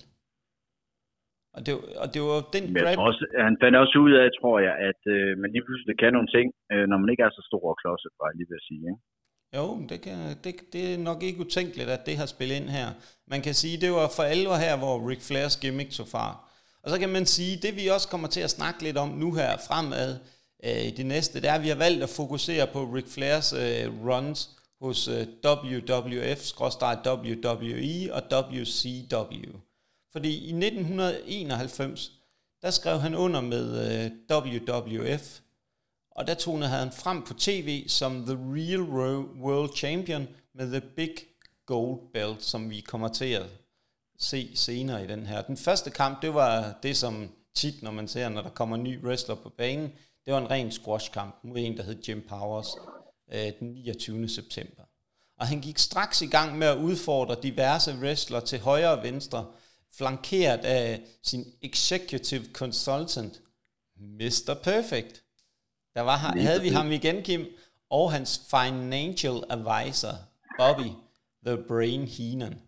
Og 1.55 1.59
det, 1.65 1.73
og 2.03 2.07
det 2.13 2.21
var 2.29 2.39
den 2.55 2.65
grab... 2.79 2.97
også, 3.09 3.23
han 3.47 3.55
fandt 3.61 3.75
også 3.83 3.95
ud 4.05 4.13
af, 4.21 4.27
tror 4.39 4.57
jeg, 4.67 4.75
at 4.89 5.01
uh, 5.15 5.31
man 5.41 5.49
lige 5.53 5.65
pludselig 5.67 5.95
kan 6.01 6.13
nogle 6.17 6.31
ting, 6.35 6.47
uh, 6.73 6.85
når 6.89 6.97
man 7.01 7.09
ikke 7.11 7.23
er 7.27 7.33
så 7.37 7.43
stor 7.49 7.63
og 7.71 7.77
klodset, 7.81 8.11
bare 8.21 8.37
lige 8.37 8.49
vil 8.51 8.67
sige. 8.69 8.83
Ikke? 8.91 9.01
Jo, 9.55 9.85
det, 9.89 10.01
kan, 10.01 10.37
det, 10.43 10.55
det 10.73 10.93
er 10.93 10.97
nok 10.97 11.23
ikke 11.23 11.39
utænkeligt, 11.39 11.89
at 11.89 12.05
det 12.05 12.17
har 12.17 12.25
spillet 12.25 12.55
ind 12.55 12.69
her. 12.69 12.91
Man 13.27 13.41
kan 13.41 13.53
sige, 13.53 13.81
det 13.81 13.91
var 13.91 14.09
for 14.09 14.23
alvor 14.23 14.55
her, 14.55 14.75
hvor 14.75 15.09
Ric 15.09 15.21
Flairs 15.21 15.57
gimmick 15.57 15.93
så 15.93 16.05
far. 16.05 16.49
Og 16.83 16.89
så 16.89 16.99
kan 16.99 17.09
man 17.09 17.25
sige, 17.25 17.57
det 17.57 17.75
vi 17.75 17.87
også 17.87 18.07
kommer 18.07 18.27
til 18.27 18.41
at 18.41 18.49
snakke 18.49 18.83
lidt 18.83 18.97
om 18.97 19.09
nu 19.09 19.33
her 19.33 19.57
fremad 19.57 20.17
øh, 20.63 20.85
i 20.85 20.91
det 20.91 21.05
næste, 21.05 21.41
det 21.41 21.49
er, 21.49 21.53
at 21.53 21.63
vi 21.63 21.67
har 21.67 21.75
valgt 21.75 22.03
at 22.03 22.09
fokusere 22.09 22.67
på 22.67 22.83
Ric 22.83 23.05
Flairs 23.07 23.53
øh, 23.53 24.05
runs 24.05 24.49
hos 24.81 25.07
øh, 25.07 25.27
WWF, 25.45 26.51
WWE 26.61 28.13
og 28.13 28.23
WCW. 28.31 29.57
Fordi 30.11 30.29
i 30.29 30.53
1991, 30.53 32.11
der 32.61 32.71
skrev 32.71 32.99
han 32.99 33.15
under 33.15 33.41
med 33.41 33.65
øh, 34.03 34.11
WWF, 34.31 35.39
og 36.19 36.27
der 36.27 36.33
tonede 36.33 36.69
han 36.69 36.91
frem 36.91 37.21
på 37.21 37.33
tv 37.33 37.87
som 37.87 38.25
The 38.25 38.35
Real 38.35 38.81
World 39.43 39.75
Champion 39.75 40.27
med 40.55 40.71
The 40.71 40.81
Big 40.95 41.15
Gold 41.65 41.99
Belt, 42.13 42.43
som 42.43 42.69
vi 42.69 42.79
kommer 42.79 43.07
til 43.07 43.25
at 43.25 43.45
se 44.17 44.51
senere 44.55 45.03
i 45.03 45.07
den 45.07 45.25
her. 45.25 45.41
Den 45.41 45.57
første 45.57 45.89
kamp, 45.89 46.21
det 46.21 46.33
var 46.33 46.79
det, 46.83 46.97
som 46.97 47.29
tit, 47.55 47.83
når 47.83 47.91
man 47.91 48.07
ser, 48.07 48.29
når 48.29 48.41
der 48.41 48.49
kommer 48.49 48.75
en 48.75 48.83
ny 48.83 49.03
wrestler 49.03 49.35
på 49.35 49.49
banen, 49.49 49.91
det 50.25 50.33
var 50.33 50.37
en 50.39 50.49
ren 50.49 50.71
squash-kamp 50.71 51.35
mod 51.43 51.57
en, 51.57 51.77
der 51.77 51.83
hed 51.83 52.03
Jim 52.07 52.25
Powers, 52.29 52.67
øh, 53.33 53.51
den 53.59 53.67
29. 53.73 54.29
september. 54.29 54.83
Og 55.39 55.47
han 55.47 55.61
gik 55.61 55.77
straks 55.77 56.21
i 56.21 56.27
gang 56.27 56.57
med 56.57 56.67
at 56.67 56.77
udfordre 56.77 57.35
diverse 57.43 57.95
wrestler 58.01 58.39
til 58.39 58.59
højre 58.59 58.97
og 58.97 59.03
venstre, 59.03 59.45
flankeret 59.97 60.65
af 60.65 61.01
sin 61.23 61.45
executive 61.61 62.45
consultant, 62.53 63.41
Mr. 63.97 64.53
Perfect. 64.63 65.23
Der 65.93 66.01
var, 66.01 66.17
havde 66.17 66.61
vi 66.61 66.69
ham 66.69 66.91
igen, 66.91 67.23
Kim, 67.23 67.47
og 67.89 68.11
hans 68.11 68.41
financial 68.49 69.43
advisor, 69.49 70.13
Bobby, 70.57 70.91
The 71.45 71.57
Brain 71.67 72.07
Heenan. 72.07 72.61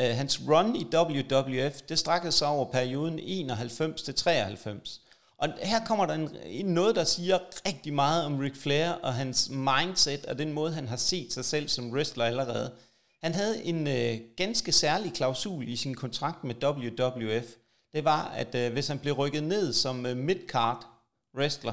Uh, 0.00 0.16
hans 0.16 0.40
run 0.48 0.76
i 0.76 0.84
WWF, 0.94 1.80
det 1.80 1.98
strækkede 1.98 2.32
sig 2.32 2.48
over 2.48 2.72
perioden 2.72 3.18
91 3.18 4.02
til 4.02 4.14
93. 4.14 5.00
Og 5.38 5.48
her 5.62 5.84
kommer 5.84 6.06
der 6.06 6.14
en, 6.46 6.66
noget, 6.66 6.96
der 6.96 7.04
siger 7.04 7.38
rigtig 7.66 7.94
meget 7.94 8.24
om 8.24 8.38
Ric 8.38 8.56
Flair 8.56 8.90
og 8.90 9.14
hans 9.14 9.50
mindset 9.50 10.26
og 10.26 10.38
den 10.38 10.52
måde, 10.52 10.72
han 10.72 10.88
har 10.88 10.96
set 10.96 11.32
sig 11.32 11.44
selv 11.44 11.68
som 11.68 11.92
wrestler 11.92 12.24
allerede. 12.24 12.72
Han 13.22 13.34
havde 13.34 13.64
en 13.64 13.86
uh, 13.86 14.26
ganske 14.36 14.72
særlig 14.72 15.12
klausul 15.12 15.68
i 15.68 15.76
sin 15.76 15.94
kontrakt 15.94 16.44
med 16.44 16.54
WWF. 16.64 17.46
Det 17.92 18.04
var, 18.04 18.24
at 18.24 18.54
uh, 18.54 18.72
hvis 18.72 18.88
han 18.88 18.98
blev 18.98 19.14
rykket 19.14 19.42
ned 19.42 19.72
som 19.72 20.04
uh, 20.04 20.16
midcard 20.16 20.86
wrestler, 21.36 21.72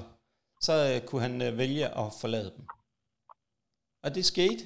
så 0.62 0.74
uh, 0.74 1.08
kunne 1.08 1.22
han 1.22 1.36
uh, 1.48 1.58
vælge 1.58 1.86
at 1.86 2.08
forlade 2.22 2.52
dem. 2.58 2.66
Og 4.04 4.16
det 4.16 4.26
skete. 4.26 4.64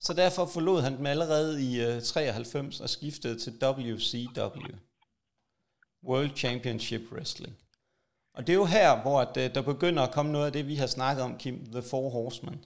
Så 0.00 0.12
derfor 0.14 0.44
forlod 0.54 0.80
han 0.80 0.96
dem 0.98 1.06
allerede 1.06 1.52
i 1.68 1.70
uh, 1.86 2.02
93 2.02 2.80
og 2.80 2.88
skiftede 2.88 3.38
til 3.38 3.52
WCW. 3.62 4.74
World 6.08 6.36
Championship 6.36 7.00
Wrestling. 7.12 7.56
Og 8.36 8.40
det 8.46 8.52
er 8.52 8.60
jo 8.64 8.74
her, 8.78 9.02
hvor 9.02 9.18
der 9.56 9.62
begynder 9.72 10.02
at 10.02 10.14
komme 10.14 10.32
noget 10.32 10.46
af 10.46 10.52
det, 10.52 10.68
vi 10.72 10.74
har 10.74 10.86
snakket 10.86 11.22
om, 11.24 11.38
Kim, 11.42 11.56
The 11.74 11.82
Four 11.90 12.08
Horsemen. 12.16 12.58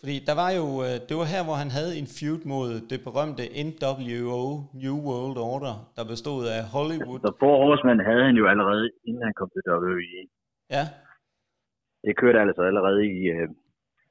Fordi 0.00 0.16
der 0.28 0.34
var 0.42 0.50
jo, 0.60 0.66
det 1.08 1.14
var 1.20 1.28
her, 1.34 1.42
hvor 1.48 1.56
han 1.62 1.70
havde 1.78 1.92
en 2.00 2.08
feud 2.18 2.42
mod 2.52 2.68
det 2.90 3.00
berømte 3.08 3.42
NWO, 3.66 4.42
New 4.82 4.96
World 5.08 5.36
Order, 5.50 5.74
der 5.96 6.04
bestod 6.12 6.42
af 6.56 6.62
Hollywood. 6.74 7.20
The 7.26 7.34
Four 7.40 7.56
Horsemen 7.64 7.98
havde 8.08 8.24
han 8.28 8.36
jo 8.40 8.44
allerede, 8.52 8.84
inden 9.06 9.22
han 9.26 9.34
kom 9.38 9.48
til 9.52 9.62
WWE. 9.72 10.20
Ja. 10.76 10.84
Det 12.06 12.14
kørte 12.20 12.38
altså 12.44 12.62
allerede 12.70 13.02
i, 13.14 13.18
uh, 13.34 13.48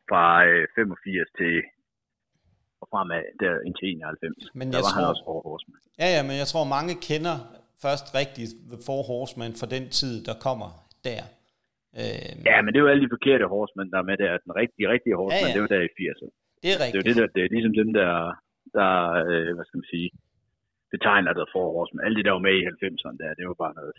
fra 0.10 0.24
uh, 0.50 0.64
85 0.76 1.38
til 1.40 1.56
og 2.82 2.88
fremad 2.92 3.24
der 3.44 3.54
indtil 3.68 3.88
91. 3.90 4.52
Men 4.60 4.68
der 4.68 4.78
jeg 4.78 4.84
var 4.86 4.92
tror, 4.92 5.00
han 5.00 5.12
også 5.12 5.24
Four 5.28 5.42
Horsemen. 5.48 5.80
Ja, 6.02 6.08
ja, 6.16 6.22
men 6.28 6.36
jeg 6.42 6.48
tror, 6.52 6.64
mange 6.78 6.94
kender 7.10 7.36
først 7.86 8.06
rigtigt 8.22 8.52
The 8.74 8.80
Four 8.88 9.02
Horsemen 9.12 9.52
for 9.62 9.68
den 9.76 9.86
tid, 10.00 10.14
der 10.28 10.36
kommer 10.48 10.70
der. 11.10 11.24
Øh, 12.00 12.32
ja, 12.50 12.58
men 12.64 12.70
det 12.72 12.80
jo 12.86 12.92
alle 12.92 13.04
de 13.06 13.14
forkerte 13.16 13.46
horsemen, 13.54 13.88
der 13.92 13.98
er 14.02 14.08
med 14.12 14.18
der. 14.24 14.32
Den 14.48 14.54
rigtige, 14.62 14.88
rigtige 14.94 15.16
horsemen, 15.22 15.50
ja, 15.50 15.52
ja. 15.52 15.56
det 15.56 15.62
var 15.66 15.72
der 15.76 15.82
i 15.88 15.92
80'erne. 16.00 16.32
Det 16.64 16.70
er 16.76 16.80
rigtigt. 16.84 16.94
Det 16.94 17.00
er, 17.02 17.08
det, 17.10 17.16
der, 17.22 17.28
det 17.36 17.42
er 17.44 17.52
ligesom 17.56 17.76
dem, 17.82 17.90
der, 18.00 18.14
der 18.78 18.92
øh, 19.30 19.52
hvad 19.56 19.66
skal 19.68 19.80
man 19.82 19.92
sige, 19.94 20.10
betegner 20.94 21.34
der 21.40 21.46
for 21.54 21.64
horsemen. 21.76 22.02
Alle 22.06 22.16
de, 22.18 22.26
der 22.28 22.34
var 22.38 22.46
med 22.48 22.56
i 22.60 22.68
90'erne 22.72 23.18
der, 23.22 23.38
det 23.40 23.46
var 23.50 23.58
bare 23.64 23.76
noget 23.80 23.94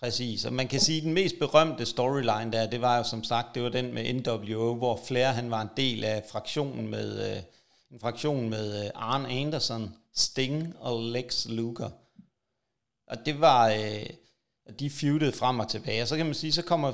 Præcis, 0.00 0.44
og 0.44 0.52
man 0.52 0.68
kan 0.68 0.80
sige, 0.80 0.98
at 0.98 1.04
den 1.04 1.12
mest 1.12 1.38
berømte 1.38 1.86
storyline 1.86 2.52
der, 2.52 2.70
det 2.70 2.80
var 2.80 2.96
jo 2.98 3.04
som 3.04 3.24
sagt, 3.24 3.54
det 3.54 3.62
var 3.62 3.68
den 3.68 3.94
med 3.94 4.14
NWO, 4.14 4.74
hvor 4.74 5.00
Flair 5.06 5.28
han 5.28 5.50
var 5.50 5.62
en 5.62 5.68
del 5.76 6.04
af 6.04 6.24
fraktionen 6.32 6.88
med, 6.88 7.30
øh, 7.30 7.42
en 7.90 8.00
fraktion 8.00 8.50
med 8.50 8.84
øh, 8.84 8.90
Arn 8.94 9.26
Anderson, 9.26 9.94
Sting 10.14 10.76
og 10.80 11.02
Lex 11.02 11.46
Luger. 11.48 11.90
Og 13.06 13.16
det 13.26 13.40
var, 13.40 13.68
øh, 13.70 14.06
de 14.78 14.90
feudede 14.90 15.32
frem 15.32 15.60
og 15.60 15.68
tilbage. 15.68 16.02
Og 16.02 16.08
så 16.08 16.16
kan 16.16 16.26
man 16.26 16.34
sige, 16.34 16.52
så 16.52 16.62
kommer, 16.62 16.92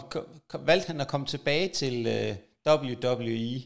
valgte 0.58 0.86
han 0.86 1.00
at 1.00 1.08
komme 1.08 1.26
tilbage 1.26 1.68
til 1.68 2.06
øh, 2.06 2.36
WWE, 2.66 3.62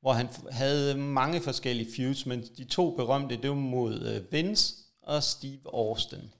hvor 0.00 0.12
han 0.12 0.28
havde 0.50 0.94
mange 0.94 1.40
forskellige 1.40 1.92
feuds, 1.96 2.26
men 2.26 2.42
de 2.56 2.64
to 2.64 2.96
berømte, 2.96 3.36
det 3.36 3.50
var 3.50 3.56
mod 3.56 4.00
øh, 4.00 4.32
Vince 4.32 4.74
og 5.02 5.22
Steve 5.22 5.60
Austin. 5.72 6.32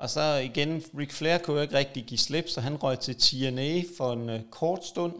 Og 0.00 0.08
så 0.08 0.20
igen, 0.50 0.70
Ric 0.98 1.12
Flair 1.18 1.38
kunne 1.38 1.56
jo 1.56 1.62
ikke 1.62 1.78
rigtig 1.78 2.04
give 2.04 2.18
slip, 2.18 2.48
så 2.48 2.60
han 2.60 2.82
røg 2.82 2.98
til 2.98 3.14
TNA 3.14 3.72
for 3.98 4.12
en 4.12 4.28
uh, 4.30 4.50
kort 4.50 4.84
stund. 4.84 5.16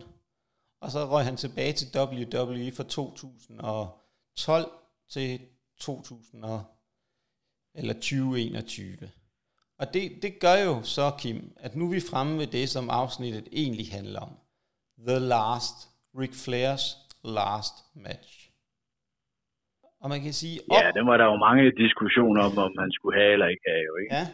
Og 0.82 0.90
så 0.90 0.98
røg 1.04 1.24
han 1.24 1.36
tilbage 1.36 1.72
til 1.72 1.88
WWE 1.96 2.72
fra 2.76 2.84
2012 2.84 4.64
til 5.10 5.40
2000 5.80 6.44
eller 7.74 7.92
2021. 7.92 9.10
Og 9.78 9.94
det, 9.94 10.22
det 10.22 10.40
gør 10.40 10.56
jo 10.68 10.82
så, 10.82 11.10
Kim, 11.18 11.52
at 11.56 11.76
nu 11.76 11.84
er 11.86 11.90
vi 11.90 12.00
fremme 12.10 12.38
ved 12.38 12.46
det, 12.46 12.68
som 12.68 12.90
afsnittet 12.90 13.48
egentlig 13.52 13.88
handler 13.92 14.20
om. 14.20 14.32
The 15.08 15.18
Last, 15.18 15.76
Ric 16.20 16.34
Flairs 16.44 16.84
Last 17.24 17.74
Match. 17.94 18.50
Og 20.02 20.08
man 20.08 20.20
kan 20.22 20.32
sige... 20.32 20.60
Op... 20.70 20.82
Ja, 20.82 20.90
det 20.96 21.06
var 21.06 21.16
der 21.16 21.24
jo 21.24 21.36
mange 21.36 21.64
diskussioner 21.84 22.42
om, 22.48 22.58
om 22.58 22.72
han 22.78 22.92
skulle 22.92 23.20
have 23.20 23.32
eller 23.32 23.46
ikke 23.46 23.66
have, 23.70 23.84
jo 23.90 23.96
ikke? 23.96 24.14
Ja, 24.14 24.26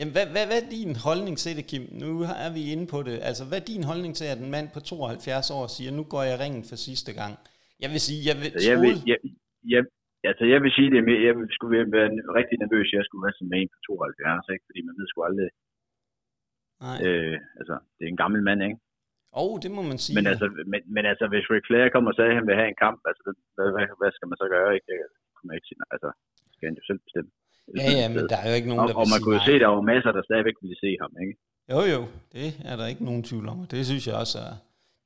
Jamen, 0.00 0.14
hvad, 0.16 0.26
hvad, 0.34 0.44
hvad 0.50 0.60
er 0.62 0.68
din 0.78 0.92
holdning 1.06 1.36
til 1.42 1.52
det, 1.58 1.64
Kim? 1.70 1.84
Nu 2.02 2.10
er 2.46 2.50
vi 2.56 2.62
inde 2.74 2.86
på 2.94 2.98
det. 3.08 3.16
Altså, 3.28 3.42
hvad 3.48 3.58
er 3.60 3.66
din 3.72 3.84
holdning 3.90 4.12
til, 4.16 4.26
at 4.32 4.38
en 4.44 4.50
mand 4.56 4.68
på 4.74 4.80
72 4.80 5.50
år 5.58 5.64
siger, 5.76 5.90
nu 5.98 6.04
går 6.12 6.22
jeg 6.30 6.36
ringen 6.42 6.64
for 6.70 6.76
sidste 6.88 7.12
gang? 7.20 7.32
Jeg 7.82 7.88
vil 7.92 8.00
sige, 8.06 8.20
jeg 8.28 8.36
vil... 8.40 8.48
Altså, 8.54 8.68
jeg, 8.72 8.78
vil, 8.84 8.94
jeg, 9.10 9.18
jeg, 9.74 9.82
altså, 10.30 10.44
jeg 10.52 10.60
vil 10.64 10.72
sige 10.76 10.90
det 10.94 11.00
med, 11.08 11.16
jeg 11.26 11.34
skulle 11.56 11.72
være 11.76 11.86
rigtig 12.40 12.56
nervøs, 12.64 12.86
jeg 12.98 13.04
skulle 13.06 13.24
være 13.26 13.36
sådan 13.36 13.52
med 13.52 13.58
en 13.60 13.72
på 13.74 13.78
72, 13.86 14.54
ikke? 14.54 14.64
fordi 14.68 14.80
man 14.88 14.94
ved 14.98 15.06
sgu 15.08 15.18
aldrig... 15.30 15.50
Nej. 16.86 16.98
Øh, 17.06 17.36
altså, 17.60 17.74
det 17.96 18.02
er 18.04 18.12
en 18.12 18.22
gammel 18.24 18.40
mand, 18.48 18.60
ikke? 18.68 18.78
Åh, 19.38 19.42
oh, 19.42 19.54
det 19.64 19.70
må 19.76 19.82
man 19.90 19.98
sige. 20.04 20.16
Men, 20.18 20.26
altså, 20.32 20.46
men, 20.72 20.80
men 20.94 21.04
altså, 21.12 21.24
hvis 21.32 21.50
Ric 21.52 21.64
Flair 21.68 21.92
kommer 21.94 22.10
og 22.10 22.16
sagde, 22.16 22.32
at 22.32 22.38
han 22.38 22.48
vil 22.48 22.60
have 22.60 22.70
en 22.72 22.82
kamp, 22.84 22.98
altså, 23.10 23.22
hvad, 23.54 23.68
hvad, 23.74 23.84
hvad 24.00 24.10
skal 24.16 24.28
man 24.30 24.38
så 24.42 24.46
gøre? 24.56 24.70
Ikke? 24.76 24.86
Jeg 25.02 25.08
kommer 25.36 25.52
ikke 25.54 25.68
sige, 25.68 25.80
altså, 25.94 26.10
skal 26.54 26.66
han 26.68 26.78
jo 26.80 26.84
selv 26.90 27.00
bestemme. 27.06 27.30
Ja, 27.80 27.90
ja, 28.00 28.06
men 28.14 28.22
der 28.32 28.38
er 28.42 28.48
jo 28.50 28.54
ikke 28.60 28.68
nogen, 28.72 28.82
og, 28.82 28.88
der 28.88 28.94
Og 28.94 29.06
man 29.14 29.20
kunne 29.22 29.36
jo 29.38 29.44
se, 29.50 29.54
der 29.64 29.70
var 29.76 29.80
masser, 29.92 30.10
der 30.16 30.22
stadigvæk 30.28 30.56
ville 30.62 30.78
se 30.84 30.90
ham, 31.02 31.12
ikke? 31.24 31.34
Jo, 31.72 31.80
jo, 31.94 32.00
det 32.34 32.48
er 32.70 32.76
der 32.76 32.86
ikke 32.92 33.04
nogen 33.04 33.22
tvivl 33.22 33.46
om. 33.48 33.66
Det 33.70 33.86
synes 33.86 34.06
jeg 34.06 34.16
også 34.24 34.38
er, 34.38 34.54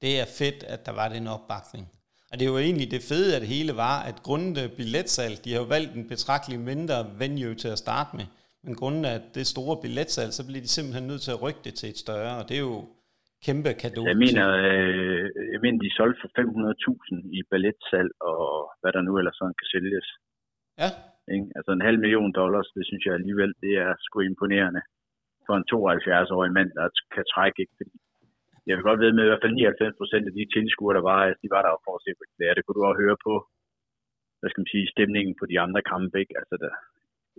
det 0.02 0.12
er 0.22 0.28
fedt, 0.40 0.58
at 0.74 0.80
der 0.86 0.94
var 1.00 1.08
den 1.16 1.26
opbakning. 1.36 1.84
Og 2.30 2.34
det 2.38 2.44
er 2.46 2.52
jo 2.54 2.58
egentlig 2.58 2.88
det 2.96 3.02
fede 3.10 3.34
af 3.34 3.40
det 3.40 3.48
hele 3.56 3.72
var, 3.86 3.96
at 4.10 4.16
grundet 4.28 4.72
billetsalg, 4.78 5.34
de 5.44 5.52
har 5.52 5.60
jo 5.60 5.68
valgt 5.76 5.92
en 5.98 6.08
betragtelig 6.14 6.58
mindre 6.70 6.98
venue 7.22 7.54
til 7.62 7.70
at 7.74 7.82
starte 7.84 8.10
med, 8.18 8.26
men 8.64 8.74
grundet 8.80 9.06
af 9.14 9.20
det 9.36 9.46
store 9.54 9.76
billetsalg, 9.82 10.32
så 10.38 10.42
bliver 10.46 10.62
de 10.66 10.74
simpelthen 10.76 11.06
nødt 11.10 11.22
til 11.26 11.32
at 11.36 11.42
rykke 11.44 11.62
det 11.66 11.74
til 11.80 11.88
et 11.92 11.98
større, 12.04 12.32
og 12.40 12.44
det 12.48 12.56
er 12.56 12.64
jo 12.72 12.78
kæmpe 13.46 13.70
kado. 13.82 14.00
Jeg 14.12 14.20
mener, 14.26 14.46
øh, 14.70 15.24
jeg 15.54 15.60
mener, 15.64 15.78
de 15.84 15.96
solgte 15.98 16.18
for 16.22 16.30
500.000 16.40 17.38
i 17.38 17.40
balletsalg, 17.50 18.10
og 18.30 18.44
hvad 18.80 18.92
der 18.96 19.02
nu 19.08 19.12
ellers 19.18 19.36
sådan 19.40 19.56
kan 19.60 19.68
sælges. 19.74 20.06
Ja. 20.82 20.90
Ikke? 21.34 21.46
Altså 21.56 21.70
en 21.72 21.86
halv 21.88 21.98
million 22.04 22.32
dollars, 22.40 22.68
det 22.76 22.84
synes 22.86 23.04
jeg 23.06 23.14
alligevel, 23.14 23.52
det 23.64 23.72
er 23.86 23.92
sgu 24.04 24.16
imponerende 24.20 24.82
for 25.46 25.54
en 25.56 25.68
72-årig 25.72 26.52
mand, 26.58 26.70
der 26.78 26.86
kan 27.14 27.24
trække. 27.34 27.58
Ikke? 27.62 27.74
Fordi 27.78 27.94
jeg 28.66 28.74
vil 28.76 28.88
godt 28.88 29.00
ved 29.04 29.12
med, 29.16 29.24
i 29.24 29.30
hvert 29.30 29.44
fald 29.44 29.54
99 29.54 30.00
procent 30.00 30.24
af 30.28 30.34
de 30.38 30.44
tilskuere, 30.56 30.96
der 30.98 31.04
var, 31.10 31.20
de 31.42 31.48
var 31.54 31.62
der 31.62 31.82
for 31.86 31.94
at 31.96 32.04
se 32.04 32.10
på 32.18 32.22
det. 32.26 32.56
Det 32.56 32.62
kunne 32.64 32.78
du 32.78 32.84
også 32.86 33.02
høre 33.04 33.18
på, 33.28 33.34
hvad 34.38 34.48
skal 34.50 34.62
man 34.62 34.72
sige, 34.74 34.92
stemningen 34.94 35.34
på 35.40 35.44
de 35.52 35.56
andre 35.64 35.82
kampe. 35.92 36.14
Ikke? 36.22 36.34
Altså, 36.40 36.54
der, 36.62 36.72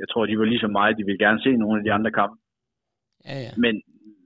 jeg 0.01 0.07
tror, 0.09 0.23
de 0.25 0.39
var 0.39 0.47
lige 0.51 0.65
så 0.65 0.71
meget, 0.77 0.97
de 0.99 1.07
ville 1.07 1.23
gerne 1.25 1.39
se 1.45 1.51
nogle 1.63 1.77
af 1.79 1.83
de 1.87 1.93
andre 1.97 2.11
kampe. 2.19 2.37
Ja, 3.29 3.37
ja. 3.45 3.51
Men, 3.63 3.75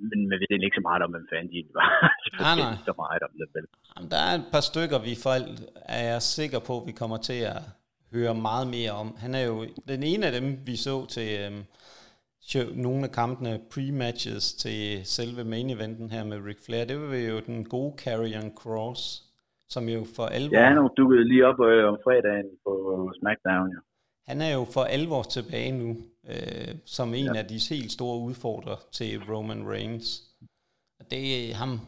men 0.09 0.19
man 0.29 0.37
ved 0.41 0.63
ikke 0.65 0.79
så 0.79 0.85
meget 0.89 1.01
om, 1.05 1.11
hvem 1.13 1.27
fanden 1.31 1.51
de 1.53 1.59
var. 1.79 1.89
nej, 2.45 2.55
nej. 2.63 2.75
så 2.89 2.93
meget 3.03 3.21
om 3.27 3.33
det, 3.39 3.47
vel. 3.55 3.65
Jamen, 3.93 4.09
der 4.13 4.21
er 4.27 4.33
et 4.41 4.47
par 4.53 4.63
stykker, 4.71 4.97
vi 5.07 5.13
folk 5.27 5.45
er 5.97 6.03
jeg 6.11 6.21
sikker 6.35 6.59
på, 6.69 6.73
vi 6.89 6.93
kommer 7.01 7.17
til 7.29 7.39
at 7.53 7.61
høre 8.13 8.35
meget 8.35 8.67
mere 8.67 8.91
om. 8.91 9.15
Han 9.17 9.35
er 9.35 9.45
jo 9.45 9.65
den 9.87 10.03
ene 10.03 10.25
af 10.25 10.31
dem, 10.31 10.57
vi 10.65 10.75
så 10.75 11.05
til 11.05 11.29
øhm, 11.45 11.63
nogle 12.75 13.03
af 13.03 13.11
kampene, 13.11 13.59
pre-matches 13.73 14.57
til 14.57 15.05
selve 15.05 15.43
main 15.43 15.69
eventen 15.69 16.11
her 16.11 16.23
med 16.23 16.37
Ric 16.45 16.59
Flair. 16.65 16.85
Det 16.85 16.99
var 17.01 17.15
jo 17.15 17.39
den 17.39 17.65
gode 17.65 17.93
Carrion 17.97 18.55
Cross, 18.55 19.23
som 19.69 19.89
jo 19.89 20.03
for 20.15 20.25
alvor... 20.25 20.57
Ja, 20.57 20.65
han 20.65 20.89
dukket 20.97 21.27
lige 21.27 21.45
op 21.45 21.59
øh, 21.59 21.87
om 21.91 21.97
fredagen 22.03 22.49
på 22.65 22.73
SmackDown, 23.19 23.69
ja. 23.69 23.79
Han 24.29 24.41
er 24.41 24.53
jo 24.53 24.65
for 24.73 24.83
alvor 24.83 25.23
tilbage 25.23 25.71
nu, 25.71 25.89
øh, 26.29 26.75
som 26.85 27.13
en 27.13 27.25
ja. 27.25 27.39
af 27.39 27.45
de 27.45 27.59
helt 27.69 27.91
store 27.91 28.19
udfordrere 28.19 28.77
til 28.91 29.21
Roman 29.29 29.69
Reigns. 29.71 30.07
Og 30.99 31.05
det 31.11 31.49
er 31.49 31.55
ham, 31.55 31.79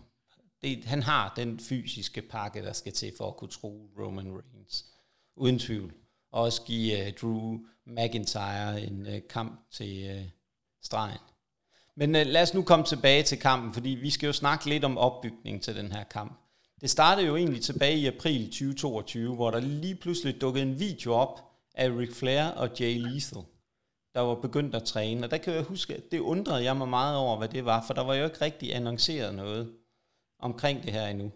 det, 0.61 0.85
han 0.85 1.01
har 1.01 1.33
den 1.35 1.59
fysiske 1.59 2.21
pakke, 2.31 2.61
der 2.61 2.73
skal 2.73 2.91
til 2.91 3.11
for 3.17 3.27
at 3.27 3.37
kunne 3.37 3.49
tro 3.49 3.89
Roman 3.99 4.31
Reigns. 4.39 4.75
Uden 5.37 5.59
tvivl. 5.59 5.91
Og 6.31 6.41
også 6.41 6.61
give 6.61 7.07
uh, 7.07 7.13
Drew 7.21 7.57
McIntyre 7.85 8.81
en 8.81 9.07
uh, 9.07 9.13
kamp 9.29 9.71
til 9.71 10.15
uh, 10.15 10.29
stregen. 10.83 11.19
Men 11.95 12.15
uh, 12.15 12.21
lad 12.21 12.41
os 12.41 12.53
nu 12.53 12.61
komme 12.61 12.85
tilbage 12.85 13.23
til 13.23 13.39
kampen, 13.39 13.73
fordi 13.73 13.89
vi 13.89 14.09
skal 14.09 14.27
jo 14.27 14.33
snakke 14.33 14.69
lidt 14.69 14.85
om 14.85 14.97
opbygning 14.97 15.61
til 15.63 15.75
den 15.75 15.91
her 15.91 16.03
kamp. 16.03 16.41
Det 16.81 16.89
startede 16.89 17.27
jo 17.27 17.35
egentlig 17.35 17.61
tilbage 17.61 17.97
i 17.97 18.07
april 18.07 18.45
2022, 18.45 19.35
hvor 19.35 19.51
der 19.51 19.59
lige 19.59 19.95
pludselig 19.95 20.41
dukkede 20.41 20.65
en 20.65 20.79
video 20.79 21.13
op 21.13 21.39
af 21.75 21.89
Ric 21.89 22.15
Flair 22.15 22.43
og 22.43 22.69
Jay 22.79 22.97
Lethal, 22.99 23.41
der 24.13 24.21
var 24.21 24.35
begyndt 24.35 24.75
at 24.75 24.83
træne. 24.83 25.25
Og 25.25 25.31
der 25.31 25.37
kan 25.37 25.53
jeg 25.53 25.63
huske, 25.63 25.95
at 25.95 26.11
det 26.11 26.19
undrede 26.19 26.63
jeg 26.63 26.77
mig 26.77 26.87
meget 26.87 27.17
over, 27.17 27.37
hvad 27.37 27.47
det 27.47 27.65
var, 27.65 27.83
for 27.87 27.93
der 27.93 28.01
var 28.01 28.15
jo 28.15 28.25
ikke 28.25 28.41
rigtig 28.41 28.75
annonceret 28.75 29.35
noget 29.35 29.73
omkring 30.39 30.83
det 30.83 30.91
her 30.93 31.07
endnu. 31.07 31.31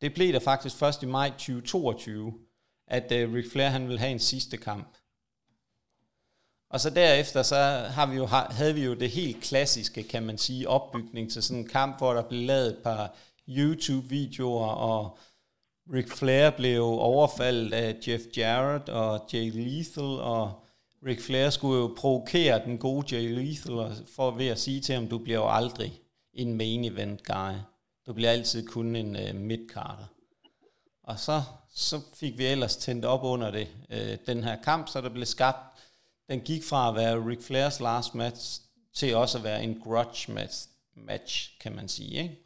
Det 0.00 0.14
blev 0.14 0.32
der 0.32 0.40
faktisk 0.40 0.76
først 0.76 1.02
i 1.02 1.06
maj 1.06 1.30
2022, 1.30 2.34
at 2.88 3.12
uh, 3.12 3.34
Ric 3.34 3.52
Flair 3.52 3.68
han 3.68 3.88
vil 3.88 3.98
have 3.98 4.12
en 4.12 4.18
sidste 4.18 4.56
kamp. 4.56 4.96
Og 6.70 6.80
så 6.80 6.90
derefter, 6.90 7.42
så 7.42 7.56
har 7.90 8.06
vi 8.06 8.16
jo, 8.16 8.26
havde 8.26 8.74
vi 8.74 8.84
jo 8.84 8.94
det 8.94 9.10
helt 9.10 9.42
klassiske, 9.42 10.02
kan 10.02 10.22
man 10.22 10.38
sige, 10.38 10.68
opbygning 10.68 11.32
til 11.32 11.42
sådan 11.42 11.62
en 11.62 11.68
kamp, 11.68 11.98
hvor 11.98 12.14
der 12.14 12.22
blev 12.22 12.46
lavet 12.46 12.68
et 12.68 12.78
par 12.84 13.14
YouTube-videoer, 13.48 14.66
og 14.66 15.18
Ric 15.92 16.08
Flair 16.08 16.50
blev 16.50 16.82
overfaldet 16.82 17.72
af 17.72 17.96
Jeff 18.08 18.22
Jarrett 18.36 18.88
og 18.88 19.28
Jay 19.32 19.50
Lethal, 19.54 20.04
og 20.04 20.64
Ric 21.06 21.20
Flair 21.20 21.50
skulle 21.50 21.80
jo 21.80 21.94
provokere 21.96 22.64
den 22.64 22.78
gode 22.78 23.16
Jay 23.16 23.34
Lethal 23.34 24.06
for 24.16 24.30
ved 24.30 24.46
at 24.46 24.58
sige 24.58 24.80
til 24.80 24.94
ham, 24.94 25.08
du 25.08 25.18
bliver 25.18 25.38
jo 25.38 25.48
aldrig 25.50 26.00
en 26.34 26.54
main 26.54 26.84
event 26.84 27.24
guy. 27.24 27.52
Du 28.06 28.12
bliver 28.12 28.30
altid 28.30 28.66
kun 28.66 28.96
en 28.96 29.16
øh, 29.16 29.34
uh, 29.34 29.40
midcarder. 29.40 30.06
Og 31.02 31.18
så, 31.18 31.42
så 31.86 31.96
fik 32.20 32.34
vi 32.40 32.44
ellers 32.54 32.76
tændt 32.84 33.04
op 33.14 33.22
under 33.34 33.50
det, 33.58 33.66
uh, 33.96 34.14
den 34.30 34.40
her 34.46 34.56
kamp, 34.68 34.84
så 34.92 34.98
der 35.04 35.12
blev 35.16 35.28
skabt. 35.36 35.62
Den 36.30 36.40
gik 36.50 36.62
fra 36.70 36.80
at 36.88 36.96
være 37.00 37.24
Ric 37.28 37.42
Flairs 37.48 37.78
last 37.88 38.10
match 38.22 38.42
til 38.98 39.10
også 39.22 39.34
at 39.38 39.46
være 39.48 39.60
en 39.66 39.74
grudge 39.84 40.22
match, 40.38 40.58
match 41.10 41.32
kan 41.62 41.72
man 41.78 41.88
sige. 41.96 42.12
Ikke? 42.22 42.36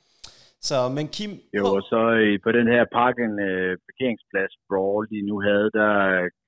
Så, 0.69 0.77
men 0.97 1.07
Kim... 1.17 1.33
Jo, 1.59 1.65
og 1.77 1.83
så 1.93 2.01
øh, 2.23 2.35
på 2.47 2.51
den 2.59 2.67
her 2.75 2.83
parken 3.01 3.33
øh, 3.49 3.73
parkeringsplads 3.87 4.55
brawl, 4.69 5.03
de 5.13 5.19
nu 5.31 5.37
havde, 5.49 5.69
der 5.81 5.91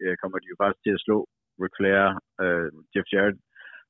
øh, 0.03 0.15
kommer 0.21 0.39
de 0.39 0.51
jo 0.53 0.57
faktisk 0.63 0.83
til 0.85 0.97
at 0.97 1.05
slå 1.07 1.19
Ric 1.63 1.75
Flair, 1.79 2.03
øh, 2.45 2.69
Jeff 2.93 3.09
Jarrett, 3.13 3.39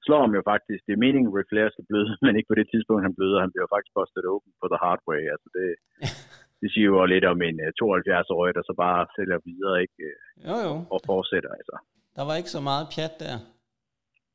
slår 0.06 0.20
ham 0.24 0.34
jo 0.38 0.42
faktisk. 0.52 0.80
Det 0.86 0.92
er 0.94 1.04
meningen, 1.06 1.30
at 1.30 1.36
Ric 1.38 1.48
Flair 1.50 1.68
skal 1.70 1.88
bløde, 1.90 2.10
men 2.24 2.32
ikke 2.38 2.50
på 2.52 2.58
det 2.60 2.66
tidspunkt, 2.72 3.06
han 3.06 3.16
bløder. 3.18 3.44
Han 3.44 3.52
bliver 3.54 3.68
faktisk 3.74 3.94
busted 3.98 4.24
åben 4.34 4.50
på 4.60 4.66
the 4.72 4.82
hard 4.84 5.02
way. 5.10 5.22
Altså 5.34 5.48
det, 5.56 5.66
det 6.64 6.72
siger 6.74 6.88
jo 6.92 7.04
lidt 7.14 7.26
om 7.32 7.38
en 7.48 7.56
72-årig, 7.82 8.50
øh, 8.52 8.54
der 8.56 8.62
så 8.68 8.74
bare 8.84 9.00
sælger 9.16 9.38
videre 9.48 9.76
ikke, 9.84 10.00
øh, 10.10 10.16
jo, 10.48 10.56
jo. 10.66 10.74
og 10.94 11.00
fortsætter. 11.10 11.52
Altså. 11.60 11.76
Der 12.16 12.22
var 12.28 12.34
ikke 12.40 12.54
så 12.56 12.60
meget 12.70 12.84
pjat 12.94 13.14
der. 13.24 13.36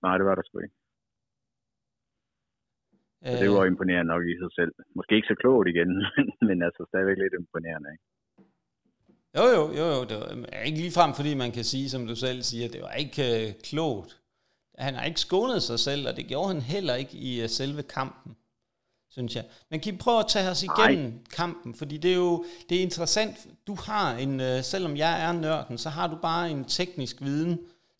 Nej, 0.04 0.14
det 0.18 0.26
var 0.30 0.36
der 0.36 0.46
sgu 0.46 0.56
ikke. 0.60 0.80
Så 3.26 3.36
det 3.44 3.50
var 3.58 3.66
imponerende 3.66 4.12
nok 4.14 4.24
i 4.34 4.36
sig 4.44 4.52
selv. 4.60 4.74
Måske 4.98 5.16
ikke 5.16 5.32
så 5.32 5.38
klogt 5.44 5.68
igen, 5.74 5.92
men 6.48 6.58
altså 6.68 6.82
stadigvæk 6.90 7.18
lidt 7.18 7.34
imponerende. 7.40 7.90
Ikke? 7.94 8.06
Jo, 9.38 9.46
jo, 9.56 9.64
jo, 9.80 9.86
jo. 9.96 10.02
Det 10.10 10.16
var 10.22 10.28
ikke 10.68 10.82
ligefrem, 10.84 11.12
fordi 11.20 11.32
man 11.44 11.52
kan 11.58 11.66
sige, 11.74 11.88
som 11.90 12.02
du 12.12 12.16
selv 12.26 12.40
siger, 12.42 12.68
det 12.76 12.82
var 12.88 12.94
ikke 13.04 13.22
uh, 13.36 13.48
klogt. 13.70 14.12
Han 14.86 14.94
har 14.96 15.06
ikke 15.10 15.26
skånet 15.28 15.62
sig 15.70 15.80
selv, 15.88 16.04
og 16.10 16.14
det 16.18 16.26
gjorde 16.32 16.52
han 16.54 16.62
heller 16.74 16.96
ikke 17.02 17.16
i 17.30 17.32
uh, 17.44 17.50
selve 17.60 17.82
kampen, 17.98 18.32
synes 19.20 19.36
jeg. 19.36 19.46
Men 19.70 19.80
kan 19.80 19.94
I 19.94 19.98
prøve 20.06 20.20
at 20.26 20.30
tage 20.36 20.50
os 20.54 20.62
igennem 20.70 21.06
Nej. 21.12 21.36
kampen? 21.40 21.72
Fordi 21.80 21.96
det 22.04 22.12
er 22.12 22.20
jo 22.28 22.34
det 22.68 22.74
er 22.80 22.84
interessant. 22.90 23.36
Du 23.70 23.76
har 23.88 24.08
en, 24.24 24.34
uh, 24.48 24.58
selvom 24.74 24.94
jeg 25.04 25.14
er 25.26 25.32
nørden, 25.46 25.78
så 25.86 25.90
har 25.98 26.08
du 26.12 26.18
bare 26.30 26.44
en 26.56 26.64
teknisk 26.78 27.16
viden, 27.28 27.54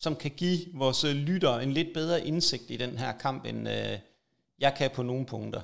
som 0.04 0.12
kan 0.22 0.32
give 0.42 0.58
vores 0.82 1.00
uh, 1.08 1.14
lytter 1.28 1.54
en 1.64 1.72
lidt 1.78 1.90
bedre 1.98 2.18
indsigt 2.30 2.66
i 2.74 2.76
den 2.84 2.92
her 3.02 3.12
kamp, 3.24 3.40
end 3.50 3.60
uh, 3.76 3.94
jeg 4.64 4.72
kan 4.78 4.90
på 4.96 5.02
nogle 5.10 5.24
punkter. 5.34 5.62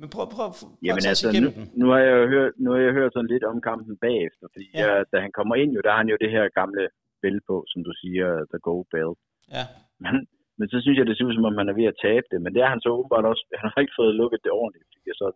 Men 0.00 0.08
prøv, 0.14 0.26
prøv, 0.36 0.48
prøv 0.58 0.70
Jamen 0.86 1.04
at 1.04 1.12
altså, 1.12 1.26
nu, 1.46 1.50
nu, 1.80 1.86
har 1.92 2.00
jeg 2.08 2.16
hørt, 2.34 2.52
nu 2.62 2.68
har 2.74 2.80
jeg 2.86 2.92
hørt 2.98 3.12
sådan 3.12 3.32
lidt 3.34 3.44
om 3.52 3.58
kampen 3.68 3.96
bagefter, 4.06 4.46
fordi 4.54 4.66
ja. 4.74 4.78
jeg, 4.80 5.04
da 5.12 5.16
han 5.24 5.32
kommer 5.38 5.54
ind 5.62 5.70
jo, 5.76 5.80
der 5.84 5.90
har 5.94 6.00
han 6.02 6.12
jo 6.14 6.18
det 6.24 6.30
her 6.36 6.44
gamle 6.60 6.82
bælte 7.22 7.44
på, 7.50 7.56
som 7.72 7.80
du 7.88 7.92
siger, 8.02 8.26
The 8.52 8.60
Gold 8.66 8.86
Belt. 8.92 9.18
Ja. 9.56 9.64
Men, 10.04 10.14
men 10.60 10.66
så 10.72 10.76
synes 10.80 10.96
jeg, 10.98 11.06
det 11.06 11.16
ser 11.16 11.28
ud 11.28 11.36
som 11.36 11.48
om, 11.48 11.60
han 11.60 11.70
er 11.70 11.78
ved 11.80 11.86
at 11.92 12.00
tabe 12.06 12.26
det, 12.32 12.38
men 12.42 12.50
det 12.54 12.60
er 12.62 12.70
han 12.74 12.82
så 12.84 12.88
åbenbart 12.96 13.30
også, 13.30 13.42
han 13.62 13.70
har 13.72 13.80
ikke 13.80 13.98
fået 14.00 14.18
lukket 14.20 14.40
det 14.44 14.52
ordentligt, 14.60 14.86
fik 14.94 15.06
jeg 15.10 15.18
så 15.22 15.26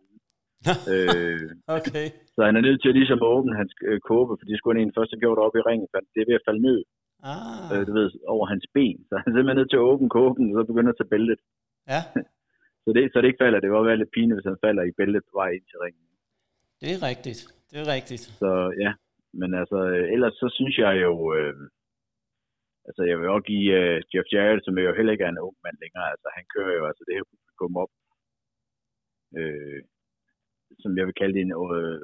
øh, 0.93 1.49
okay. 1.77 2.07
Så 2.35 2.39
han 2.47 2.55
er 2.57 2.63
nødt 2.67 2.79
til 2.81 2.91
at 2.91 2.97
ligesom 2.99 3.19
at 3.25 3.31
åbne 3.35 3.59
hans 3.61 3.73
øh, 3.89 3.99
kåbe, 4.09 4.33
for 4.37 4.45
det 4.45 4.55
skulle 4.57 4.73
han 4.73 4.79
egentlig 4.81 4.97
først 4.99 5.13
have 5.13 5.23
gjort 5.25 5.39
op 5.45 5.55
i 5.59 5.65
ringen, 5.69 5.87
for 5.91 5.99
det 6.13 6.19
er 6.21 6.29
ved 6.29 6.39
at 6.39 6.47
falde 6.47 6.63
ned. 6.69 6.79
Ah. 7.31 7.71
Øh, 7.73 7.81
du 7.87 7.91
ved, 7.99 8.07
over 8.33 8.45
hans 8.53 8.65
ben. 8.75 8.97
Så 9.09 9.13
han 9.21 9.27
er 9.29 9.35
simpelthen 9.35 9.59
nødt 9.59 9.71
til 9.71 9.81
at 9.81 9.87
åbne 9.91 10.09
kåben, 10.17 10.45
og 10.49 10.55
så 10.57 10.63
begynder 10.71 10.91
at 10.91 10.99
tage 10.99 11.13
bæltet. 11.13 11.39
Ja. 11.93 12.01
Så 12.83 12.89
det, 12.95 13.01
så 13.11 13.17
det 13.19 13.27
ikke 13.27 13.43
falder. 13.43 13.59
Det 13.59 13.71
var 13.71 13.89
være 13.89 14.01
lidt 14.01 14.15
pinligt, 14.15 14.37
hvis 14.37 14.49
han 14.51 14.63
falder 14.65 14.83
i 14.83 14.97
bæltet 14.99 15.23
på 15.29 15.33
vej 15.41 15.49
ind 15.57 15.65
til 15.69 15.79
ringen. 15.85 16.05
Det 16.81 16.89
er 16.95 16.99
rigtigt. 17.09 17.41
Det 17.71 17.77
er 17.83 17.87
rigtigt. 17.95 18.23
Så 18.41 18.51
ja, 18.83 18.91
men 19.39 19.49
altså, 19.61 19.79
øh, 19.93 20.05
ellers 20.15 20.35
så 20.41 20.47
synes 20.57 20.75
jeg 20.85 20.93
jo, 21.05 21.13
øh, 21.37 21.53
altså 22.87 23.01
jeg 23.09 23.15
vil 23.17 23.33
også 23.35 23.47
give 23.51 23.69
øh, 23.79 23.97
Jeff 24.11 24.27
Jarrett, 24.33 24.65
som 24.65 24.77
jo 24.77 24.97
heller 24.97 25.13
ikke 25.13 25.25
er 25.27 25.33
en 25.33 25.45
ung 25.47 25.57
mand 25.65 25.77
længere, 25.83 26.07
altså 26.13 26.27
han 26.37 26.45
kører 26.55 26.73
jo 26.79 26.83
altså 26.89 27.03
det 27.07 27.15
her 27.17 27.25
publikum 27.31 27.73
op, 27.83 27.91
øh, 29.39 29.81
som 30.81 30.91
jeg 30.97 31.05
vil 31.07 31.19
kalde 31.21 31.35
det 31.35 31.43
en 31.43 31.55
øh, 31.77 31.99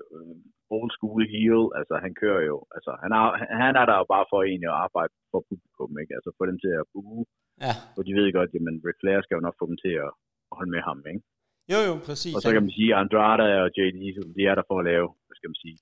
old 0.78 0.92
school 0.98 1.22
heel, 1.36 1.64
altså 1.80 1.96
han 2.06 2.14
kører 2.22 2.42
jo, 2.50 2.56
altså 2.76 2.92
han 3.04 3.12
er, 3.20 3.24
han 3.66 3.74
er 3.82 3.86
der 3.90 3.96
jo 4.02 4.06
bare 4.14 4.26
for 4.32 4.40
egentlig 4.42 4.72
at 4.72 4.82
arbejde 4.86 5.14
for 5.32 5.42
publikum, 5.50 5.92
ikke? 6.02 6.14
altså 6.18 6.30
få 6.40 6.44
dem 6.52 6.58
til 6.64 6.74
at 6.82 6.90
buge, 6.94 7.24
ja. 7.66 7.74
for 7.96 8.02
de 8.08 8.12
ved 8.18 8.28
godt, 8.38 8.54
jamen 8.56 8.76
Ric 8.86 8.98
Flair 9.02 9.20
skal 9.22 9.36
jo 9.38 9.46
nok 9.48 9.58
få 9.60 9.66
dem 9.72 9.78
til 9.86 9.94
at 10.06 10.12
holde 10.58 10.72
med 10.76 10.82
ham, 10.90 11.00
ikke? 11.12 11.24
Jo, 11.74 11.80
jo, 11.90 11.94
præcis. 12.08 12.34
Og 12.36 12.42
så 12.42 12.50
kan 12.54 12.64
man 12.66 12.76
sige, 12.78 12.92
at 12.94 13.00
Andrade 13.02 13.48
og 13.64 13.70
JD, 13.78 14.02
de 14.38 14.44
er 14.52 14.56
der 14.56 14.66
for 14.70 14.78
at 14.80 14.88
lave, 14.92 15.08
hvad 15.28 15.36
skal 15.40 15.50
man 15.52 15.62
sige? 15.66 15.78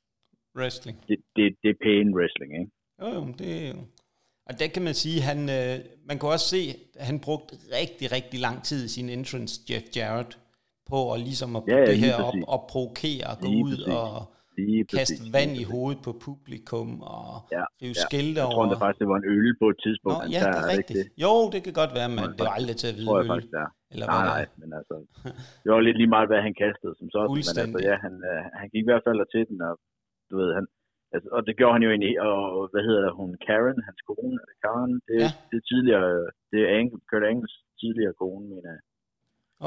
Wrestling. 0.59 0.97
Det, 1.09 1.17
det, 1.35 1.45
det 1.63 1.69
er 1.73 1.79
pæn 1.85 2.07
wrestling, 2.17 2.51
ikke? 2.59 2.71
Jo, 3.01 3.07
jo, 3.17 3.21
det 3.39 3.49
er 3.59 3.67
jo... 3.73 3.79
Og 4.49 4.53
der 4.59 4.67
kan 4.75 4.83
man 4.87 4.93
sige, 5.03 5.17
han, 5.29 5.39
øh, 5.57 5.75
man 6.09 6.15
kan 6.19 6.29
også 6.35 6.47
se, 6.55 6.61
at 6.99 7.05
han 7.09 7.17
brugte 7.25 7.51
rigtig, 7.81 8.05
rigtig 8.17 8.39
lang 8.47 8.57
tid 8.69 8.79
i 8.85 8.91
sin 8.95 9.09
entrance, 9.17 9.53
Jeff 9.69 9.85
Jarrett, 9.95 10.31
på 10.91 10.97
at 11.13 11.19
ligesom 11.29 11.49
at 11.55 11.63
ja, 11.67 11.77
ja, 11.77 11.85
det 11.89 11.97
her 12.05 12.15
op 12.29 12.39
og 12.53 12.59
provokere 12.71 13.23
og 13.31 13.37
gå 13.43 13.47
ud 13.67 13.75
præcis. 13.77 13.95
og 13.99 14.09
Lige 14.57 14.81
kaste 14.97 15.15
præcis, 15.17 15.33
vand 15.37 15.51
i 15.63 15.65
hovedet 15.73 15.99
på 16.07 16.11
publikum 16.27 16.89
og 17.15 17.27
Ja, 17.57 17.63
rive 17.81 17.95
ja. 17.99 18.03
skilte 18.07 18.37
Jeg 18.39 18.45
over. 18.47 18.55
tror 18.55 18.65
der 18.73 18.79
faktisk, 18.83 18.99
det 19.03 19.07
var 19.13 19.17
en 19.23 19.27
øl 19.35 19.49
på 19.61 19.67
et 19.73 19.79
tidspunkt. 19.85 20.17
Nå, 20.23 20.31
ja, 20.35 20.41
det 20.53 20.59
er 20.63 20.69
rigtigt. 20.77 21.05
Jo, 21.25 21.33
det 21.53 21.59
kan 21.65 21.73
godt 21.81 21.93
være, 21.99 22.09
men 22.15 22.23
jeg 22.25 22.31
det 22.37 22.43
var 22.49 22.55
aldrig 22.59 22.75
til 22.81 22.87
at 22.91 22.95
vide 22.99 23.09
jeg 23.15 23.23
øl. 23.25 23.29
faktisk, 23.33 23.51
det 23.55 23.61
er. 23.67 23.71
Eller 23.93 24.05
Nej, 24.15 24.23
nej, 24.33 24.41
det 24.49 24.57
men 24.61 24.69
altså, 24.79 24.95
det 25.63 25.69
var 25.73 25.79
lidt 25.87 25.97
lige 26.01 26.11
meget, 26.15 26.27
hvad 26.31 26.41
han 26.47 26.55
kastede 26.63 26.93
som 26.99 27.07
sådan, 27.13 27.29
men 27.35 27.43
altså, 27.63 27.79
ja, 27.89 27.95
han, 28.05 28.13
øh, 28.31 28.41
han 28.59 28.67
gik 28.73 28.83
i 28.85 28.89
hvert 28.91 29.05
fald 29.07 29.19
til 29.35 29.43
den, 29.49 29.57
og 29.69 29.73
du 30.29 30.33
ved, 30.41 30.49
han, 30.57 30.65
altså, 31.13 31.27
og 31.35 31.41
det 31.47 31.53
gjorde 31.57 31.75
han 31.75 31.83
jo 31.85 31.89
egentlig, 31.93 32.13
og 32.27 32.39
hvad 32.71 32.83
hedder 32.87 33.01
det, 33.05 33.13
hun, 33.19 33.29
Karen, 33.47 33.79
hans 33.87 34.01
kone, 34.09 34.35
det 34.49 34.55
Karen? 34.65 34.93
Det, 35.07 35.15
Ja. 35.23 35.23
ja. 35.25 35.29
det 35.49 35.55
er 35.61 35.65
tidligere, 35.71 36.07
det 36.51 36.59
er 36.65 36.69
Angle, 36.79 36.99
Kurt 37.09 37.25
Angles 37.31 37.53
tidligere 37.81 38.13
kone, 38.21 38.45
mener 38.53 38.69
jeg. 38.75 38.81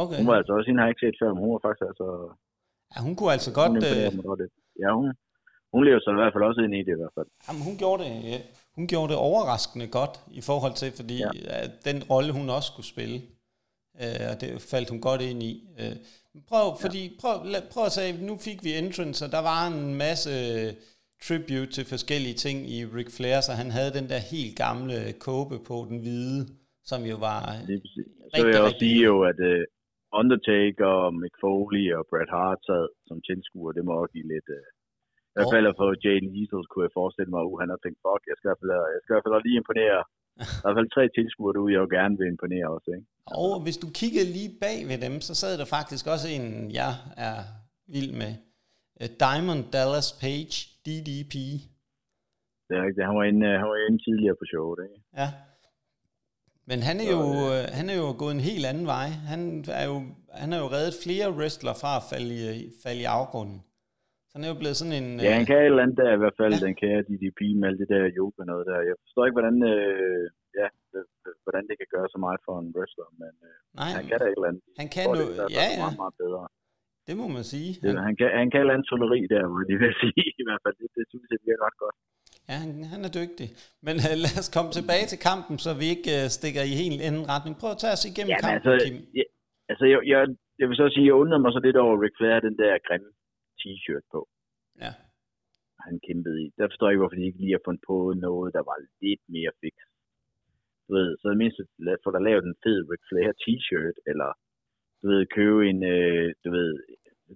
Okay. 0.02 0.16
Hun 0.20 0.26
var 0.30 0.36
altså 0.40 0.52
også, 0.56 0.66
hende 0.68 0.80
har 0.80 0.86
jeg 0.86 0.94
ikke 0.94 1.04
set 1.06 1.16
før, 1.22 1.30
men 1.34 1.40
hun 1.44 1.52
var 1.54 1.62
faktisk 1.66 1.86
altså, 1.90 2.08
Ja, 2.92 2.98
hun 3.06 3.14
kunne 3.16 3.32
altså 3.36 3.50
hun 3.50 3.58
godt... 3.60 3.72
imponerede 3.72 4.36
Øh, 4.36 4.40
lidt. 4.42 4.52
Ja, 4.82 4.88
hun, 4.98 5.06
hun 5.74 5.80
lever 5.86 6.00
så 6.04 6.10
i 6.16 6.20
hvert 6.20 6.32
fald 6.34 6.44
også 6.50 6.60
ind 6.66 6.74
i 6.80 6.82
det 6.86 6.92
i 6.96 7.00
hvert 7.02 7.14
fald. 7.18 7.28
Jamen, 7.46 7.62
hun 7.68 7.74
gjorde 7.82 7.98
det, 8.04 8.10
ja. 8.32 8.38
hun 8.76 8.84
gjorde 8.92 9.08
det 9.12 9.18
overraskende 9.28 9.86
godt 9.98 10.14
i 10.40 10.42
forhold 10.50 10.74
til, 10.82 10.90
fordi 11.00 11.16
ja. 11.24 11.30
Ja. 11.50 11.58
den 11.88 11.98
rolle, 12.12 12.30
hun 12.38 12.46
også 12.56 12.68
skulle 12.72 12.90
spille, 12.94 13.18
øh, 14.02 14.24
og 14.30 14.34
det 14.40 14.48
faldt 14.72 14.88
hun 14.92 15.00
godt 15.08 15.20
ind 15.30 15.40
i. 15.50 15.52
Øh, 15.80 15.96
prøv, 16.50 16.66
fordi, 16.84 17.02
prøv, 17.20 17.34
lad, 17.52 17.62
prøv 17.72 17.84
at 17.88 17.92
sige, 17.98 18.26
nu 18.28 18.34
fik 18.48 18.58
vi 18.66 18.70
entrance, 18.82 19.20
og 19.26 19.30
der 19.36 19.42
var 19.50 19.60
en 19.72 19.94
masse 20.04 20.32
tribute 21.26 21.72
til 21.76 21.84
forskellige 21.94 22.36
ting 22.44 22.58
i 22.76 22.78
Ric 22.96 23.10
Flair, 23.16 23.38
så 23.46 23.52
han 23.60 23.70
havde 23.76 23.92
den 23.98 24.06
der 24.12 24.20
helt 24.32 24.54
gamle 24.64 24.98
kåbe 25.26 25.56
på, 25.68 25.76
den 25.90 25.98
hvide, 26.04 26.40
som 26.90 27.00
jo 27.10 27.16
var... 27.28 27.40
Præcis. 27.68 28.04
Så 28.30 28.34
Rigtig, 28.34 28.44
vil 28.44 28.54
jeg 28.54 28.62
også 28.62 28.74
rigtig 28.74 28.90
sige 28.92 29.04
jo, 29.10 29.16
at 29.30 29.38
uh, 29.50 29.62
Undertaker, 30.20 30.94
Mick 31.20 31.34
Foley 31.42 31.86
og 31.98 32.02
Bret 32.10 32.30
Hart 32.36 32.60
sad 32.68 32.84
som 33.08 33.18
tilskuer. 33.28 33.72
Det 33.76 33.82
må 33.86 33.92
også 34.02 34.14
give 34.16 34.28
lidt... 34.34 34.48
Uh, 34.58 34.68
I 35.32 35.34
hvert 35.34 35.52
fald 35.54 35.66
for 35.80 35.88
Jay 36.04 36.18
Lethal 36.34 36.64
kunne 36.70 36.86
jeg 36.86 36.96
forestille 37.00 37.30
mig, 37.34 37.42
at 37.44 37.60
han 37.62 37.70
har 37.74 37.80
tænkt, 37.84 37.98
fuck, 38.04 38.22
jeg 38.30 38.36
skal 38.36 38.46
i 38.48 38.50
hvert 38.50 38.62
fald, 38.62 38.72
jeg 38.94 39.00
skal 39.02 39.12
i 39.12 39.14
hvert 39.16 39.26
fald 39.26 39.46
lige 39.48 39.60
imponere. 39.62 40.00
Der 40.60 40.66
er 40.66 40.70
i 40.70 40.74
hvert 40.74 40.80
fald 40.80 40.94
tre 40.96 41.04
tilskuere 41.18 41.54
derude, 41.54 41.72
jeg 41.74 41.82
jo 41.84 41.90
gerne 41.98 42.14
vil 42.18 42.32
imponere 42.34 42.66
også, 42.76 42.88
ikke? 42.96 43.06
Og 43.44 43.52
hvis 43.64 43.78
du 43.82 43.88
kiggede 44.00 44.28
lige 44.36 44.52
bag 44.64 44.78
ved 44.90 44.98
dem, 45.06 45.14
så 45.28 45.32
sad 45.42 45.52
der 45.60 45.68
faktisk 45.76 46.04
også 46.14 46.26
en, 46.36 46.46
jeg 46.80 46.92
er 47.28 47.38
vild 47.94 48.12
med. 48.22 48.32
Øh, 49.00 49.08
Diamond 49.24 49.62
Dallas 49.74 50.10
Page, 50.22 50.56
DDP. 50.86 51.34
Det 52.66 52.72
er 52.78 52.82
rigtigt. 52.86 53.06
Han 53.10 53.16
var 53.20 53.26
inde, 53.32 53.46
han 53.62 53.68
var 53.72 53.78
inde 53.86 53.98
tidligere 54.06 54.36
på 54.40 54.44
showet, 54.52 54.78
ikke? 54.86 54.98
Ja. 55.20 55.28
Men 56.70 56.78
han 56.88 56.96
er, 57.02 57.08
jo, 57.14 57.22
øh, 57.52 57.62
han 57.78 57.86
er 57.92 57.96
jo 58.02 58.08
gået 58.22 58.34
en 58.38 58.46
helt 58.50 58.64
anden 58.70 58.86
vej. 58.94 59.08
Han 59.32 59.40
er 59.80 59.86
jo, 59.90 59.96
han 60.42 60.48
har 60.52 60.58
jo 60.64 60.68
reddet 60.76 60.94
flere 61.04 61.28
wrestler 61.38 61.74
fra 61.82 61.92
at 62.00 62.04
falde 62.12 62.32
i, 62.38 62.42
falde 62.84 63.00
i 63.06 63.12
afgrunden. 63.18 63.58
Så 64.28 64.32
han 64.36 64.44
er 64.46 64.50
jo 64.52 64.58
blevet 64.62 64.78
sådan 64.80 64.96
en... 65.00 65.08
Ja, 65.26 65.32
han 65.38 65.46
kan 65.48 65.58
et 65.58 65.70
eller 65.70 65.84
andet 65.84 65.98
der 66.02 66.10
i 66.14 66.20
hvert 66.22 66.38
fald, 66.40 66.52
ja. 66.54 66.66
den 66.66 66.74
kære 66.82 67.06
DDP 67.08 67.40
med 67.58 67.66
alt 67.68 67.80
det 67.82 67.88
der 67.92 68.02
yoga 68.18 68.42
noget 68.52 68.64
der. 68.70 68.78
Jeg 68.90 68.96
forstår 69.02 69.22
ikke, 69.26 69.38
hvordan, 69.38 69.58
øh, 69.72 70.24
ja, 70.60 70.68
hvordan 71.44 71.64
det 71.68 71.74
kan 71.80 71.88
gøre 71.94 72.08
så 72.14 72.18
meget 72.24 72.40
for 72.46 72.54
en 72.62 72.70
wrestler, 72.76 73.08
men 73.22 73.34
øh, 73.48 73.56
Nej, 73.80 73.90
han 73.98 74.04
kan 74.08 74.16
da 74.20 74.26
et 74.28 74.36
eller 74.38 74.50
andet. 74.50 74.64
Han 74.82 74.88
kan 74.94 75.04
nu, 75.18 75.24
ja, 75.58 75.66
ja. 75.72 75.82
Meget, 75.82 75.98
meget 76.02 76.16
bedre. 76.22 76.42
Det 77.06 77.14
må 77.20 77.26
man 77.36 77.44
sige. 77.52 77.70
Det, 77.82 77.90
han, 78.08 78.14
kan, 78.20 78.28
han 78.40 78.48
kan 78.50 78.60
et 78.60 78.64
eller 78.64 78.88
toleri 78.90 79.20
der, 79.34 79.42
må 79.52 79.58
jeg 79.72 79.78
vil 79.82 79.94
sige 80.02 80.26
i 80.42 80.44
hvert 80.46 80.62
fald. 80.64 80.76
Det, 80.80 80.88
det 80.98 81.04
synes 81.10 81.26
jeg 81.32 81.40
virker 81.46 81.64
ret 81.68 81.78
godt. 81.84 81.96
Ja, 82.48 82.56
han, 82.62 82.70
han 82.92 83.00
er 83.08 83.12
dygtig. 83.20 83.48
Men 83.86 83.94
uh, 84.06 84.14
lad 84.24 84.34
os 84.42 84.50
komme 84.56 84.70
tilbage 84.78 85.06
til 85.12 85.18
kampen, 85.30 85.54
så 85.64 85.70
vi 85.80 85.86
ikke 85.94 86.10
uh, 86.18 86.26
stikker 86.36 86.62
i 86.70 86.74
helt 86.82 87.00
anden 87.08 87.24
retning. 87.32 87.52
Prøv 87.60 87.70
at 87.74 87.80
tage 87.82 87.96
os 87.96 88.04
igennem 88.10 88.32
ja, 88.34 88.38
kampen, 88.42 88.56
altså, 88.58 88.72
Kim. 88.84 88.96
Ja, 89.18 89.24
altså, 89.70 89.84
jeg, 89.92 89.98
jeg, 90.12 90.20
jeg 90.60 90.66
vil 90.68 90.76
så 90.80 90.86
sige, 90.94 91.06
jeg 91.10 91.20
undrede 91.22 91.42
mig 91.42 91.52
så 91.52 91.60
lidt 91.66 91.78
over 91.84 91.94
Ric 92.02 92.14
Flair, 92.18 92.46
den 92.48 92.56
der 92.62 92.72
grimme 92.86 93.10
t-shirt 93.60 94.06
på. 94.14 94.20
Ja. 94.84 94.92
Han 95.86 95.94
kæmpede 96.06 96.38
i. 96.44 96.46
Der 96.58 96.66
forstår 96.70 96.86
jeg 96.86 96.92
ikke, 96.92 97.02
hvorfor 97.02 97.18
de 97.20 97.28
ikke 97.28 97.42
lige 97.42 97.56
har 97.56 97.66
fundet 97.66 97.84
på 97.90 97.96
noget, 98.26 98.48
der 98.56 98.64
var 98.70 98.76
lidt 99.04 99.24
mere 99.34 99.52
fix. 99.60 99.76
Du 100.86 100.90
ved, 100.98 101.10
så 101.20 101.24
det 101.32 101.38
mindste 101.42 101.62
for 102.02 102.10
der 102.12 102.26
lavet 102.28 102.44
en 102.44 102.60
fed 102.64 102.78
Ric 102.90 103.02
Flair 103.08 103.30
t-shirt, 103.42 103.96
eller 104.10 104.30
du 105.02 105.06
ved, 105.12 105.22
købe 105.38 105.60
en, 105.70 105.80
øh, 105.94 106.26
du 106.44 106.48
ved, 106.56 106.68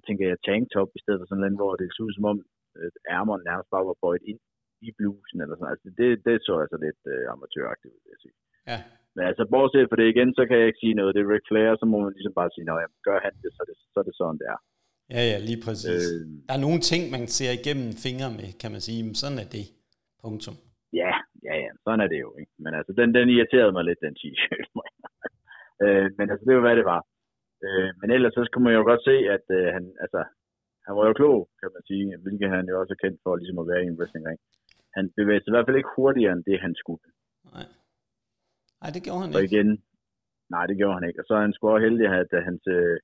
tænker 0.06 0.24
jeg 0.28 0.44
tanktop 0.48 0.90
i 0.98 1.00
stedet 1.02 1.18
for 1.20 1.26
sådan 1.26 1.42
noget, 1.42 1.60
hvor 1.60 1.72
det 1.80 1.86
så 1.88 2.02
ud 2.06 2.12
som 2.16 2.26
om 2.32 2.38
øh, 2.78 2.90
ærmerne 3.16 3.42
nærmest 3.48 3.70
bare 3.74 3.88
var 3.90 4.02
bøjet 4.02 4.24
ind 4.30 4.40
i 4.88 4.90
blusen 4.98 5.38
eller 5.42 5.56
sådan 5.56 5.72
Altså, 5.74 5.88
det, 6.00 6.08
det 6.26 6.34
så 6.46 6.54
altså 6.64 6.76
lidt 6.86 7.02
øh, 7.12 7.24
amatøragtigt, 7.34 7.94
vil 8.02 8.12
jeg 8.14 8.20
sige. 8.24 8.36
Ja. 8.70 8.78
Men 9.16 9.24
altså, 9.30 9.44
bortset 9.52 9.88
for 9.90 9.96
det 9.98 10.06
igen, 10.14 10.30
så 10.38 10.42
kan 10.46 10.56
jeg 10.58 10.66
ikke 10.68 10.82
sige 10.84 10.98
noget. 10.98 11.14
Det 11.14 11.22
er 11.22 11.30
Ric 11.32 11.44
Flair, 11.48 11.70
så 11.80 11.86
må 11.90 11.96
man 12.04 12.12
ligesom 12.16 12.34
bare 12.40 12.50
sige, 12.54 12.64
at 12.86 12.92
gør 13.08 13.18
han 13.26 13.34
det, 13.42 13.50
så 13.54 13.60
er 13.64 13.68
det, 13.70 13.76
så 13.92 13.98
er 14.02 14.06
det 14.08 14.16
sådan, 14.20 14.38
det 14.40 14.48
er. 14.54 14.60
Ja, 15.14 15.22
ja, 15.30 15.38
lige 15.48 15.60
præcis. 15.66 16.02
Øh, 16.12 16.20
der 16.48 16.54
er 16.56 16.64
nogle 16.66 16.80
ting, 16.90 17.02
man 17.16 17.24
ser 17.36 17.52
igennem 17.58 17.90
fingre 18.04 18.30
med, 18.38 18.48
kan 18.62 18.70
man 18.74 18.82
sige, 18.86 19.00
men 19.06 19.14
sådan 19.22 19.38
er 19.44 19.48
det. 19.56 19.66
Punktum. 20.22 20.56
Ja, 21.02 21.12
ja, 21.46 21.54
ja, 21.64 21.70
sådan 21.84 22.02
er 22.04 22.08
det 22.12 22.20
jo. 22.24 22.30
Ikke? 22.40 22.52
Men 22.64 22.72
altså, 22.78 22.92
den, 22.98 23.08
den 23.18 23.28
irriterede 23.34 23.72
mig 23.76 23.84
lidt, 23.84 24.00
den 24.06 24.14
t-shirt. 24.20 24.66
øh, 25.84 26.06
men 26.18 26.26
altså, 26.30 26.44
det 26.46 26.54
var, 26.56 26.64
hvad 26.66 26.76
det 26.80 26.86
var. 26.94 27.00
Øh, 27.64 27.90
men 28.00 28.08
ellers 28.16 28.34
så 28.34 28.42
skulle 28.44 28.66
man 28.66 28.76
jo 28.78 28.82
godt 28.90 29.02
se, 29.10 29.16
at 29.36 29.46
øh, 29.58 29.66
han, 29.76 29.84
altså, 30.04 30.20
han 30.86 30.92
var 30.98 31.04
jo 31.08 31.18
klog, 31.20 31.38
kan 31.60 31.70
man 31.76 31.84
sige, 31.90 32.04
hvilket 32.24 32.48
han 32.56 32.64
jo 32.70 32.74
også 32.80 32.92
er 32.96 33.02
kendt 33.04 33.18
for 33.22 33.32
ligesom 33.36 33.58
at 33.62 33.68
være 33.70 33.82
i 33.82 33.90
en 33.90 33.98
wrestlingring. 33.98 34.40
Han 34.96 35.04
bevægede 35.18 35.42
sig 35.42 35.50
i 35.50 35.54
hvert 35.54 35.68
fald 35.68 35.80
ikke 35.80 35.96
hurtigere 35.96 36.32
end 36.34 36.44
det, 36.50 36.58
han 36.66 36.74
skulle. 36.82 37.02
Nej. 37.54 37.66
Nej, 38.80 38.90
det 38.94 39.02
gjorde 39.06 39.22
han 39.24 39.34
og 39.36 39.42
ikke. 39.42 39.50
igen, 39.52 39.70
nej, 40.54 40.64
det 40.70 40.76
gjorde 40.80 40.96
han 40.98 41.08
ikke. 41.08 41.20
Og 41.20 41.26
så 41.26 41.32
er 41.38 41.42
han 41.46 41.54
sgu 41.54 41.62
også 41.68 41.86
heldig, 41.86 42.06
at 42.22 42.30
hans 42.48 42.64
uh, 42.78 42.96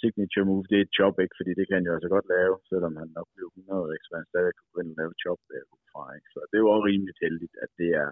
signature 0.00 0.46
move, 0.48 0.64
det 0.70 0.76
er 0.78 0.84
et 0.86 0.96
chop, 0.98 1.16
ikke? 1.24 1.36
Fordi 1.38 1.52
det 1.58 1.64
kan 1.66 1.76
han 1.78 1.88
jo 1.88 1.94
altså 1.96 2.10
godt 2.16 2.28
lave, 2.36 2.54
selvom 2.70 2.94
han 3.00 3.08
nok 3.18 3.28
blev 3.36 3.46
100, 3.68 3.94
ikke? 3.94 4.06
Så 4.08 4.12
han 4.20 4.30
stadig 4.32 4.52
kunne 4.54 4.72
gå 4.74 4.80
ind 4.82 4.92
og 4.94 4.98
lave 5.00 5.20
chop 5.24 5.40
der 5.50 5.62
fra, 5.92 6.04
ikke? 6.18 6.28
Så 6.34 6.40
det 6.50 6.56
jo 6.62 6.68
også 6.74 6.86
rimeligt 6.90 7.22
heldigt, 7.24 7.54
at 7.64 7.70
det 7.80 7.90
er 8.02 8.10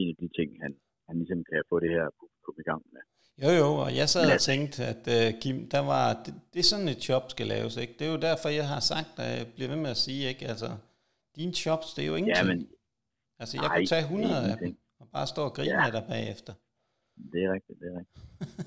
en 0.00 0.08
af 0.12 0.16
de 0.22 0.28
ting, 0.38 0.50
han, 0.64 0.72
han 1.08 1.16
ligesom 1.20 1.40
kan 1.48 1.68
få 1.70 1.76
det 1.84 1.90
her 1.96 2.06
publikum 2.18 2.56
i 2.62 2.68
gang 2.70 2.82
med. 2.94 3.04
Jo, 3.44 3.50
jo, 3.62 3.68
og 3.84 3.90
jeg 4.00 4.08
sad 4.08 4.26
og 4.36 4.40
tænkte, 4.50 4.78
at 4.92 5.02
uh, 5.16 5.40
Kim, 5.40 5.56
der 5.74 5.82
var, 5.92 6.04
det, 6.24 6.34
det 6.52 6.58
er 6.64 6.68
sådan 6.72 6.88
et 6.94 7.08
job 7.08 7.24
skal 7.34 7.46
laves, 7.46 7.76
ikke? 7.76 7.94
Det 7.98 8.06
er 8.06 8.12
jo 8.14 8.20
derfor, 8.28 8.48
jeg 8.48 8.68
har 8.74 8.80
sagt, 8.92 9.12
at 9.24 9.38
jeg 9.38 9.46
bliver 9.54 9.68
ved 9.72 9.80
med 9.84 9.90
at 9.96 10.00
sige, 10.06 10.28
ikke? 10.28 10.44
Altså, 10.52 10.68
dine 11.36 11.52
chops, 11.62 11.86
det 11.94 12.02
er 12.02 12.08
jo 12.12 12.16
ingenting. 12.20 12.48
Ja, 12.48 12.54
men, 12.54 12.68
altså, 13.40 13.54
jeg 13.56 13.68
nej, 13.68 13.76
kunne 13.76 13.86
tage 13.86 14.02
100 14.02 14.52
af 14.52 14.56
dem, 14.62 14.76
og 15.00 15.06
bare 15.14 15.26
stå 15.26 15.42
og 15.48 15.52
grine 15.56 15.80
ja. 15.80 15.86
af 15.86 15.92
dig 15.92 16.04
bagefter. 16.08 16.52
Det 17.32 17.40
er 17.44 17.50
rigtigt, 17.56 17.76
det 17.80 17.86
er 17.92 17.96
rigtigt. 18.00 18.18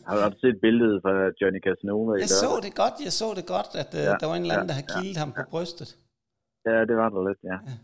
har 0.07 0.29
du 0.29 0.37
set 0.45 0.57
billedet 0.65 0.97
fra 1.03 1.13
Johnny 1.41 1.61
Casanova 1.67 2.11
i 2.15 2.19
Jeg 2.25 2.29
så 2.43 2.51
det 2.65 2.73
godt, 2.83 2.95
jeg 3.07 3.13
så 3.21 3.27
det 3.39 3.45
godt, 3.55 3.71
at 3.83 3.91
uh, 3.99 4.05
ja, 4.07 4.13
der 4.21 4.25
var 4.29 4.35
en 4.35 4.41
eller 4.41 4.55
anden, 4.55 4.69
ja, 4.69 4.71
der 4.73 4.77
har 4.81 4.87
kildet 4.93 5.15
ja, 5.15 5.21
ham 5.23 5.31
på 5.39 5.43
brystet. 5.53 5.89
Ja, 6.67 6.77
det 6.89 6.95
var 7.01 7.09
der 7.13 7.21
lidt, 7.29 7.41
ja. 7.51 7.57
ja. 7.69 7.75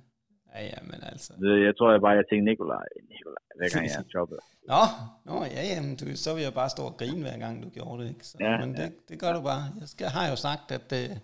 Ja, 0.59 0.63
ja, 0.73 0.79
men 0.91 0.99
altså. 1.11 1.31
Jeg 1.67 1.73
tror 1.77 1.89
jeg 1.91 2.01
bare, 2.05 2.15
jeg 2.21 2.27
tænkte 2.29 2.45
Nikolaj, 2.49 2.87
Nikolaj, 3.13 3.45
hver 3.57 3.69
gang 3.73 3.83
jeg 3.85 4.05
jobbet. 4.17 4.39
Nå, 4.71 4.83
nå, 5.29 5.37
ja, 5.55 5.63
ja, 5.71 5.77
men 5.85 5.93
du, 5.99 6.03
så 6.25 6.29
vil 6.35 6.43
jeg 6.47 6.55
bare 6.61 6.73
stå 6.75 6.83
og 6.91 6.97
grine 7.01 7.21
hver 7.25 7.37
gang, 7.43 7.55
du 7.63 7.69
gjorde 7.77 7.97
det, 7.99 8.07
ikke? 8.13 8.25
Så, 8.29 8.33
ja, 8.47 8.53
men 8.61 8.69
det, 8.79 8.87
ja. 8.89 8.99
det 9.09 9.17
gør 9.23 9.31
du 9.37 9.41
bare. 9.51 9.63
Jeg 9.81 9.87
skal, 9.93 10.05
har 10.17 10.25
jo 10.31 10.37
sagt, 10.47 10.65
at 10.77 10.87
uh, 10.99 11.15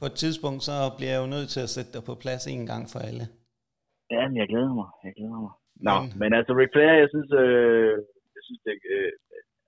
på 0.00 0.04
et 0.10 0.16
tidspunkt, 0.22 0.60
så 0.68 0.76
bliver 0.96 1.12
jeg 1.14 1.22
jo 1.24 1.32
nødt 1.34 1.48
til 1.54 1.62
at 1.66 1.74
sætte 1.76 1.92
dig 1.96 2.02
på 2.08 2.14
plads 2.24 2.42
en 2.54 2.64
gang 2.72 2.84
for 2.92 3.00
alle. 3.08 3.24
Ja, 4.14 4.22
men 4.28 4.36
jeg 4.42 4.48
glæder 4.52 4.74
mig, 4.80 4.88
jeg 5.06 5.12
glæder 5.18 5.40
mig. 5.46 5.54
Nå, 5.86 5.94
men, 6.00 6.08
men 6.20 6.30
altså 6.38 6.52
Ric 6.60 6.70
Flair, 6.74 6.94
jeg 7.02 7.08
synes, 7.14 7.30
øh, 7.44 7.94
jeg 8.36 8.42
synes 8.46 8.62
det, 8.66 8.74
øh, 8.94 9.12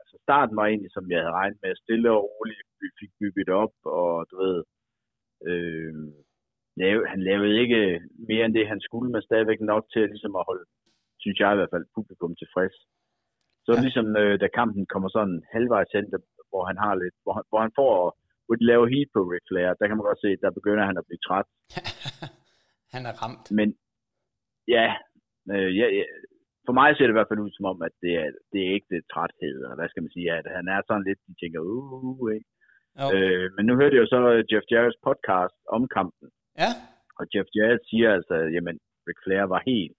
altså 0.00 0.16
starten 0.26 0.54
var 0.61 0.66
egentlig, 0.66 0.92
som 0.96 1.04
jeg 1.12 1.20
havde 1.22 1.38
regnet 1.40 1.59
med, 1.62 1.82
stille 1.84 2.09
og 2.16 2.20
roligt, 2.30 2.68
vi 2.82 2.88
fik 3.00 3.12
bygget 3.20 3.50
op, 3.62 3.74
og 3.98 4.11
du 4.30 4.34
ved, 4.44 4.59
øh, 5.48 5.94
lave, 6.83 7.01
han 7.12 7.20
lavede 7.29 7.61
ikke 7.62 7.81
mere 8.29 8.45
end 8.45 8.55
det, 8.59 8.72
han 8.72 8.81
skulle, 8.87 9.09
men 9.12 9.22
stadigvæk 9.22 9.61
nok 9.61 9.85
til 9.93 10.05
ligesom 10.12 10.35
at 10.41 10.47
holde, 10.49 10.64
synes 11.22 11.39
jeg 11.41 11.51
i 11.53 11.59
hvert 11.59 11.74
fald, 11.74 11.95
publikum 11.97 12.33
tilfreds. 12.37 12.77
Så 13.66 13.72
ja. 13.74 13.81
ligesom, 13.85 14.07
øh, 14.22 14.35
da 14.43 14.47
kampen 14.61 14.85
kommer 14.93 15.09
sådan 15.16 15.39
halvvejs 15.55 15.91
hen, 15.97 16.07
hvor 16.51 16.62
han 16.70 16.79
har 16.85 16.95
lidt, 17.03 17.16
hvor 17.22 17.33
han, 17.37 17.45
hvor 17.51 17.61
han 17.66 17.72
får, 17.81 17.93
hvor 18.47 18.57
de 18.59 18.64
laver 18.70 18.87
heat 18.95 19.09
på 19.14 19.20
Ric 19.33 19.45
Flair, 19.49 19.70
der 19.79 19.87
kan 19.87 19.97
man 19.97 20.09
godt 20.09 20.22
se, 20.24 20.31
der 20.45 20.59
begynder 20.59 20.85
han 20.91 20.99
at 20.99 21.07
blive 21.09 21.24
træt. 21.27 21.49
han 22.95 23.03
er 23.09 23.14
ramt. 23.22 23.47
Men 23.59 23.68
ja, 24.77 24.87
øh, 25.53 25.70
ja, 25.79 25.87
ja, 25.99 26.05
for 26.66 26.74
mig 26.81 26.89
ser 26.91 27.07
det 27.07 27.14
i 27.14 27.18
hvert 27.18 27.31
fald 27.31 27.45
ud 27.47 27.53
som 27.57 27.66
om, 27.72 27.79
at 27.89 27.95
det 28.05 28.12
er, 28.22 28.29
det 28.53 28.61
er 28.62 28.70
ikke 28.77 28.91
det 28.95 29.11
træthed, 29.12 29.57
og 29.68 29.74
hvad 29.77 29.89
skal 29.89 30.03
man 30.05 30.14
sige, 30.16 30.29
at 30.39 30.47
han 30.59 30.66
er 30.74 30.81
sådan 30.83 31.07
lidt, 31.09 31.20
de 31.29 31.35
tænker, 31.41 31.61
uh, 31.61 31.93
uh, 31.95 32.20
uh? 32.24 32.41
Okay. 33.05 33.16
Øh, 33.16 33.47
men 33.57 33.62
nu 33.66 33.72
hørte 33.81 33.95
jeg 33.95 34.03
jo 34.05 34.12
så 34.14 34.18
Jeff 34.51 34.66
Jarrett's 34.72 35.01
podcast 35.09 35.57
om 35.77 35.83
kampen, 35.97 36.29
Ja. 36.62 36.70
Og 37.18 37.24
Jeff 37.32 37.48
Jarrett 37.57 37.82
siger 37.90 38.09
altså, 38.18 38.36
jamen, 38.54 38.76
Ric 39.07 39.18
Flair 39.24 39.44
var 39.54 39.62
helt, 39.70 39.96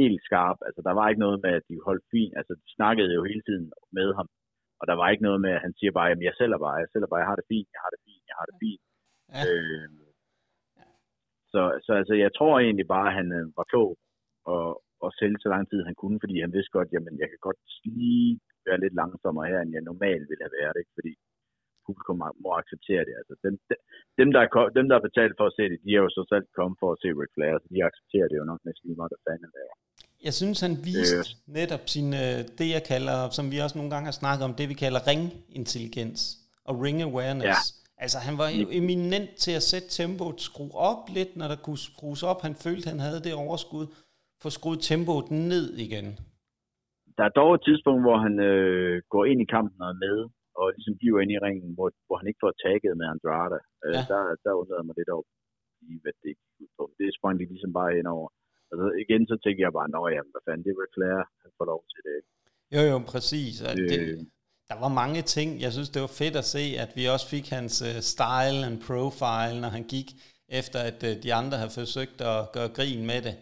helt 0.00 0.20
skarp. 0.28 0.58
Altså, 0.66 0.80
der 0.86 0.94
var 0.98 1.06
ikke 1.08 1.24
noget 1.26 1.38
med, 1.44 1.52
at 1.58 1.64
de 1.70 1.76
holdt 1.88 2.04
fint. 2.14 2.34
Altså, 2.38 2.52
de 2.62 2.66
snakkede 2.78 3.12
jo 3.16 3.22
hele 3.30 3.42
tiden 3.48 3.66
med 3.98 4.08
ham. 4.18 4.28
Og 4.80 4.84
der 4.90 4.96
var 5.00 5.08
ikke 5.10 5.26
noget 5.28 5.40
med, 5.44 5.52
at 5.56 5.64
han 5.66 5.74
siger 5.78 5.92
bare, 5.98 6.08
jamen, 6.08 6.28
jeg 6.28 6.34
sælger 6.40 6.58
bare, 6.66 6.82
jeg 6.84 6.90
sælger 6.92 7.08
bare, 7.10 7.22
jeg 7.22 7.30
har 7.32 7.38
det 7.40 7.48
fint, 7.52 7.68
jeg 7.74 7.80
har 7.84 7.90
det 7.94 8.00
fint, 8.06 8.24
jeg 8.30 8.36
har 8.40 8.46
det 8.50 8.56
fint. 8.64 8.82
Ja. 9.34 9.42
Øh, 9.48 9.88
så, 11.52 11.60
så 11.86 11.92
altså, 12.00 12.14
jeg 12.24 12.30
tror 12.38 12.54
egentlig 12.58 12.88
bare, 12.96 13.08
at 13.10 13.16
han 13.20 13.28
øh, 13.38 13.46
var 13.58 13.66
klog 13.72 13.90
og, 14.54 14.64
og 15.04 15.10
sælge 15.18 15.38
så 15.40 15.48
lang 15.54 15.64
tid 15.70 15.80
han 15.88 15.96
kunne, 16.02 16.18
fordi 16.22 16.36
han 16.44 16.52
vidste 16.56 16.74
godt, 16.76 16.92
jamen 16.94 17.14
jeg 17.22 17.28
kan 17.30 17.40
godt 17.46 17.60
lige 17.84 18.40
være 18.66 18.82
lidt 18.84 18.94
langsommere 19.00 19.50
her, 19.52 19.60
end 19.60 19.72
jeg 19.76 19.82
normalt 19.90 20.26
ville 20.30 20.44
have 20.46 20.56
været, 20.60 20.76
ikke? 20.80 20.92
fordi 20.98 21.12
publikum 21.86 22.18
må 22.44 22.50
acceptere 22.60 23.02
det. 23.08 23.14
Altså, 23.20 23.34
dem, 23.44 23.54
dem, 24.20 24.28
der 24.34 24.40
er, 24.44 24.48
dem, 24.78 24.86
der 24.90 24.96
er 24.96 25.04
betalt 25.08 25.34
for 25.38 25.46
at 25.50 25.56
se 25.58 25.64
det, 25.70 25.78
de 25.84 25.90
er 25.96 26.02
jo 26.04 26.10
så 26.16 26.22
selv 26.32 26.46
kommet 26.58 26.76
for 26.82 26.88
at 26.92 27.00
se 27.02 27.08
Ric 27.20 27.32
Flair, 27.36 27.54
så 27.62 27.68
de 27.74 27.86
accepterer 27.88 28.28
det 28.30 28.36
jo 28.40 28.46
nok 28.50 28.60
næsten 28.68 28.84
lige 28.86 28.98
meget, 29.00 29.12
hvad 29.12 29.22
fanden 29.26 29.50
det 29.56 29.62
er. 29.68 29.74
Jeg 30.26 30.34
synes, 30.40 30.58
han 30.66 30.74
viste 30.90 31.18
øh. 31.18 31.54
netop 31.58 31.84
sin, 31.94 32.08
øh, 32.24 32.38
det 32.58 32.68
jeg 32.76 32.82
kalder, 32.92 33.18
som 33.36 33.44
vi 33.52 33.56
også 33.64 33.76
nogle 33.78 33.92
gange 33.94 34.06
har 34.10 34.16
snakket 34.22 34.44
om, 34.48 34.52
det 34.60 34.66
vi 34.72 34.76
kalder 34.84 35.00
ringintelligens 35.10 36.20
og 36.68 36.74
ring 36.84 36.98
awareness. 37.08 37.60
Ja. 37.64 37.86
Altså 38.04 38.18
han 38.26 38.34
var 38.42 38.48
jo 38.60 38.66
eminent 38.80 39.30
til 39.44 39.54
at 39.60 39.66
sætte 39.70 39.88
tempoet, 39.98 40.38
skrue 40.48 40.74
op 40.90 41.02
lidt, 41.16 41.32
når 41.36 41.48
der 41.52 41.58
kunne 41.64 41.82
skrues 41.90 42.22
op. 42.30 42.40
Han 42.46 42.54
følte, 42.66 42.90
han 42.92 43.00
havde 43.06 43.20
det 43.26 43.34
overskud. 43.44 43.86
Få 44.42 44.48
skruet 44.58 44.80
tempoet 44.90 45.30
ned 45.30 45.66
igen. 45.86 46.08
Der 47.16 47.24
er 47.24 47.38
dog 47.40 47.54
et 47.54 47.62
tidspunkt, 47.68 48.02
hvor 48.06 48.18
han 48.26 48.34
øh, 48.50 49.02
går 49.14 49.24
ind 49.30 49.40
i 49.42 49.52
kampen 49.54 49.82
og 49.82 49.88
er 49.94 49.98
med, 50.06 50.16
og 50.60 50.66
ligesom 50.76 50.94
bliver 51.00 51.18
ind 51.22 51.32
i 51.36 51.42
ringen, 51.46 51.70
hvor, 51.76 51.88
hvor 52.06 52.16
han 52.20 52.28
ikke 52.30 52.42
får 52.44 52.52
tagget 52.64 52.92
med 53.00 53.06
Andrade. 53.12 53.58
Øh, 53.84 53.94
ja. 53.96 54.02
der, 54.12 54.22
der 54.44 54.60
undrede 54.60 54.84
mig 54.86 54.96
lidt 55.00 55.10
over, 55.16 55.26
hvad 56.02 56.14
det 56.24 56.34
gik 56.58 56.70
på. 56.78 56.84
Det 56.98 57.06
sprang 57.18 57.34
de 57.40 57.44
ligesom 57.52 57.72
bare 57.80 57.92
ind 57.98 58.08
over. 58.16 58.28
Altså 58.70 58.86
igen, 59.04 59.22
så 59.30 59.36
tænker 59.44 59.62
jeg 59.66 59.74
bare, 59.78 59.88
nå 59.96 60.02
ja, 60.14 60.20
hvad 60.32 60.42
fanden, 60.46 60.64
det 60.64 60.72
er 60.72 60.94
Flair, 60.96 61.20
han 61.42 61.50
får 61.58 61.66
lov 61.72 61.80
til 61.92 62.00
det. 62.08 62.18
Jo, 62.74 62.82
jo, 62.90 62.96
præcis. 63.12 63.54
Øh, 63.68 63.74
det, 63.90 64.00
der 64.70 64.76
var 64.84 64.92
mange 65.02 65.22
ting. 65.36 65.48
Jeg 65.64 65.72
synes, 65.72 65.90
det 65.94 66.00
var 66.06 66.12
fedt 66.22 66.36
at 66.42 66.46
se, 66.56 66.64
at 66.84 66.90
vi 66.96 67.02
også 67.14 67.26
fik 67.34 67.46
hans 67.56 67.74
uh, 67.88 67.96
style 68.12 68.60
and 68.68 68.78
profile, 68.88 69.56
når 69.64 69.70
han 69.76 69.84
gik 69.94 70.08
efter, 70.60 70.78
at 70.90 70.98
uh, 71.08 71.12
de 71.24 71.30
andre 71.40 71.56
havde 71.60 71.74
forsøgt 71.80 72.18
at 72.32 72.38
gøre 72.56 72.70
grin 72.76 73.02
med 73.10 73.20
det. 73.26 73.34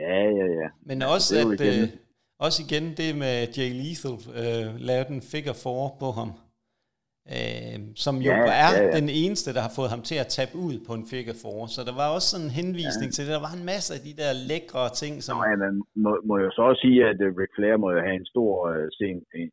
Ja, 0.00 0.18
ja, 0.38 0.46
ja. 0.60 0.68
Men 0.88 0.98
også, 1.14 1.30
at, 1.42 1.60
uh, 1.70 1.88
også 2.44 2.58
igen 2.66 2.84
det 3.00 3.10
med 3.24 3.36
Jay 3.56 3.70
Lethal, 3.80 4.16
øh, 4.42 4.66
lavede 4.88 5.10
en 5.16 5.22
figure 5.32 5.58
4 5.64 5.90
på 6.02 6.08
ham. 6.18 6.30
Øh, 7.36 7.78
som 8.04 8.14
jo 8.26 8.32
ja, 8.32 8.38
er 8.64 8.70
ja, 8.76 8.82
ja. 8.82 8.90
den 9.00 9.08
eneste, 9.22 9.48
der 9.56 9.62
har 9.66 9.72
fået 9.78 9.90
ham 9.94 10.02
til 10.10 10.18
at 10.24 10.28
tabe 10.36 10.54
ud 10.66 10.76
på 10.86 10.92
en 10.98 11.04
figure 11.12 11.38
4. 11.42 11.68
Så 11.76 11.80
der 11.88 11.94
var 12.00 12.08
også 12.16 12.28
sådan 12.30 12.46
en 12.48 12.56
henvisning 12.60 13.10
ja. 13.10 13.14
til 13.14 13.22
det. 13.24 13.32
Der 13.36 13.44
var 13.48 13.54
en 13.60 13.66
masse 13.72 13.90
af 13.96 14.00
de 14.06 14.12
der 14.20 14.30
lækre 14.50 14.84
ting, 15.02 15.14
som... 15.26 15.34
Nå, 15.36 15.42
ja, 15.50 15.56
men 15.62 15.72
må, 16.04 16.10
må 16.28 16.34
jo 16.44 16.48
så 16.56 16.62
også 16.70 16.80
sige, 16.86 16.98
at 17.10 17.18
uh, 17.26 17.30
Ric 17.40 17.52
Flair 17.56 17.76
må 17.84 17.88
jo 17.96 18.00
have 18.06 18.16
en 18.22 18.28
stor 18.34 18.52
uh, 18.70 18.86
scene, 18.96 19.20
en, 19.38 19.50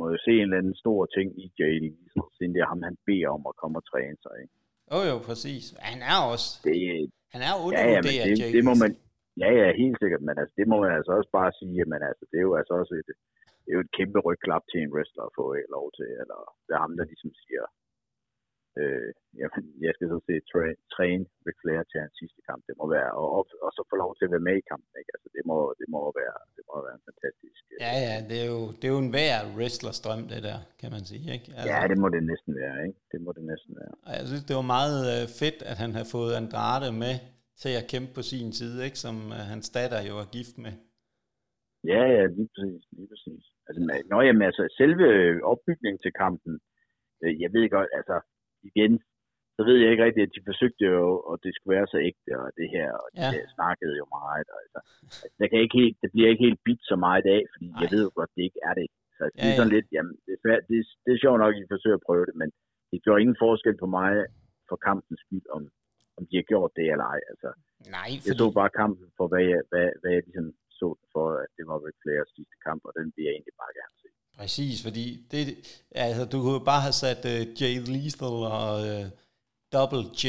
må 0.00 0.04
jo 0.14 0.18
se 0.26 0.32
en 0.38 0.46
eller 0.46 0.58
anden 0.60 0.76
stor 0.84 1.00
ting 1.16 1.28
i 1.44 1.44
Jay 1.58 1.74
Lethal, 1.84 2.24
siden 2.36 2.50
det 2.54 2.60
er 2.64 2.68
ham, 2.72 2.82
han 2.88 2.96
beder 3.08 3.28
om 3.36 3.42
at 3.50 3.54
komme 3.60 3.74
og 3.80 3.84
træne 3.90 4.18
sig. 4.24 4.34
Ikke? 4.42 4.54
Jo, 4.92 4.98
jo, 5.10 5.16
præcis. 5.28 5.64
Han 5.90 5.98
er 6.12 6.18
også, 6.32 6.48
Det, 6.66 6.74
han 7.34 7.40
er 7.48 7.52
ja, 7.52 7.58
ja, 7.58 7.64
undervurderet, 7.66 8.28
det, 8.38 8.52
det 8.56 8.64
må 8.68 8.74
man, 8.82 8.90
ja, 9.42 9.48
ja, 9.60 9.66
helt 9.82 9.98
sikkert, 10.02 10.22
men 10.28 10.36
altså, 10.40 10.54
det 10.60 10.66
må 10.70 10.76
man 10.84 10.92
altså 10.98 11.12
også 11.18 11.30
bare 11.38 11.52
sige, 11.60 11.76
at 11.84 11.88
man, 11.92 12.02
altså, 12.10 12.24
det 12.30 12.38
er 12.38 12.46
jo 12.48 12.54
altså 12.60 12.74
også 12.80 12.94
et, 13.00 13.10
det 13.62 13.70
er 13.70 13.76
jo 13.78 13.84
et 13.86 13.96
kæmpe 13.98 14.18
rygklap 14.28 14.64
til 14.70 14.78
en 14.80 14.92
wrestler 14.94 15.24
at 15.26 15.36
få 15.38 15.44
ikke 15.58 15.74
lov 15.78 15.86
til, 15.98 16.08
eller 16.22 16.38
det 16.66 16.72
er 16.74 16.84
ham, 16.84 16.94
der 16.98 17.04
ligesom 17.10 17.32
siger, 17.44 17.64
øh, 18.80 19.10
jamen, 19.40 19.62
jeg 19.86 19.92
skal 19.94 20.08
så 20.12 20.18
se 20.28 20.34
tra- 20.50 20.80
træne 20.94 21.24
Ric 21.46 21.58
Flair 21.62 21.82
til 21.90 21.98
hans 22.02 22.14
sidste 22.20 22.40
kamp, 22.48 22.60
det 22.68 22.74
må 22.80 22.84
være, 22.96 23.10
og, 23.20 23.28
og, 23.36 23.42
og 23.66 23.70
så 23.76 23.82
få 23.90 23.96
lov 24.04 24.10
til 24.14 24.26
at 24.26 24.32
være 24.34 24.48
med 24.48 24.56
i 24.58 24.68
kampen, 24.70 24.92
ikke? 25.00 25.10
Altså, 25.16 25.28
det 25.36 25.42
må, 25.50 25.56
det 25.80 25.88
må 25.94 26.00
være, 26.20 26.38
det 26.56 26.62
må 26.68 26.74
være 26.86 26.96
en 26.98 27.06
fantastisk, 27.10 27.60
øh, 27.72 27.78
Ja, 27.84 27.92
ja, 28.08 28.16
det 28.30 28.38
er 28.44 28.48
jo, 28.54 28.60
det 28.78 28.84
er 28.86 28.94
jo 28.96 29.02
en 29.06 29.14
hver 29.16 29.36
wrestlers 29.56 30.00
drøm, 30.04 30.22
det 30.32 30.40
der, 30.48 30.58
kan 30.80 30.90
man 30.96 31.02
sige, 31.10 31.26
ikke? 31.36 31.48
Altså, 31.56 31.70
ja, 31.72 31.80
det 31.90 31.98
må 32.02 32.08
det 32.16 32.22
næsten 32.32 32.52
være, 32.62 32.76
ikke? 32.86 32.98
Det 33.12 33.20
må 33.24 33.30
det 33.36 33.44
næsten 33.52 33.72
være. 33.80 33.92
Jeg 34.18 34.26
synes, 34.30 34.44
det 34.48 34.56
var 34.60 34.68
meget 34.78 34.98
øh, 35.12 35.22
fedt, 35.40 35.58
at 35.70 35.76
han 35.82 35.90
havde 35.96 36.08
fået 36.16 36.32
Andrade 36.40 36.90
med 37.04 37.14
til 37.62 37.72
at 37.80 37.88
kæmpe 37.92 38.10
på 38.18 38.22
sin 38.30 38.50
side, 38.58 38.76
ikke? 38.86 38.98
Som 39.04 39.16
øh, 39.36 39.42
hans 39.52 39.66
datter 39.76 40.00
jo 40.08 40.14
er 40.22 40.28
gift 40.36 40.56
med. 40.64 40.74
Ja, 41.92 42.02
ja, 42.16 42.22
lige 42.36 42.48
præcis, 42.54 42.82
lige 42.96 43.08
præcis. 43.12 43.44
Altså, 43.66 43.80
nå, 44.12 44.18
jamen, 44.26 44.42
altså, 44.50 44.62
selve 44.80 45.06
opbygningen 45.52 46.00
til 46.04 46.12
kampen, 46.24 46.52
øh, 47.22 47.32
jeg 47.42 47.50
ved 47.56 47.64
godt, 47.76 47.90
altså, 47.98 48.16
igen, 48.70 48.92
så 49.56 49.60
ved 49.68 49.76
jeg 49.82 49.90
ikke 49.90 50.04
rigtigt, 50.06 50.26
at 50.26 50.34
de 50.36 50.46
forsøgte 50.50 50.84
jo, 50.94 51.04
og 51.28 51.34
det 51.44 51.50
skulle 51.54 51.74
være 51.76 51.88
så 51.94 51.98
ægte, 52.10 52.30
og 52.44 52.48
det 52.60 52.68
her, 52.76 52.88
og 53.02 53.06
de 53.16 53.20
Ja. 53.24 53.30
ja. 53.38 53.46
snakkede 53.56 53.94
jo 54.00 54.06
meget, 54.18 54.46
og, 54.54 54.58
altså, 54.64 54.80
altså, 55.24 55.36
det, 55.40 55.46
kan 55.50 55.60
ikke 55.64 55.78
helt, 55.82 55.96
det 56.02 56.08
bliver 56.14 56.28
ikke 56.30 56.46
helt 56.48 56.60
bit 56.68 56.82
så 56.90 56.96
meget 57.06 57.26
af, 57.36 57.42
fordi 57.52 57.66
Nej. 57.70 57.80
jeg 57.82 57.88
ved 57.94 58.02
jo 58.06 58.12
godt, 58.18 58.30
det 58.36 58.42
ikke 58.48 58.60
er 58.70 58.74
det. 58.80 58.88
Så 59.16 59.22
det 59.34 59.38
Ja, 59.40 59.46
er 59.50 59.56
sådan 59.58 59.72
ja. 59.72 59.76
lidt, 59.76 59.88
jamen, 59.96 60.14
det 60.26 60.32
er, 60.34 60.60
det, 60.70 60.76
er- 60.82 60.96
det 61.04 61.10
er 61.12 61.22
sjovt 61.24 61.40
nok, 61.42 61.52
at 61.54 61.60
I 61.62 61.72
forsøger 61.74 61.98
at 62.00 62.06
prøve 62.08 62.24
det, 62.28 62.36
men 62.42 62.48
det 62.90 62.98
gjorde 63.04 63.22
ingen 63.24 63.40
forskel 63.46 63.74
på 63.82 63.86
mig 63.98 64.10
for 64.68 64.76
kampens 64.88 65.20
skyld, 65.24 65.46
om, 65.56 65.62
om 66.18 66.22
de 66.28 66.34
har 66.40 66.46
gjort 66.52 66.72
det 66.78 66.86
eller 66.92 67.06
ej. 67.14 67.20
Altså, 67.32 67.50
Nej, 67.96 68.08
jeg 68.14 68.20
fordi, 68.28 68.38
så 68.38 68.50
bare 68.60 68.72
kampen 68.82 69.08
for, 69.18 69.26
hvad 69.32 69.44
jeg, 69.52 69.60
hvad, 69.70 69.86
hvad 70.00 70.10
jeg 70.16 70.22
ligesom 70.28 70.48
så 70.80 70.88
for, 71.12 71.26
at 71.42 71.50
det 71.56 71.64
var 71.70 71.76
Ric 71.86 71.96
Flairs 72.02 72.30
sidste 72.36 72.56
kamp, 72.66 72.80
og 72.88 72.92
den 72.98 73.06
vil 73.14 73.24
jeg 73.26 73.32
egentlig 73.36 73.56
bare 73.62 73.74
gerne 73.80 73.94
se. 74.02 74.08
præcis, 74.40 74.76
fordi 74.86 75.04
det, 75.32 75.42
altså, 76.06 76.22
du 76.32 76.38
kunne 76.44 76.64
bare 76.72 76.82
have 76.86 76.98
sat 77.04 77.20
uh, 77.32 77.40
Jay 77.60 77.74
Lethal 77.94 78.36
og 78.62 78.72
uh, 78.92 79.04
Double 79.74 80.06
J 80.22 80.26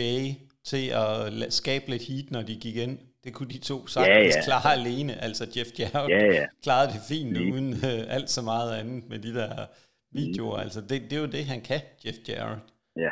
til 0.71 0.85
at 1.03 1.53
skabe 1.59 1.85
lidt 1.91 2.03
heat, 2.09 2.27
når 2.31 2.41
de 2.49 2.55
gik 2.65 2.75
ind. 2.85 2.97
Det 3.23 3.33
kunne 3.33 3.49
de 3.49 3.59
to 3.59 3.87
sagtens 3.87 4.35
ja. 4.35 4.43
klare 4.43 4.73
alene. 4.79 5.13
Altså 5.27 5.43
Jeff 5.55 5.69
Jarrett 5.79 6.11
Ja, 6.13 6.25
ja. 6.39 6.45
klarede 6.63 6.93
det 6.93 7.01
fint 7.09 7.33
Lige. 7.33 7.53
uden 7.53 7.69
uh, 7.73 8.15
alt 8.15 8.29
så 8.29 8.41
meget 8.41 8.69
andet 8.79 9.09
med 9.09 9.19
de 9.19 9.33
der 9.33 9.65
videoer. 10.11 10.57
Altså 10.57 10.81
det, 10.81 11.01
det 11.01 11.13
er 11.13 11.19
jo 11.19 11.25
det, 11.25 11.45
han 11.45 11.61
kan, 11.61 11.81
Jeff 12.05 12.17
Jarrett. 12.29 12.61
Ja. 12.95 13.11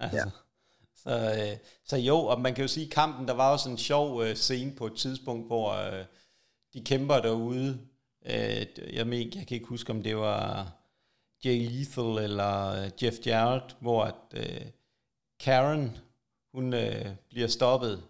Altså, 0.00 0.30
så, 1.02 1.10
øh, 1.10 1.56
så 1.84 1.96
jo, 1.96 2.18
og 2.18 2.40
man 2.40 2.54
kan 2.54 2.62
jo 2.62 2.68
sige, 2.68 2.86
at 2.86 2.92
kampen, 2.92 3.28
der 3.28 3.34
var 3.34 3.52
også 3.52 3.70
en 3.70 3.78
sjov 3.78 4.22
øh, 4.22 4.36
scene 4.36 4.76
på 4.76 4.86
et 4.86 4.96
tidspunkt, 4.96 5.46
hvor 5.46 5.72
øh, 5.72 6.04
de 6.74 6.84
kæmper 6.84 7.20
derude. 7.20 7.80
Øh, 8.26 8.66
jeg, 8.94 9.06
men, 9.06 9.32
jeg 9.34 9.46
kan 9.46 9.54
ikke 9.54 9.66
huske, 9.66 9.90
om 9.90 10.02
det 10.02 10.16
var 10.16 10.72
Jay 11.44 11.70
Lethal 11.70 12.24
eller 12.24 12.72
Jeff 13.02 13.16
Jarrett, 13.26 13.76
hvor 13.80 14.04
at, 14.04 14.14
øh, 14.34 14.66
Karen, 15.40 15.96
hun 16.54 16.74
øh, 16.74 17.06
bliver 17.30 17.48
stoppet. 17.48 18.02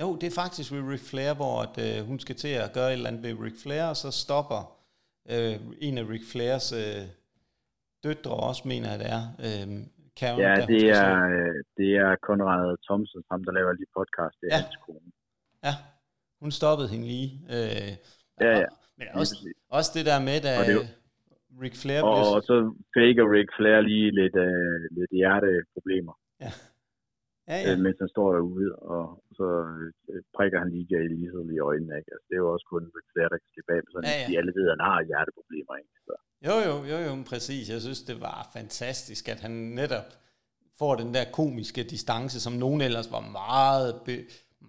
Jo, 0.00 0.16
det 0.16 0.26
er 0.26 0.30
faktisk 0.30 0.72
ved 0.72 0.92
Ric 0.92 1.00
Flair, 1.00 1.34
hvor 1.34 1.62
at, 1.62 1.78
øh, 1.78 2.06
hun 2.06 2.20
skal 2.20 2.36
til 2.36 2.48
at 2.48 2.72
gøre 2.72 2.88
et 2.88 2.92
eller 2.92 3.08
andet 3.08 3.22
ved 3.22 3.44
Ric 3.44 3.62
Flair, 3.62 3.84
og 3.84 3.96
så 3.96 4.10
stopper 4.10 4.78
øh, 5.28 5.60
en 5.80 5.98
af 5.98 6.08
Ric 6.08 6.30
Flairs 6.30 6.72
øh, 6.72 7.06
døtre 8.04 8.30
også, 8.30 8.62
mener 8.64 8.90
jeg 8.90 8.98
det 8.98 9.10
er. 9.10 9.28
Øh, 9.38 9.86
Karen, 10.20 10.38
Ja, 10.44 10.52
det 10.72 10.82
er, 11.02 11.12
det 11.78 11.90
er 12.04 12.10
Conrad 12.26 12.64
Thompson, 12.86 13.22
ham 13.30 13.40
der 13.46 13.52
laver 13.58 13.72
lige 13.80 13.90
podcast, 13.98 14.34
det 14.40 14.46
er 14.46 14.52
Ja. 14.56 14.60
hans 14.62 14.78
kone. 14.86 15.08
Ja, 15.66 15.74
hun 16.42 16.50
stoppede 16.60 16.88
hende 16.92 17.06
lige. 17.14 17.30
Øh, 17.56 17.90
Ja, 18.44 18.50
ja. 18.62 18.68
Men 18.98 19.06
også, 19.20 19.34
også 19.78 19.90
det 19.96 20.04
der 20.10 20.18
med, 20.28 20.38
jo- 20.76 20.86
Ric 21.62 21.74
Flair 21.82 22.00
Og, 22.10 22.14
blev... 22.16 22.26
og 22.36 22.40
så 22.48 22.54
faker 22.96 23.24
Ric 23.34 23.50
Flair 23.56 23.78
lige 23.90 24.08
lidt, 24.20 24.36
øh, 24.46 24.78
lidt 24.98 25.12
hjerteproblemer, 25.20 26.14
Ja, 26.44 26.50
ja, 27.50 27.56
ja. 27.64 27.66
øh, 27.72 27.76
mens 27.84 27.98
han 28.02 28.10
står 28.14 28.28
derude, 28.36 28.70
og 28.94 29.04
så 29.38 29.46
øh, 30.12 30.22
prikker 30.36 30.58
han 30.62 30.70
lige 30.74 30.86
Jay 30.92 31.04
Lethal 31.12 31.48
i 31.56 31.58
øjnene. 31.70 31.94
Ikke? 32.00 32.10
Altså, 32.14 32.24
det 32.28 32.34
er 32.36 32.42
jo 32.44 32.50
også 32.54 32.66
kun 32.72 32.82
Ric 32.96 33.06
Flair, 33.12 33.28
der 33.32 33.38
kan 33.42 33.48
slippe 33.52 33.70
af 33.74 33.80
med 33.84 33.90
sådan, 33.94 34.08
Ja, 34.12 34.16
ja, 34.22 34.26
de 34.28 34.38
alle 34.40 34.52
ved, 34.58 34.64
at 34.68 34.74
han 34.76 34.84
har 34.90 34.98
hjerteproblemer. 35.10 35.74
Ikke? 35.80 35.92
Så, 36.08 36.14
Jo, 36.46 36.52
jo, 36.58 36.84
jo, 36.84 36.98
jo, 36.98 37.22
præcis. 37.26 37.68
Jeg 37.68 37.80
synes, 37.80 38.02
det 38.02 38.20
var 38.20 38.50
fantastisk, 38.52 39.28
at 39.28 39.40
han 39.40 39.50
netop 39.50 40.04
får 40.78 40.94
den 40.94 41.14
der 41.14 41.24
komiske 41.32 41.82
distance, 41.82 42.40
som 42.40 42.52
nogen 42.52 42.80
ellers 42.80 43.10
var 43.10 43.20
meget, 43.20 44.00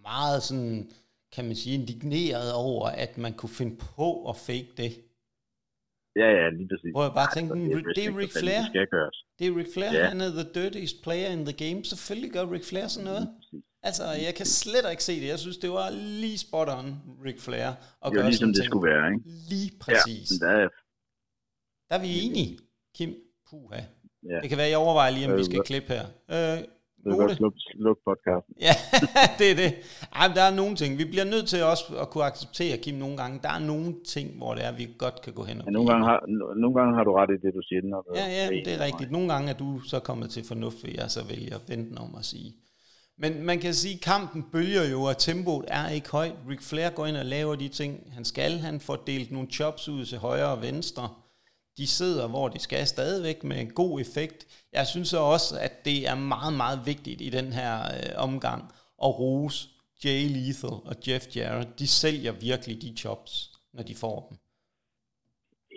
meget 0.03 0.43
sådan, 0.43 0.89
kan 1.31 1.45
man 1.45 1.55
sige, 1.55 1.73
indigneret 1.73 2.53
over, 2.53 2.87
at 2.87 3.17
man 3.17 3.33
kunne 3.33 3.49
finde 3.49 3.75
på 3.77 4.29
at 4.29 4.35
fake 4.37 4.67
det. 4.77 4.91
ja, 6.15 6.29
ja, 6.39 6.49
lige 6.49 6.67
præcis. 6.69 6.91
Hvor 6.91 7.03
jeg 7.03 7.13
bare 7.13 7.33
tænkte, 7.35 7.55
så 7.55 7.93
det 7.95 8.05
er 8.05 8.11
wrestling, 8.11 8.17
Ric 8.17 8.31
Flair. 8.39 8.61
Det. 8.73 9.09
Det 9.39 9.47
er 9.47 9.55
Ric 9.57 9.73
Flair, 9.73 9.91
Ja. 9.93 10.07
han 10.07 10.21
er 10.21 10.29
the 10.29 10.45
dirtiest 10.53 10.95
player 11.03 11.29
in 11.29 11.45
the 11.45 11.53
game. 11.65 11.85
Selvfølgelig 11.85 12.31
gør 12.31 12.51
Ric 12.51 12.65
Flair 12.69 12.87
sådan 12.87 13.05
noget. 13.05 13.27
Altså, 13.83 14.03
jeg 14.03 14.35
kan 14.35 14.45
slet 14.45 14.91
ikke 14.91 15.03
se 15.03 15.21
det. 15.21 15.27
Jeg 15.27 15.39
synes, 15.39 15.57
det 15.57 15.69
var 15.71 15.89
lige 15.89 16.37
spot 16.37 16.69
on, 16.69 16.95
Ric 17.25 17.39
Flair. 17.41 17.67
At 17.67 17.75
Det 17.77 18.07
er 18.07 18.11
gøre 18.11 18.23
jo 18.23 18.27
ligesom 18.29 18.53
det 18.53 18.65
skulle 18.65 18.89
være. 18.91 19.05
Ikke? 19.13 19.23
Lige 19.49 19.71
præcis. 19.79 20.31
Ja, 20.41 20.45
der 20.45 20.51
er, 20.51 20.67
Der 21.89 21.95
er 21.97 22.01
vi 22.01 22.21
enige, 22.25 22.57
Kim. 22.95 23.15
Puha. 23.49 23.81
ja. 24.29 24.39
Det 24.41 24.49
kan 24.49 24.57
være, 24.57 24.67
jeg 24.69 24.77
overvejer 24.77 25.11
lige, 25.11 25.25
om 25.27 25.33
vi 25.33 25.39
Øh, 25.39 25.45
skal 25.45 25.61
klippe 25.61 25.89
her. 25.93 26.05
Øh, 26.31 26.63
Det 27.03 27.17
note. 27.17 27.35
slukke 27.35 27.59
sluk 27.71 27.97
podcasten. 28.07 28.53
Ja, 28.67 28.73
det 29.39 29.51
er 29.51 29.55
det. 29.55 29.71
Ej, 30.15 30.27
der 30.35 30.41
er 30.41 30.55
nogle 30.55 30.75
ting. 30.75 30.97
Vi 30.97 31.05
bliver 31.05 31.23
nødt 31.33 31.47
til 31.47 31.63
også 31.63 31.83
at 32.01 32.09
kunne 32.09 32.23
acceptere, 32.23 32.77
Kim, 32.77 32.95
nogle 32.95 33.17
gange. 33.17 33.39
Der 33.43 33.49
er 33.49 33.59
nogle 33.59 33.95
ting, 34.07 34.37
hvor 34.37 34.53
det 34.55 34.65
er, 34.65 34.71
vi 34.71 34.87
godt 34.97 35.21
kan 35.21 35.33
gå 35.33 35.43
hen 35.43 35.57
og 35.59 35.65
Men 35.65 35.73
nogle 35.73 35.89
gange, 35.91 36.05
har, 36.05 36.19
nogle 36.63 36.75
gange 36.79 36.95
har 36.97 37.03
du 37.03 37.13
ret 37.13 37.29
i 37.29 37.37
det, 37.45 37.53
du 37.57 37.61
siger. 37.69 37.81
Når 37.83 38.01
du 38.01 38.09
Ja, 38.15 38.25
ja, 38.37 38.49
det 38.65 38.73
er 38.73 38.85
rigtigt. 38.85 39.11
Nogle 39.11 39.33
gange 39.33 39.49
er 39.49 39.57
du 39.57 39.79
så 39.79 39.99
kommet 39.99 40.29
til 40.29 40.43
fornuft, 40.47 40.83
vil 40.83 40.93
jeg 40.97 41.11
så 41.11 41.23
vælge 41.23 41.53
at 41.55 41.61
vente 41.67 41.97
om 41.99 42.15
at 42.19 42.25
sige. 42.25 42.53
Men 43.19 43.43
man 43.43 43.59
kan 43.59 43.73
sige, 43.73 43.93
at 43.95 44.01
kampen 44.01 44.45
bølger 44.51 44.83
jo, 44.91 45.03
og 45.03 45.17
tempoet 45.17 45.65
er 45.67 45.89
ikke 45.89 46.09
højt. 46.11 46.33
Ric 46.49 46.61
Flair 46.61 46.89
går 46.89 47.05
ind 47.05 47.17
og 47.17 47.25
laver 47.25 47.55
de 47.55 47.67
ting, 47.67 47.99
han 48.13 48.25
skal. 48.25 48.51
Han 48.51 48.79
får 48.79 48.95
delt 48.95 49.31
nogle 49.31 49.47
chops 49.51 49.89
ud 49.89 50.05
til 50.05 50.17
højre 50.17 50.47
og 50.49 50.61
venstre. 50.61 51.09
De 51.77 51.87
sidder, 51.87 52.25
hvor 52.33 52.47
de 52.47 52.59
skal, 52.59 52.87
stadigvæk 52.95 53.43
med 53.43 53.57
en 53.65 53.71
god 53.81 53.93
effekt. 54.05 54.39
Jeg 54.77 54.85
synes 54.87 55.07
så 55.15 55.19
også, 55.35 55.51
at 55.67 55.73
det 55.85 55.97
er 56.11 56.17
meget, 56.35 56.53
meget 56.63 56.79
vigtigt 56.91 57.19
i 57.27 57.29
den 57.37 57.47
her 57.59 57.73
øh, 57.95 58.11
omgang 58.27 58.61
at 59.05 59.11
rose 59.21 59.59
Jay 60.03 60.23
Lethal 60.35 60.75
og 60.89 60.95
Jeff 61.05 61.25
Jarrett. 61.35 61.69
De 61.81 61.87
sælger 62.01 62.33
virkelig 62.49 62.75
de 62.85 62.91
chops, 63.01 63.33
når 63.75 63.83
de 63.89 63.95
får 64.03 64.17
dem. 64.27 64.35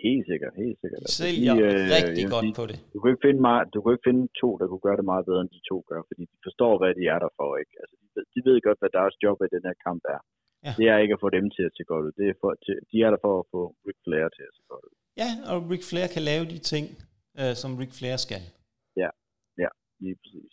Helt 0.07 0.25
sikkert, 0.31 0.53
helt 0.63 0.77
sikkert. 0.81 0.99
De 1.01 1.05
Altså, 1.07 1.21
sælger 1.23 1.53
de, 1.55 1.61
øh, 1.67 1.81
rigtig 1.97 2.25
godt 2.33 2.45
sige, 2.45 2.55
på 2.59 2.65
det. 2.71 2.77
Du 2.93 2.97
kan, 2.99 3.07
ikke 3.11 3.25
finde 3.27 3.41
meget, 3.49 3.65
du 3.75 3.79
kan 3.81 3.91
ikke 3.93 4.07
finde 4.09 4.23
to, 4.41 4.49
der 4.59 4.65
kunne 4.67 4.85
gøre 4.87 4.99
det 5.01 5.07
meget 5.11 5.25
bedre, 5.29 5.41
end 5.43 5.53
de 5.57 5.63
to 5.71 5.77
gør, 5.89 6.01
fordi 6.09 6.23
de 6.33 6.37
forstår, 6.47 6.73
hvad 6.81 6.91
de 6.99 7.03
er 7.13 7.19
der 7.23 7.31
for. 7.39 7.49
Ikke? 7.61 7.73
Altså, 7.81 7.95
de, 8.01 8.07
ved, 8.15 8.23
de 8.33 8.39
ved 8.47 8.55
godt, 8.67 8.79
hvad 8.81 8.91
deres 8.99 9.15
job 9.23 9.37
i 9.45 9.53
den 9.55 9.63
her 9.67 9.77
kamp 9.87 10.03
er. 10.15 10.21
Ja. 10.65 10.71
Det 10.79 10.85
er 10.93 10.97
ikke 11.03 11.15
at 11.17 11.23
få 11.25 11.29
dem 11.37 11.45
til 11.55 11.63
at 11.69 11.73
se 11.77 11.83
godt 11.91 12.03
ud. 12.07 12.13
Det 12.19 12.25
er 12.31 12.37
for, 12.41 12.51
til, 12.65 12.75
de 12.91 12.97
er 13.05 13.09
der 13.13 13.19
for 13.25 13.33
at 13.41 13.45
få 13.53 13.61
Ric 13.87 13.99
Flair 14.05 14.27
til 14.37 14.45
at 14.49 14.53
se 14.57 14.63
godt 14.71 14.85
ud. 14.89 14.95
Ja, 15.17 15.29
og 15.51 15.69
Ric 15.71 15.83
Flair 15.89 16.07
kan 16.07 16.21
lave 16.21 16.45
de 16.45 16.57
ting, 16.57 16.85
øh, 17.39 17.53
som 17.61 17.77
Ric 17.77 17.93
Flair 17.99 18.17
skal. 18.17 18.43
Lige 20.03 20.17
præcis. 20.21 20.51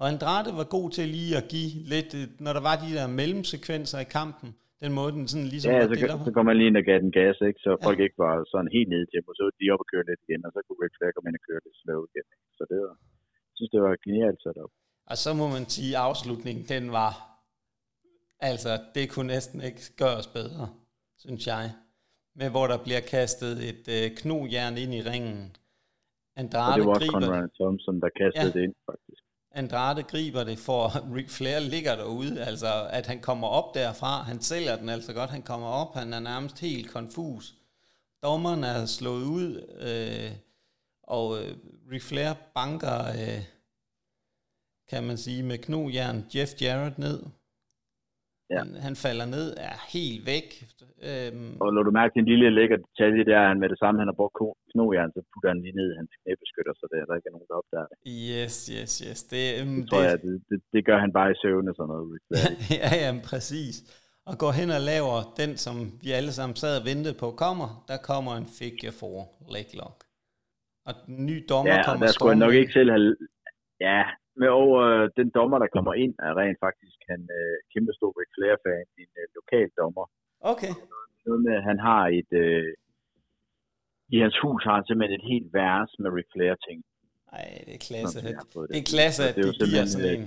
Og 0.00 0.04
Andrade 0.12 0.50
var 0.60 0.66
god 0.76 0.88
til 0.96 1.06
lige 1.16 1.32
at 1.40 1.46
give 1.54 1.70
lidt, 1.94 2.10
øh, 2.20 2.24
når 2.44 2.52
der 2.56 2.62
var 2.68 2.76
de 2.84 2.90
der 2.98 3.06
mellemsekvenser 3.20 3.98
i 4.06 4.08
kampen, 4.18 4.48
den 4.82 4.92
måde 4.98 5.12
den 5.16 5.24
sådan 5.32 5.48
ligesom 5.54 5.68
Ja, 5.72 5.80
så, 5.82 5.88
det, 5.88 6.08
der 6.10 6.24
så 6.28 6.32
kom 6.36 6.46
man 6.50 6.56
lige 6.58 6.68
ind 6.70 6.80
og 6.82 6.86
gav 6.90 6.98
den 7.06 7.12
gas, 7.20 7.36
ikke? 7.48 7.60
så 7.64 7.70
Ja. 7.70 7.76
ja. 7.80 7.86
folk 7.86 7.98
ikke 8.06 8.18
var 8.26 8.34
sådan 8.52 8.70
helt 8.76 8.88
nede 8.92 9.04
i 9.06 9.10
tempo. 9.12 9.30
Så 9.38 9.42
de 9.58 9.64
op 9.74 9.82
og 9.84 9.88
køre 9.92 10.04
lidt 10.10 10.20
igen, 10.26 10.40
og 10.46 10.50
så 10.54 10.58
kunne 10.64 10.80
Ric 10.82 10.94
Flair 10.96 11.10
komme 11.14 11.28
ind 11.30 11.38
og 11.40 11.44
køre 11.48 11.60
lidt 11.66 11.78
slow 11.82 12.00
igen. 12.10 12.26
Så 12.56 12.62
det 12.70 12.78
var, 12.84 12.94
jeg 13.48 13.54
synes, 13.58 13.72
det 13.74 13.80
var 13.86 13.92
genialt 14.06 14.40
sat 14.44 14.58
op. 14.64 14.72
Og 15.10 15.16
så 15.24 15.30
må 15.40 15.46
man 15.56 15.64
sige, 15.74 15.92
at 15.96 16.02
afslutningen, 16.08 16.64
den 16.74 16.84
var, 17.00 17.12
altså, 18.50 18.72
det 18.94 19.04
kunne 19.12 19.30
næsten 19.36 19.58
ikke 19.68 19.82
gøres 20.02 20.28
bedre, 20.38 20.64
synes 21.24 21.42
jeg. 21.52 21.64
Med 22.40 22.50
hvor 22.50 22.66
der 22.66 22.78
bliver 22.86 23.00
kastet 23.00 23.52
et 23.70 23.84
øh, 23.88 24.16
knogjern 24.16 24.76
ind 24.78 24.94
i 24.94 25.02
ringen. 25.02 25.56
Og 26.36 26.40
Andrade 26.42 26.76
det 26.78 26.86
var 26.86 26.94
også 26.94 27.00
griber. 27.10 27.26
Conrad 27.26 27.48
Thompson, 27.60 28.00
der 28.00 28.08
kastede 28.20 28.46
Ja. 28.46 28.52
det 28.52 28.62
ind, 28.66 28.74
faktisk. 28.90 29.22
Andrade 29.52 30.02
griber 30.02 30.44
det, 30.44 30.58
for 30.58 31.14
Ric 31.16 31.30
Flair 31.30 31.58
ligger 31.60 31.96
derude, 31.96 32.44
altså 32.44 32.88
at 32.90 33.06
han 33.06 33.20
kommer 33.20 33.48
op 33.48 33.74
derfra, 33.74 34.22
han 34.22 34.40
sælger 34.40 34.76
den 34.76 34.88
altså 34.88 35.12
godt, 35.12 35.30
han 35.30 35.42
kommer 35.42 35.66
op, 35.68 35.94
han 35.94 36.12
er 36.12 36.20
nærmest 36.20 36.60
helt 36.60 36.90
konfus. 36.90 37.54
Dommeren 38.22 38.64
er 38.64 38.86
slået 38.86 39.24
ud, 39.24 39.48
øh, 39.80 40.30
og 41.02 41.38
øh, 41.42 41.56
Ric 41.92 42.02
Flair 42.02 42.32
banker, 42.54 42.98
øh, 43.08 43.42
kan 44.88 45.04
man 45.04 45.16
sige, 45.18 45.42
med 45.42 45.58
knogjern 45.58 46.26
Jeff 46.34 46.62
Jarrett 46.62 46.98
ned. 46.98 47.22
Ja. 48.52 48.58
Han, 48.62 48.68
han 48.86 48.94
falder 49.04 49.26
ned, 49.36 49.46
er 49.68 49.76
helt 49.94 50.22
væk. 50.32 50.46
Øhm. 51.08 51.52
Og 51.62 51.68
når 51.74 51.82
du 51.86 51.90
mærker 52.00 52.16
en 52.20 52.28
lille 52.32 52.46
lækker 52.58 52.78
detalje, 52.86 53.22
det 53.28 53.34
er, 53.40 53.44
han 53.52 53.60
med 53.62 53.68
det 53.72 53.78
samme, 53.82 53.96
han 54.02 54.10
har 54.12 54.18
brugt 54.20 54.36
knogjern, 54.72 55.10
så 55.16 55.20
putter 55.30 55.48
han 55.52 55.60
lige 55.64 55.76
ned 55.80 55.88
i 55.92 55.96
hans 56.00 56.12
knæbeskytter, 56.20 56.72
så 56.80 56.84
det 56.90 56.96
er 57.00 57.04
der 57.08 57.14
ikke 57.18 57.28
er 57.30 57.36
nogen, 57.36 57.50
der 57.50 57.60
opdager 57.60 57.88
det. 57.90 57.96
Yes, 58.30 58.54
yes, 58.76 58.92
yes. 59.06 59.20
Det, 59.32 59.44
um, 59.62 59.74
det 59.76 59.84
tror 59.90 60.00
det... 60.02 60.08
jeg, 60.10 60.16
det, 60.26 60.34
det, 60.50 60.58
det, 60.74 60.82
gør 60.88 60.98
han 61.04 61.12
bare 61.18 61.28
i 61.34 61.36
søvn 61.42 61.68
og 61.70 61.74
sådan 61.76 61.90
noget. 61.92 62.20
ja, 62.80 62.90
ja, 63.04 63.10
præcis. 63.30 63.76
Og 64.28 64.34
går 64.42 64.52
hen 64.60 64.70
og 64.78 64.82
laver 64.92 65.16
den, 65.40 65.50
som 65.64 65.74
vi 66.02 66.08
alle 66.18 66.32
sammen 66.38 66.56
sad 66.62 66.72
og 66.80 66.84
ventede 66.90 67.16
på 67.22 67.28
kommer. 67.44 67.68
Der 67.90 67.98
kommer 68.10 68.32
en 68.40 68.48
figure 68.58 68.94
for 69.00 69.14
leg 69.54 69.68
lock. 69.80 69.98
Og 70.86 70.92
den 71.06 71.26
nye 71.28 71.42
dommer 71.52 71.74
ja, 71.74 71.82
kommer 71.86 72.06
der 72.06 72.12
skulle 72.12 72.34
jeg 72.34 72.44
nok 72.46 72.54
ikke 72.60 72.72
selv 72.78 72.90
have... 72.96 73.16
Ja, 73.88 74.02
med 74.40 74.48
over 74.48 74.80
den 75.18 75.28
dommer, 75.38 75.58
der 75.58 75.68
kommer 75.76 75.94
ind, 76.04 76.14
er 76.26 76.32
rent 76.42 76.58
faktisk 76.66 76.98
en 77.18 77.26
uh, 77.40 77.56
kæmpe 77.72 77.92
stor 77.98 78.10
Ric 78.18 78.30
Flair-fan, 78.36 78.86
en 79.02 79.12
uh, 79.20 79.26
lokal 79.38 79.68
dommer. 79.80 80.06
Okay. 80.52 80.72
Noget 81.26 81.40
med, 81.46 81.54
at 81.60 81.64
han 81.70 81.78
har 81.88 82.02
et... 82.18 82.30
Uh, 82.44 82.68
I 84.14 84.16
hans 84.24 84.36
hus 84.42 84.60
har 84.66 84.74
han 84.78 84.86
simpelthen 84.86 85.18
et 85.20 85.26
helt 85.32 85.48
vers 85.60 85.90
med 86.02 86.08
Ric 86.16 86.28
Flair-ting. 86.34 86.78
Nej, 87.32 87.46
det 87.66 87.74
er 87.78 87.82
klasse. 87.90 88.16
Det, 88.26 88.32
det 88.72 88.78
er 88.82 88.88
klasse, 88.94 89.20
at 89.28 89.34
de 89.36 89.42
giver 89.70 89.84
sådan 89.94 90.10
en. 90.14 90.24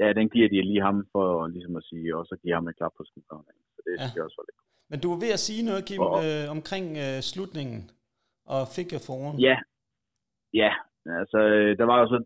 Ja, 0.00 0.08
den 0.18 0.26
giver 0.34 0.48
de 0.48 0.58
lige 0.70 0.82
ham 0.88 0.98
for 1.14 1.46
ligesom 1.54 1.76
at 1.80 1.84
sige, 1.90 2.08
og 2.16 2.22
så 2.30 2.34
giver 2.42 2.56
ham 2.58 2.68
en 2.68 2.74
klap 2.78 2.92
på 2.98 3.04
skulderen. 3.10 3.44
Så 3.74 3.80
det 3.86 3.92
ja. 4.00 4.08
skal 4.10 4.22
også 4.26 4.36
være 4.38 4.48
lidt 4.50 4.60
Men 4.90 4.98
du 5.02 5.08
var 5.12 5.20
ved 5.24 5.32
at 5.38 5.42
sige 5.48 5.62
noget, 5.68 5.82
Kim, 5.88 6.00
og, 6.00 6.18
øh, 6.28 6.44
omkring 6.56 6.86
øh, 7.04 7.18
slutningen 7.30 7.80
og 8.54 8.62
fik 8.76 8.88
jeg 8.92 9.02
foran. 9.08 9.34
Ja, 9.48 9.56
ja, 10.62 10.72
Altså, 11.20 11.38
øh, 11.38 11.70
der 11.80 11.86
var 11.90 11.96
jo 12.00 12.06
så 12.12 12.18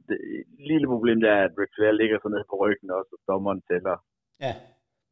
et 0.58 0.68
lille 0.70 0.86
problem 0.92 1.18
der, 1.26 1.34
at 1.46 1.52
Ric 1.60 1.72
Flair 1.74 1.92
ligger 2.00 2.18
så 2.22 2.28
ned 2.34 2.42
på 2.50 2.56
ryggen 2.62 2.90
også, 2.98 3.12
og 3.16 3.20
dommeren 3.32 3.60
tæller. 3.68 3.96
Ja, 4.46 4.52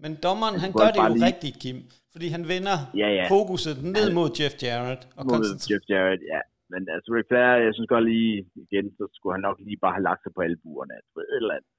men 0.02 0.12
dommeren, 0.26 0.56
han 0.64 0.72
gør 0.80 0.90
det 0.94 1.00
jo 1.04 1.14
lige... 1.14 1.26
rigtigt, 1.30 1.56
Kim, 1.62 1.78
fordi 2.12 2.26
han 2.36 2.44
vender 2.54 2.76
ja, 3.02 3.08
ja. 3.18 3.24
fokuset 3.34 3.76
ned 3.96 4.06
mod 4.18 4.28
Jeff 4.38 4.54
Jarrett. 4.64 5.02
Og 5.18 5.22
mod 5.30 5.44
Jeff 5.68 5.84
Jarrett, 5.92 6.22
ja. 6.32 6.40
Men 6.72 6.82
altså, 6.94 7.08
Ric 7.16 7.26
Flair, 7.30 7.50
jeg 7.66 7.72
synes 7.74 7.88
godt 7.94 8.06
lige, 8.12 8.34
igen, 8.64 8.86
så 8.98 9.04
skulle 9.16 9.34
han 9.36 9.44
nok 9.48 9.56
lige 9.66 9.80
bare 9.84 9.94
have 9.96 10.08
lagt 10.10 10.22
sig 10.22 10.32
på 10.36 10.40
albuerne, 10.48 10.94
altså, 11.00 11.18
et 11.34 11.42
eller 11.42 11.56
andet. 11.58 11.72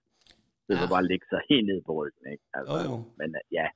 Det 0.68 0.74
ja. 0.76 0.82
var 0.82 0.90
bare 0.96 1.06
ligge 1.12 1.28
sig 1.34 1.42
helt 1.52 1.68
ned 1.72 1.80
på 1.88 1.92
ryggen, 2.00 2.26
ikke? 2.34 2.46
Altså, 2.58 2.74
oh, 2.76 2.82
jo. 2.88 2.96
Men 3.20 3.30
ja, 3.60 3.68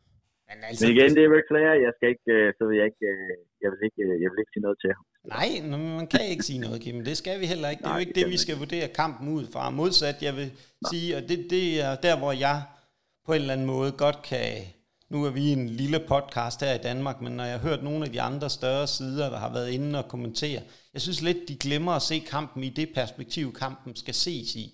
men, 0.49 0.57
altså, 0.67 0.81
men 0.85 0.91
igen, 0.95 1.09
det 1.15 1.23
er 1.25 1.29
Ric 1.35 1.47
Flair, 1.49 1.71
jeg 1.85 1.91
skal 1.97 2.07
ikke, 2.13 2.29
øh, 2.37 2.47
så 2.57 2.61
vil 2.67 2.75
jeg 2.79 2.85
ikke, 2.91 3.05
øh, 3.13 3.35
jeg 3.63 3.69
vil 3.71 3.79
ikke, 3.87 3.99
jeg 4.23 4.29
vil 4.31 4.39
ikke 4.43 4.53
sige 4.55 4.65
noget 4.67 4.77
til 4.83 4.91
ham. 4.97 5.05
Nej, 5.35 5.49
man 5.99 6.07
kan 6.13 6.23
ikke 6.33 6.45
sige 6.49 6.61
noget, 6.65 6.77
Kim. 6.83 6.97
Det 7.09 7.17
skal 7.21 7.35
vi 7.41 7.45
heller 7.53 7.69
ikke. 7.69 7.81
Det 7.81 7.87
er 7.87 7.89
Nej, 7.89 7.97
jo 7.99 8.05
ikke 8.05 8.17
det, 8.19 8.27
vi 8.35 8.37
skal 8.43 8.53
ikke. 8.53 8.63
vurdere 8.63 8.87
kampen 9.01 9.25
ud 9.37 9.45
fra. 9.53 9.63
Modsat, 9.79 10.17
jeg 10.27 10.33
vil 10.39 10.49
Nej. 10.51 10.89
sige, 10.91 11.07
og 11.17 11.21
det, 11.29 11.37
det 11.53 11.65
er 11.87 11.93
der, 12.07 12.15
hvor 12.21 12.33
jeg 12.45 12.57
på 13.25 13.31
en 13.33 13.41
eller 13.41 13.53
anden 13.53 13.67
måde 13.75 13.91
godt 14.03 14.19
kan... 14.29 14.47
Nu 15.13 15.25
er 15.27 15.31
vi 15.39 15.45
en 15.57 15.69
lille 15.69 15.99
podcast 16.07 16.57
her 16.65 16.73
i 16.75 16.83
Danmark, 16.89 17.21
men 17.21 17.33
når 17.37 17.43
jeg 17.43 17.59
har 17.59 17.67
hørt 17.69 17.83
nogle 17.83 18.05
af 18.05 18.11
de 18.11 18.21
andre 18.21 18.49
større 18.49 18.87
sider, 18.87 19.29
der 19.29 19.37
har 19.37 19.53
været 19.53 19.69
inde 19.69 19.99
og 19.99 20.09
kommentere, 20.13 20.61
jeg 20.93 21.01
synes 21.01 21.21
lidt, 21.21 21.37
de 21.47 21.57
glemmer 21.57 21.91
at 21.91 22.01
se 22.01 22.19
kampen 22.19 22.63
i 22.63 22.69
det 22.69 22.89
perspektiv, 22.95 23.53
kampen 23.53 23.95
skal 23.95 24.13
ses 24.13 24.55
i. 24.55 24.65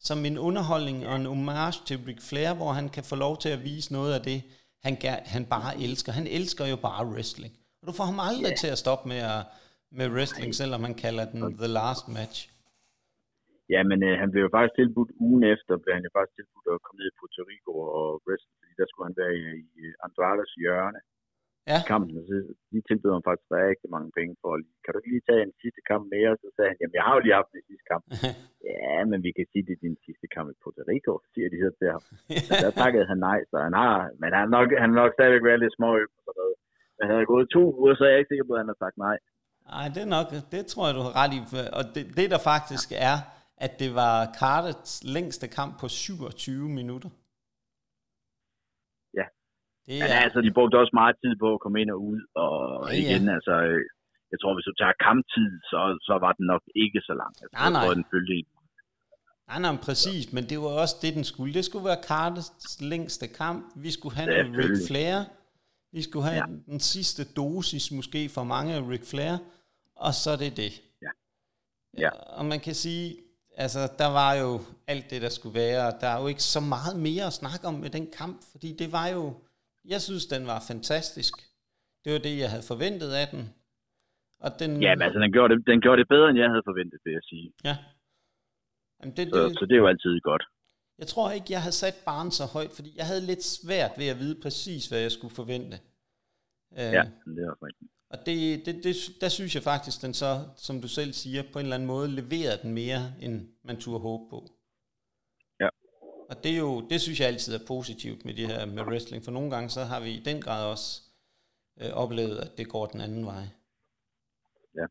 Som 0.00 0.24
en 0.24 0.38
underholdning 0.38 1.06
og 1.06 1.16
en 1.16 1.26
homage 1.26 1.78
til 1.86 1.98
Ric 2.06 2.20
Flair, 2.28 2.54
hvor 2.54 2.72
han 2.72 2.88
kan 2.88 3.04
få 3.04 3.16
lov 3.16 3.38
til 3.38 3.48
at 3.48 3.64
vise 3.64 3.92
noget 3.92 4.14
af 4.14 4.20
det, 4.20 4.42
han, 4.86 4.94
han 5.34 5.44
bare 5.54 5.70
elsker. 5.86 6.10
Han 6.20 6.26
elsker 6.38 6.64
jo 6.72 6.76
bare 6.88 7.04
wrestling. 7.12 7.52
Og 7.80 7.84
du 7.88 7.92
får 7.98 8.06
ham 8.10 8.20
aldrig 8.30 8.52
yeah. 8.52 8.60
til 8.62 8.70
at 8.74 8.82
stoppe 8.84 9.04
med, 9.12 9.20
at, 9.34 9.42
med 9.98 10.06
wrestling, 10.14 10.50
selvom 10.60 10.80
man 10.86 10.94
kalder 11.04 11.24
den 11.32 11.40
The 11.62 11.70
Last 11.78 12.06
Match. 12.18 12.38
Ja, 13.74 13.80
men 13.90 13.98
øh, 14.08 14.14
han 14.22 14.28
blev 14.32 14.42
jo 14.46 14.50
faktisk 14.56 14.76
tilbudt 14.76 15.10
ugen 15.26 15.42
efter, 15.54 15.72
blev 15.82 15.94
han 15.96 16.06
jo 16.08 16.12
faktisk 16.16 16.36
tilbudt 16.36 16.66
at 16.74 16.82
komme 16.84 16.98
ned 17.00 17.08
i 17.10 17.16
Puerto 17.18 17.42
Rico 17.50 17.72
og 17.98 18.06
wrestle, 18.24 18.52
fordi 18.58 18.72
der 18.80 18.86
skulle 18.88 19.06
han 19.08 19.18
være 19.22 19.34
i, 19.42 19.46
i 19.82 19.84
Andrades 20.06 20.52
hjørne 20.62 21.00
ja. 21.72 21.78
kampen. 21.92 22.14
Så 22.28 22.36
de 22.72 22.78
tilbød 22.88 23.12
ham 23.16 23.24
faktisk 23.28 23.50
rigtig 23.70 23.88
mange 23.96 24.10
penge 24.18 24.32
for, 24.42 24.50
kan 24.82 24.90
du 24.90 24.98
ikke 24.98 25.12
lige 25.14 25.28
tage 25.28 25.42
en 25.46 25.54
sidste 25.62 25.82
kamp 25.90 26.04
mere? 26.14 26.32
Så 26.42 26.46
sagde 26.56 26.70
han, 26.70 26.78
jamen 26.80 26.96
jeg 26.98 27.04
har 27.06 27.14
jo 27.16 27.22
lige 27.24 27.38
haft 27.40 27.54
den 27.56 27.64
sidste 27.68 27.86
kamp. 27.92 28.04
ja, 28.70 28.94
men 29.10 29.18
vi 29.26 29.30
kan 29.36 29.46
sige, 29.50 29.64
det 29.66 29.74
er 29.76 29.84
din 29.86 29.98
sidste 30.06 30.26
kamp 30.34 30.46
i 30.52 30.56
Puerto 30.60 30.82
Rico, 30.90 31.12
siger 31.32 31.48
de 31.52 31.58
så 31.64 31.70
til 31.78 31.88
ham. 31.94 32.02
Så 32.48 32.52
der 32.64 32.72
takkede 32.82 33.06
han 33.10 33.18
nej, 33.30 33.38
så 33.50 33.56
han 33.66 33.74
har, 33.82 33.94
men 34.20 34.30
han 34.38 34.46
nok, 34.56 34.68
han 34.82 34.90
nok 35.00 35.10
stadigvæk 35.16 35.44
været 35.48 35.62
lidt 35.64 35.76
små 35.78 35.90
og 36.04 36.08
sådan 36.26 36.38
noget. 36.42 36.56
Men 36.96 37.02
han 37.06 37.14
havde 37.16 37.32
gået 37.34 37.46
to 37.56 37.62
uger, 37.80 37.94
så 37.94 38.02
er 38.04 38.10
jeg 38.12 38.20
ikke 38.20 38.32
sikker 38.32 38.46
på, 38.48 38.54
at 38.56 38.62
han 38.62 38.72
har 38.72 38.80
sagt 38.84 38.96
nej. 39.08 39.16
Nej, 39.72 39.86
det 39.94 40.00
er 40.06 40.10
nok, 40.16 40.26
det 40.54 40.62
tror 40.72 40.84
jeg, 40.86 40.94
du 40.98 41.02
har 41.06 41.14
ret 41.20 41.32
i. 41.38 41.40
Og 41.78 41.82
det, 41.94 42.02
det 42.18 42.26
der 42.34 42.40
faktisk 42.52 42.88
er, 43.10 43.16
at 43.64 43.72
det 43.82 43.90
var 44.00 44.16
Cardets 44.40 44.92
længste 45.14 45.46
kamp 45.58 45.72
på 45.80 45.86
27 45.88 46.68
minutter. 46.78 47.10
Det 49.90 49.98
er... 49.98 50.02
Men 50.04 50.12
altså, 50.24 50.38
de 50.46 50.50
brugte 50.56 50.80
også 50.82 50.94
meget 51.02 51.16
tid 51.22 51.32
på 51.42 51.48
at 51.54 51.60
komme 51.64 51.78
ind 51.82 51.90
og 51.94 52.00
ud, 52.10 52.20
og 52.44 52.52
ja, 52.90 52.98
igen, 53.02 53.22
ja. 53.28 53.34
altså, 53.36 53.54
jeg 54.32 54.38
tror, 54.40 54.52
hvis 54.56 54.68
du 54.70 54.74
tager 54.80 54.96
kamptid, 55.08 55.50
så, 55.70 55.80
så 56.08 56.14
var 56.24 56.32
den 56.38 56.46
nok 56.52 56.64
ikke 56.84 57.00
så 57.08 57.14
lang. 57.20 57.32
Altså, 57.42 57.54
nej, 57.60 57.70
nej. 57.74 57.82
Tror, 57.84 57.94
den 58.00 58.06
følte 58.12 58.32
Nej, 59.50 59.60
nej, 59.66 59.76
præcis, 59.88 60.32
men 60.32 60.44
det 60.50 60.58
var 60.58 60.72
også 60.82 60.96
det, 61.02 61.14
den 61.14 61.24
skulle. 61.24 61.54
Det 61.54 61.64
skulle 61.64 61.84
være 61.84 62.02
Carters 62.08 62.50
længste 62.92 63.26
kamp. 63.40 63.60
Vi 63.76 63.90
skulle 63.90 64.14
have 64.16 64.40
en 64.40 64.56
Ric 64.58 64.78
Flair. 64.88 65.16
Vi 65.92 66.02
skulle 66.02 66.24
have 66.28 66.36
ja. 66.36 66.72
den 66.72 66.80
sidste 66.80 67.22
dosis, 67.40 67.92
måske 67.92 68.28
for 68.28 68.44
mange 68.44 68.74
af 68.74 68.82
Ric 68.88 69.04
Flair. 69.10 69.34
Og 69.96 70.14
så 70.14 70.30
er 70.30 70.36
det 70.36 70.56
det. 70.56 70.72
Ja. 71.02 71.10
ja. 72.04 72.10
Og 72.38 72.44
man 72.44 72.60
kan 72.60 72.74
sige, 72.74 73.16
altså, 73.56 73.80
der 73.98 74.06
var 74.20 74.34
jo 74.34 74.60
alt 74.86 75.10
det, 75.10 75.22
der 75.22 75.28
skulle 75.28 75.54
være. 75.54 75.92
Der 76.00 76.08
er 76.08 76.20
jo 76.20 76.26
ikke 76.26 76.42
så 76.42 76.60
meget 76.60 76.96
mere 77.06 77.24
at 77.26 77.32
snakke 77.32 77.66
om 77.66 77.74
med 77.74 77.90
den 77.90 78.06
kamp, 78.18 78.36
fordi 78.50 78.76
det 78.78 78.92
var 78.92 79.08
jo 79.08 79.34
jeg 79.84 80.00
synes, 80.00 80.26
den 80.26 80.46
var 80.46 80.60
fantastisk. 80.70 81.34
Det 82.04 82.12
var 82.12 82.18
det, 82.18 82.38
jeg 82.38 82.50
havde 82.50 82.66
forventet 82.72 83.12
af 83.12 83.26
den. 83.28 83.42
Og 84.40 84.50
den... 84.58 84.82
Ja, 84.82 84.94
men 84.94 85.02
altså, 85.02 85.20
den 85.20 85.32
gjorde, 85.32 85.54
det, 85.54 85.66
den 85.66 85.80
gjorde 85.80 86.00
det 86.00 86.08
bedre, 86.08 86.28
end 86.30 86.38
jeg 86.38 86.48
havde 86.48 86.66
forventet, 86.70 86.98
vil 87.04 87.12
jeg 87.12 87.22
sige. 87.22 87.52
Ja. 87.64 87.76
Jamen, 89.00 89.16
det, 89.16 89.28
så, 89.28 89.44
det, 89.44 89.58
så 89.58 89.64
det 89.68 89.74
er 89.74 89.82
jo 89.84 89.86
altid 89.86 90.20
godt. 90.20 90.44
Jeg 90.98 91.06
tror 91.06 91.30
ikke, 91.30 91.46
jeg 91.50 91.62
havde 91.62 91.78
sat 91.84 91.94
barn 92.04 92.30
så 92.30 92.44
højt, 92.56 92.72
fordi 92.72 92.90
jeg 92.96 93.06
havde 93.06 93.26
lidt 93.26 93.44
svært 93.44 93.92
ved 93.98 94.08
at 94.08 94.18
vide 94.18 94.40
præcis, 94.42 94.88
hvad 94.88 95.00
jeg 95.00 95.12
skulle 95.12 95.34
forvente. 95.34 95.76
Ja, 96.76 97.02
uh, 97.02 97.34
det 97.34 97.42
er 97.44 97.50
også 97.50 97.64
rigtigt. 97.68 97.90
Og 98.10 98.18
det, 98.26 98.66
det, 98.66 98.84
det, 98.84 98.96
der 99.20 99.28
synes 99.28 99.54
jeg 99.54 99.62
faktisk, 99.62 100.02
den 100.02 100.14
så, 100.14 100.30
som 100.56 100.80
du 100.80 100.88
selv 100.88 101.12
siger, 101.12 101.42
på 101.52 101.58
en 101.58 101.64
eller 101.64 101.74
anden 101.74 101.86
måde 101.86 102.08
leverede 102.08 102.62
den 102.62 102.72
mere, 102.74 103.02
end 103.20 103.48
man 103.64 103.76
turde 103.80 104.00
håbe 104.00 104.24
på. 104.30 104.38
Og 106.30 106.44
det, 106.44 106.52
er 106.52 106.56
jo, 106.56 106.80
det 106.80 107.00
synes 107.00 107.20
jeg 107.20 107.28
altid 107.28 107.54
er 107.54 107.66
positivt 107.66 108.24
med 108.24 108.34
det 108.34 108.46
her 108.46 108.66
med 108.66 108.82
wrestling, 108.82 109.24
for 109.24 109.30
nogle 109.30 109.50
gange 109.50 109.70
så 109.70 109.84
har 109.84 110.00
vi 110.00 110.10
i 110.10 110.22
den 110.22 110.42
grad 110.42 110.64
også 110.64 111.02
øh, 111.80 111.90
oplevet, 111.90 112.38
at 112.38 112.58
det 112.58 112.68
går 112.68 112.86
den 112.86 113.00
anden 113.00 113.26
vej. 113.26 113.48
Ja. 114.74 114.86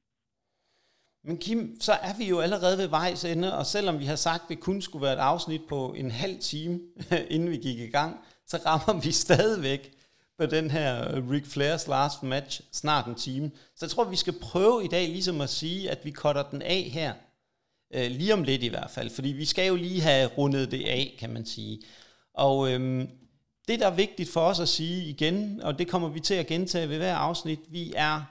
Men 1.24 1.38
Kim, 1.38 1.82
så 1.82 1.94
er 1.94 2.18
vi 2.18 2.30
jo 2.30 2.40
allerede 2.40 2.78
ved 2.78 2.88
vejs 2.88 3.26
ende, 3.26 3.58
og 3.58 3.66
selvom 3.66 4.00
vi 4.00 4.06
har 4.06 4.16
sagt, 4.16 4.44
at 4.44 4.50
det 4.50 4.60
kun 4.60 4.82
skulle 4.82 5.04
være 5.04 5.14
et 5.14 5.20
afsnit 5.20 5.62
på 5.70 5.94
en 5.94 6.12
halv 6.12 6.40
time, 6.40 6.80
inden 7.34 7.50
vi 7.50 7.58
gik 7.58 7.80
i 7.80 7.90
gang, 7.90 8.18
så 8.48 8.58
rammer 8.66 9.02
vi 9.02 9.12
stadigvæk 9.12 9.94
på 10.38 10.46
den 10.46 10.72
her 10.72 11.16
Ric 11.32 11.46
Flairs 11.48 11.88
last 11.88 12.24
match 12.24 12.62
snart 12.72 13.06
en 13.06 13.16
time. 13.16 13.52
Så 13.76 13.86
jeg 13.86 13.90
tror, 13.90 14.04
vi 14.04 14.16
skal 14.16 14.40
prøve 14.42 14.86
i 14.86 14.88
dag 14.88 15.08
ligesom 15.08 15.42
at 15.42 15.50
sige, 15.50 15.92
at 15.92 16.06
vi 16.06 16.12
cutter 16.12 16.44
den 16.44 16.62
af 16.62 16.82
her 16.82 17.14
Øh, 17.94 18.12
lige 18.12 18.34
om 18.34 18.44
lidt 18.44 18.64
i 18.64 18.68
hvert 18.68 18.90
fald, 18.90 19.10
fordi 19.10 19.30
vi 19.30 19.46
skal 19.46 19.68
jo 19.68 19.76
lige 19.76 20.02
have 20.02 20.28
rundet 20.28 20.72
det 20.72 20.86
af, 20.86 21.16
kan 21.20 21.30
man 21.30 21.46
sige. 21.46 21.82
Og 22.34 22.72
øhm, 22.72 23.10
det, 23.68 23.80
der 23.80 23.88
er 23.88 23.96
vigtigt 23.96 24.30
for 24.30 24.42
os 24.42 24.60
at 24.60 24.70
sige 24.70 25.10
igen, 25.10 25.62
og 25.62 25.80
det 25.80 25.88
kommer 25.88 26.10
vi 26.10 26.20
til 26.20 26.34
at 26.34 26.48
gentage 26.48 26.90
ved 26.90 26.98
hver 26.98 27.16
afsnit, 27.16 27.60
vi 27.70 27.94
er 27.96 28.22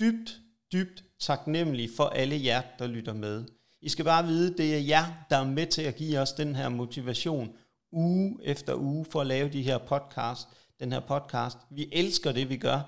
dybt, 0.00 0.38
dybt 0.72 1.04
taknemmelige 1.20 1.90
for 1.96 2.04
alle 2.04 2.44
jer, 2.44 2.62
der 2.78 2.86
lytter 2.86 3.12
med. 3.12 3.44
I 3.82 3.88
skal 3.88 4.04
bare 4.04 4.26
vide, 4.26 4.56
det 4.56 4.74
er 4.74 4.78
jer, 4.78 5.04
der 5.30 5.36
er 5.36 5.44
med 5.44 5.66
til 5.66 5.82
at 5.82 5.96
give 5.96 6.18
os 6.18 6.32
den 6.32 6.56
her 6.56 6.68
motivation 6.68 7.52
uge 7.92 8.38
efter 8.42 8.74
uge 8.74 9.06
for 9.10 9.20
at 9.20 9.26
lave 9.26 9.48
de 9.48 9.62
her 9.62 9.78
podcast, 9.78 10.48
den 10.80 10.92
her 10.92 11.00
podcast. 11.00 11.58
Vi 11.70 11.88
elsker 11.92 12.32
det, 12.32 12.48
vi 12.48 12.56
gør, 12.56 12.80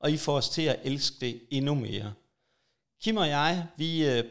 og 0.00 0.10
I 0.10 0.16
får 0.16 0.36
os 0.36 0.48
til 0.48 0.62
at 0.62 0.80
elske 0.84 1.16
det 1.20 1.40
endnu 1.50 1.74
mere. 1.74 2.12
Kim 3.02 3.16
og 3.16 3.28
jeg, 3.28 3.66
vi 3.76 4.06
øh, 4.06 4.24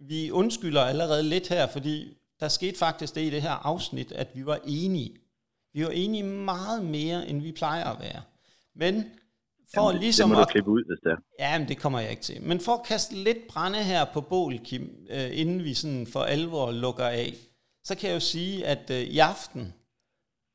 vi 0.00 0.30
undskylder 0.30 0.82
allerede 0.82 1.22
lidt 1.22 1.48
her, 1.48 1.66
fordi 1.66 2.16
der 2.40 2.48
skete 2.48 2.78
faktisk 2.78 3.14
det 3.14 3.20
i 3.20 3.30
det 3.30 3.42
her 3.42 3.66
afsnit, 3.66 4.12
at 4.12 4.28
vi 4.34 4.46
var 4.46 4.60
enige. 4.66 5.16
Vi 5.72 5.84
var 5.84 5.90
enige 5.90 6.22
meget 6.22 6.84
mere, 6.84 7.28
end 7.28 7.42
vi 7.42 7.52
plejer 7.52 7.84
at 7.84 8.00
være. 8.00 8.22
Men 8.74 9.04
for 9.74 9.88
Jamen, 9.88 10.00
ligesom 10.00 10.30
det 10.30 10.38
må 10.38 10.44
du 10.44 10.48
klippe 10.50 10.70
ud, 10.70 10.84
hvis 10.84 10.98
det 11.04 11.12
er. 11.12 11.16
Ja, 11.38 11.58
men 11.58 11.68
det 11.68 11.78
kommer 11.78 12.00
jeg 12.00 12.10
ikke 12.10 12.22
til. 12.22 12.42
Men 12.42 12.60
for 12.60 12.72
at 12.72 12.86
kaste 12.86 13.14
lidt 13.14 13.38
brænde 13.48 13.84
her 13.84 14.04
på 14.04 14.20
bål, 14.20 14.58
Kim, 14.58 15.06
øh, 15.10 15.38
inden 15.38 15.64
vi 15.64 15.74
sådan 15.74 16.06
for 16.06 16.20
alvor 16.20 16.70
lukker 16.70 17.06
af, 17.06 17.34
så 17.84 17.94
kan 17.94 18.08
jeg 18.08 18.14
jo 18.14 18.20
sige, 18.20 18.66
at 18.66 18.90
øh, 18.90 19.00
i 19.00 19.18
aften, 19.18 19.74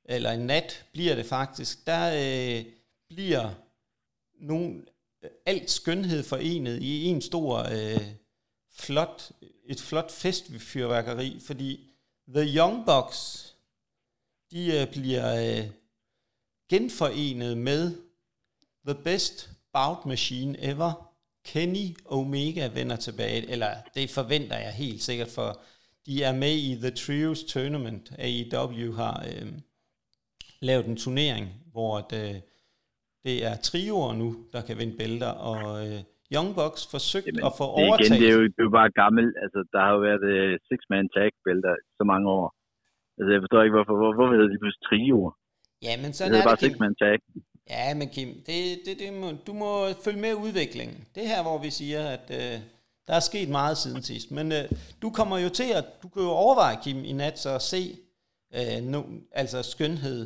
eller 0.05 0.31
i 0.31 0.37
nat 0.37 0.85
bliver 0.93 1.15
det 1.15 1.25
faktisk, 1.25 1.87
der 1.87 2.07
øh, 2.07 2.65
bliver 3.09 3.49
nogen, 4.41 4.85
øh, 5.23 5.29
alt 5.45 5.69
skønhed 5.69 6.23
forenet 6.23 6.81
i 6.81 7.05
en 7.05 7.21
stor 7.21 7.57
øh, 7.57 8.01
flot, 8.75 9.31
et 9.65 9.81
flot 9.81 10.11
festfyrværkeri, 10.11 11.39
fordi 11.45 11.89
The 12.27 12.57
Young 12.57 12.85
Bucks, 12.85 13.53
de 14.51 14.81
øh, 14.81 14.91
bliver, 14.91 15.59
øh, 15.59 15.69
genforenet 16.69 17.57
med 17.57 17.95
The 18.87 19.03
Best 19.03 19.49
Bout 19.73 20.05
Machine 20.05 20.63
Ever. 20.63 21.11
Kenny 21.45 21.97
Omega 22.05 22.67
vender 22.67 22.95
tilbage, 22.95 23.49
eller 23.49 23.75
det 23.95 24.09
forventer 24.09 24.57
jeg 24.57 24.73
helt 24.73 25.03
sikkert, 25.03 25.27
for 25.27 25.61
de 26.05 26.23
er 26.23 26.33
med 26.33 26.55
i 26.55 26.75
The 26.75 26.91
Trios 26.91 27.43
Tournament. 27.43 28.11
AEW 28.17 28.93
har 28.93 29.25
øh, 29.27 29.51
lavet 30.59 30.85
en 30.85 30.97
turnering, 30.97 31.49
hvor 31.71 32.01
det, 32.01 32.35
øh, 32.35 32.41
det 33.23 33.45
er 33.45 33.57
trioer 33.57 34.13
nu, 34.13 34.45
der 34.53 34.61
kan 34.61 34.77
vinde 34.77 34.97
bælter, 34.97 35.27
og 35.27 35.87
øh, 35.87 36.03
Young 36.33 36.49
Bucks 36.59 36.83
forsøgt 36.93 37.27
Jamen, 37.27 37.45
at 37.47 37.53
få 37.59 37.65
overtaget. 37.81 38.09
Igen, 38.09 38.21
det, 38.21 38.27
er 38.29 38.35
jo, 38.37 38.43
det 38.53 38.59
er 38.63 38.67
jo 38.69 38.75
bare 38.81 38.91
gammelt. 39.01 39.33
Altså, 39.43 39.59
der 39.73 39.79
har 39.85 39.91
jo 39.95 39.99
været 40.09 40.23
uh, 40.35 40.51
six-man 40.69 41.05
tag 41.15 41.29
bælter 41.45 41.73
så 41.99 42.03
mange 42.11 42.25
år. 42.37 42.47
Altså, 43.17 43.29
jeg 43.35 43.41
forstår 43.43 43.59
ikke, 43.65 43.75
hvorfor, 43.77 43.95
hvor, 44.01 44.11
hvorfor 44.17 44.33
hedder 44.35 44.51
de 44.53 44.59
pludselig 44.61 44.85
trioer? 44.89 45.31
Ja, 45.87 45.93
men 46.03 46.09
sådan 46.13 46.31
det 46.31 46.39
er, 46.39 46.43
er 46.43 46.49
bare 46.51 46.63
six-man 46.65 46.95
tag. 47.03 47.15
Ja, 47.75 47.85
men 47.99 48.07
Kim, 48.15 48.29
det, 48.47 48.59
det, 48.85 48.93
det 49.03 49.09
må, 49.21 49.27
du 49.47 49.53
må 49.63 49.69
følge 50.05 50.21
med 50.25 50.33
udviklingen. 50.45 50.97
Det 51.15 51.23
her, 51.31 51.41
hvor 51.47 51.57
vi 51.65 51.69
siger, 51.79 52.01
at 52.15 52.25
øh, 52.39 52.55
der 53.07 53.13
er 53.19 53.25
sket 53.31 53.49
meget 53.49 53.77
siden 53.77 54.01
sidst. 54.01 54.27
Men 54.37 54.51
øh, 54.51 54.65
du 55.01 55.09
kommer 55.09 55.37
jo 55.45 55.49
til 55.49 55.69
at, 55.79 55.85
du 56.03 56.07
kan 56.13 56.21
jo 56.21 56.29
overveje, 56.29 56.77
Kim, 56.83 56.97
i 57.11 57.13
nat 57.13 57.39
så 57.39 57.51
at 57.59 57.65
se 57.73 57.81
øh, 58.57 58.77
no, 58.91 59.01
altså 59.31 59.63
skønhed 59.63 60.21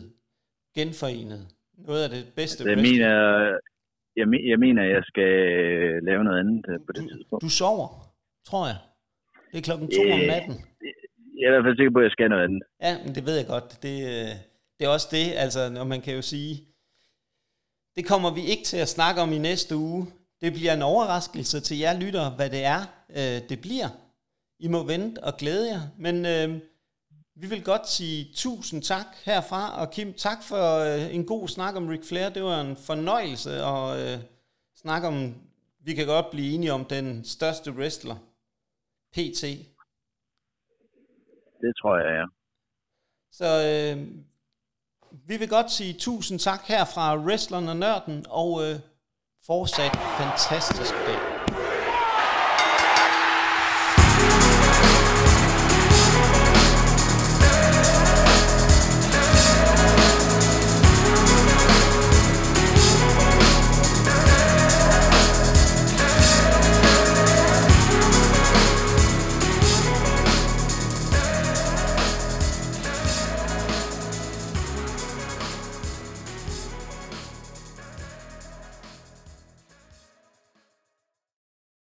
genforenet. 0.76 1.48
Noget 1.78 2.04
af 2.04 2.10
det 2.10 2.24
bedste. 2.36 2.64
Det 2.64 2.78
mener, 2.78 3.14
jeg, 4.16 4.28
jeg 4.52 4.60
mener, 4.60 4.84
jeg 4.84 5.04
skal 5.04 5.34
lave 6.04 6.24
noget 6.24 6.40
andet 6.40 6.66
øh, 6.70 6.80
på 6.86 6.92
det 6.92 7.04
du, 7.04 7.10
tidspunkt. 7.10 7.42
Du 7.42 7.50
sover, 7.50 7.88
tror 8.50 8.68
jeg. 8.68 8.80
Det 9.52 9.58
er 9.58 9.62
klokken 9.70 9.88
to 9.96 10.02
øh, 10.06 10.14
om 10.14 10.20
natten. 10.20 10.56
Jeg 11.40 11.46
er 11.46 11.52
i 11.52 11.56
hvert 11.56 11.68
fald 11.68 11.78
sikker 11.78 11.92
på, 11.92 12.00
at 12.00 12.08
jeg 12.08 12.12
skal 12.12 12.30
noget 12.30 12.44
andet. 12.44 12.64
Ja, 12.86 12.94
men 13.06 13.16
det 13.16 13.26
ved 13.28 13.36
jeg 13.38 13.48
godt. 13.48 13.68
Det, 13.86 13.96
øh, 14.14 14.32
det 14.76 14.84
er 14.86 14.90
også 14.90 15.10
det, 15.12 15.26
altså, 15.44 15.62
når 15.78 15.84
man 15.84 16.02
kan 16.02 16.16
jo 16.16 16.22
sige, 16.22 16.54
det 17.96 18.08
kommer 18.08 18.34
vi 18.34 18.42
ikke 18.52 18.64
til 18.64 18.78
at 18.78 18.94
snakke 18.98 19.22
om 19.22 19.32
i 19.32 19.38
næste 19.38 19.76
uge. 19.76 20.08
Det 20.42 20.54
bliver 20.54 20.74
en 20.74 20.82
overraskelse 20.82 21.60
til 21.62 21.78
jer 21.78 22.00
lytter, 22.00 22.36
hvad 22.36 22.50
det 22.50 22.64
er, 22.76 22.82
øh, 23.10 23.50
det 23.50 23.60
bliver. 23.62 23.90
I 24.60 24.68
må 24.68 24.84
vente 24.84 25.24
og 25.24 25.34
glæde 25.38 25.66
jer. 25.74 25.82
Men 25.98 26.16
øh, 26.26 26.50
vi 27.42 27.48
vil 27.48 27.64
godt 27.64 27.90
sige 27.90 28.32
tusind 28.34 28.82
tak 28.82 29.06
herfra. 29.26 29.82
Og 29.82 29.92
Kim, 29.92 30.14
tak 30.14 30.44
for 30.44 30.80
øh, 30.80 31.16
en 31.16 31.26
god 31.26 31.48
snak 31.48 31.76
om 31.76 31.88
Ric 31.88 32.08
Flair. 32.08 32.30
Det 32.30 32.44
var 32.44 32.62
en 32.62 32.78
fornøjelse 32.78 33.52
at 33.52 34.00
øh, 34.00 34.24
snakke 34.76 35.08
om, 35.08 35.36
vi 35.80 35.94
kan 35.94 36.08
godt 36.08 36.26
blive 36.32 36.54
enige 36.54 36.74
om 36.74 36.86
den 36.86 37.26
største 37.26 37.72
wrestler. 37.72 38.16
PT. 39.12 39.42
Det 41.62 41.74
tror 41.82 41.98
jeg, 41.98 42.14
ja. 42.20 42.26
Så 43.32 43.48
øh, 43.70 44.08
vi 45.28 45.38
vil 45.38 45.50
godt 45.50 45.72
sige 45.72 45.94
tusind 45.94 46.40
tak 46.40 46.62
her 46.68 46.86
fra 46.86 47.18
Wrestleren 47.18 47.68
og 47.68 47.78
Nørden, 47.78 48.26
og 48.30 48.64
øh, 48.64 48.80
fortsat 49.46 49.96
fantastisk 50.18 50.94
dag. 50.94 51.29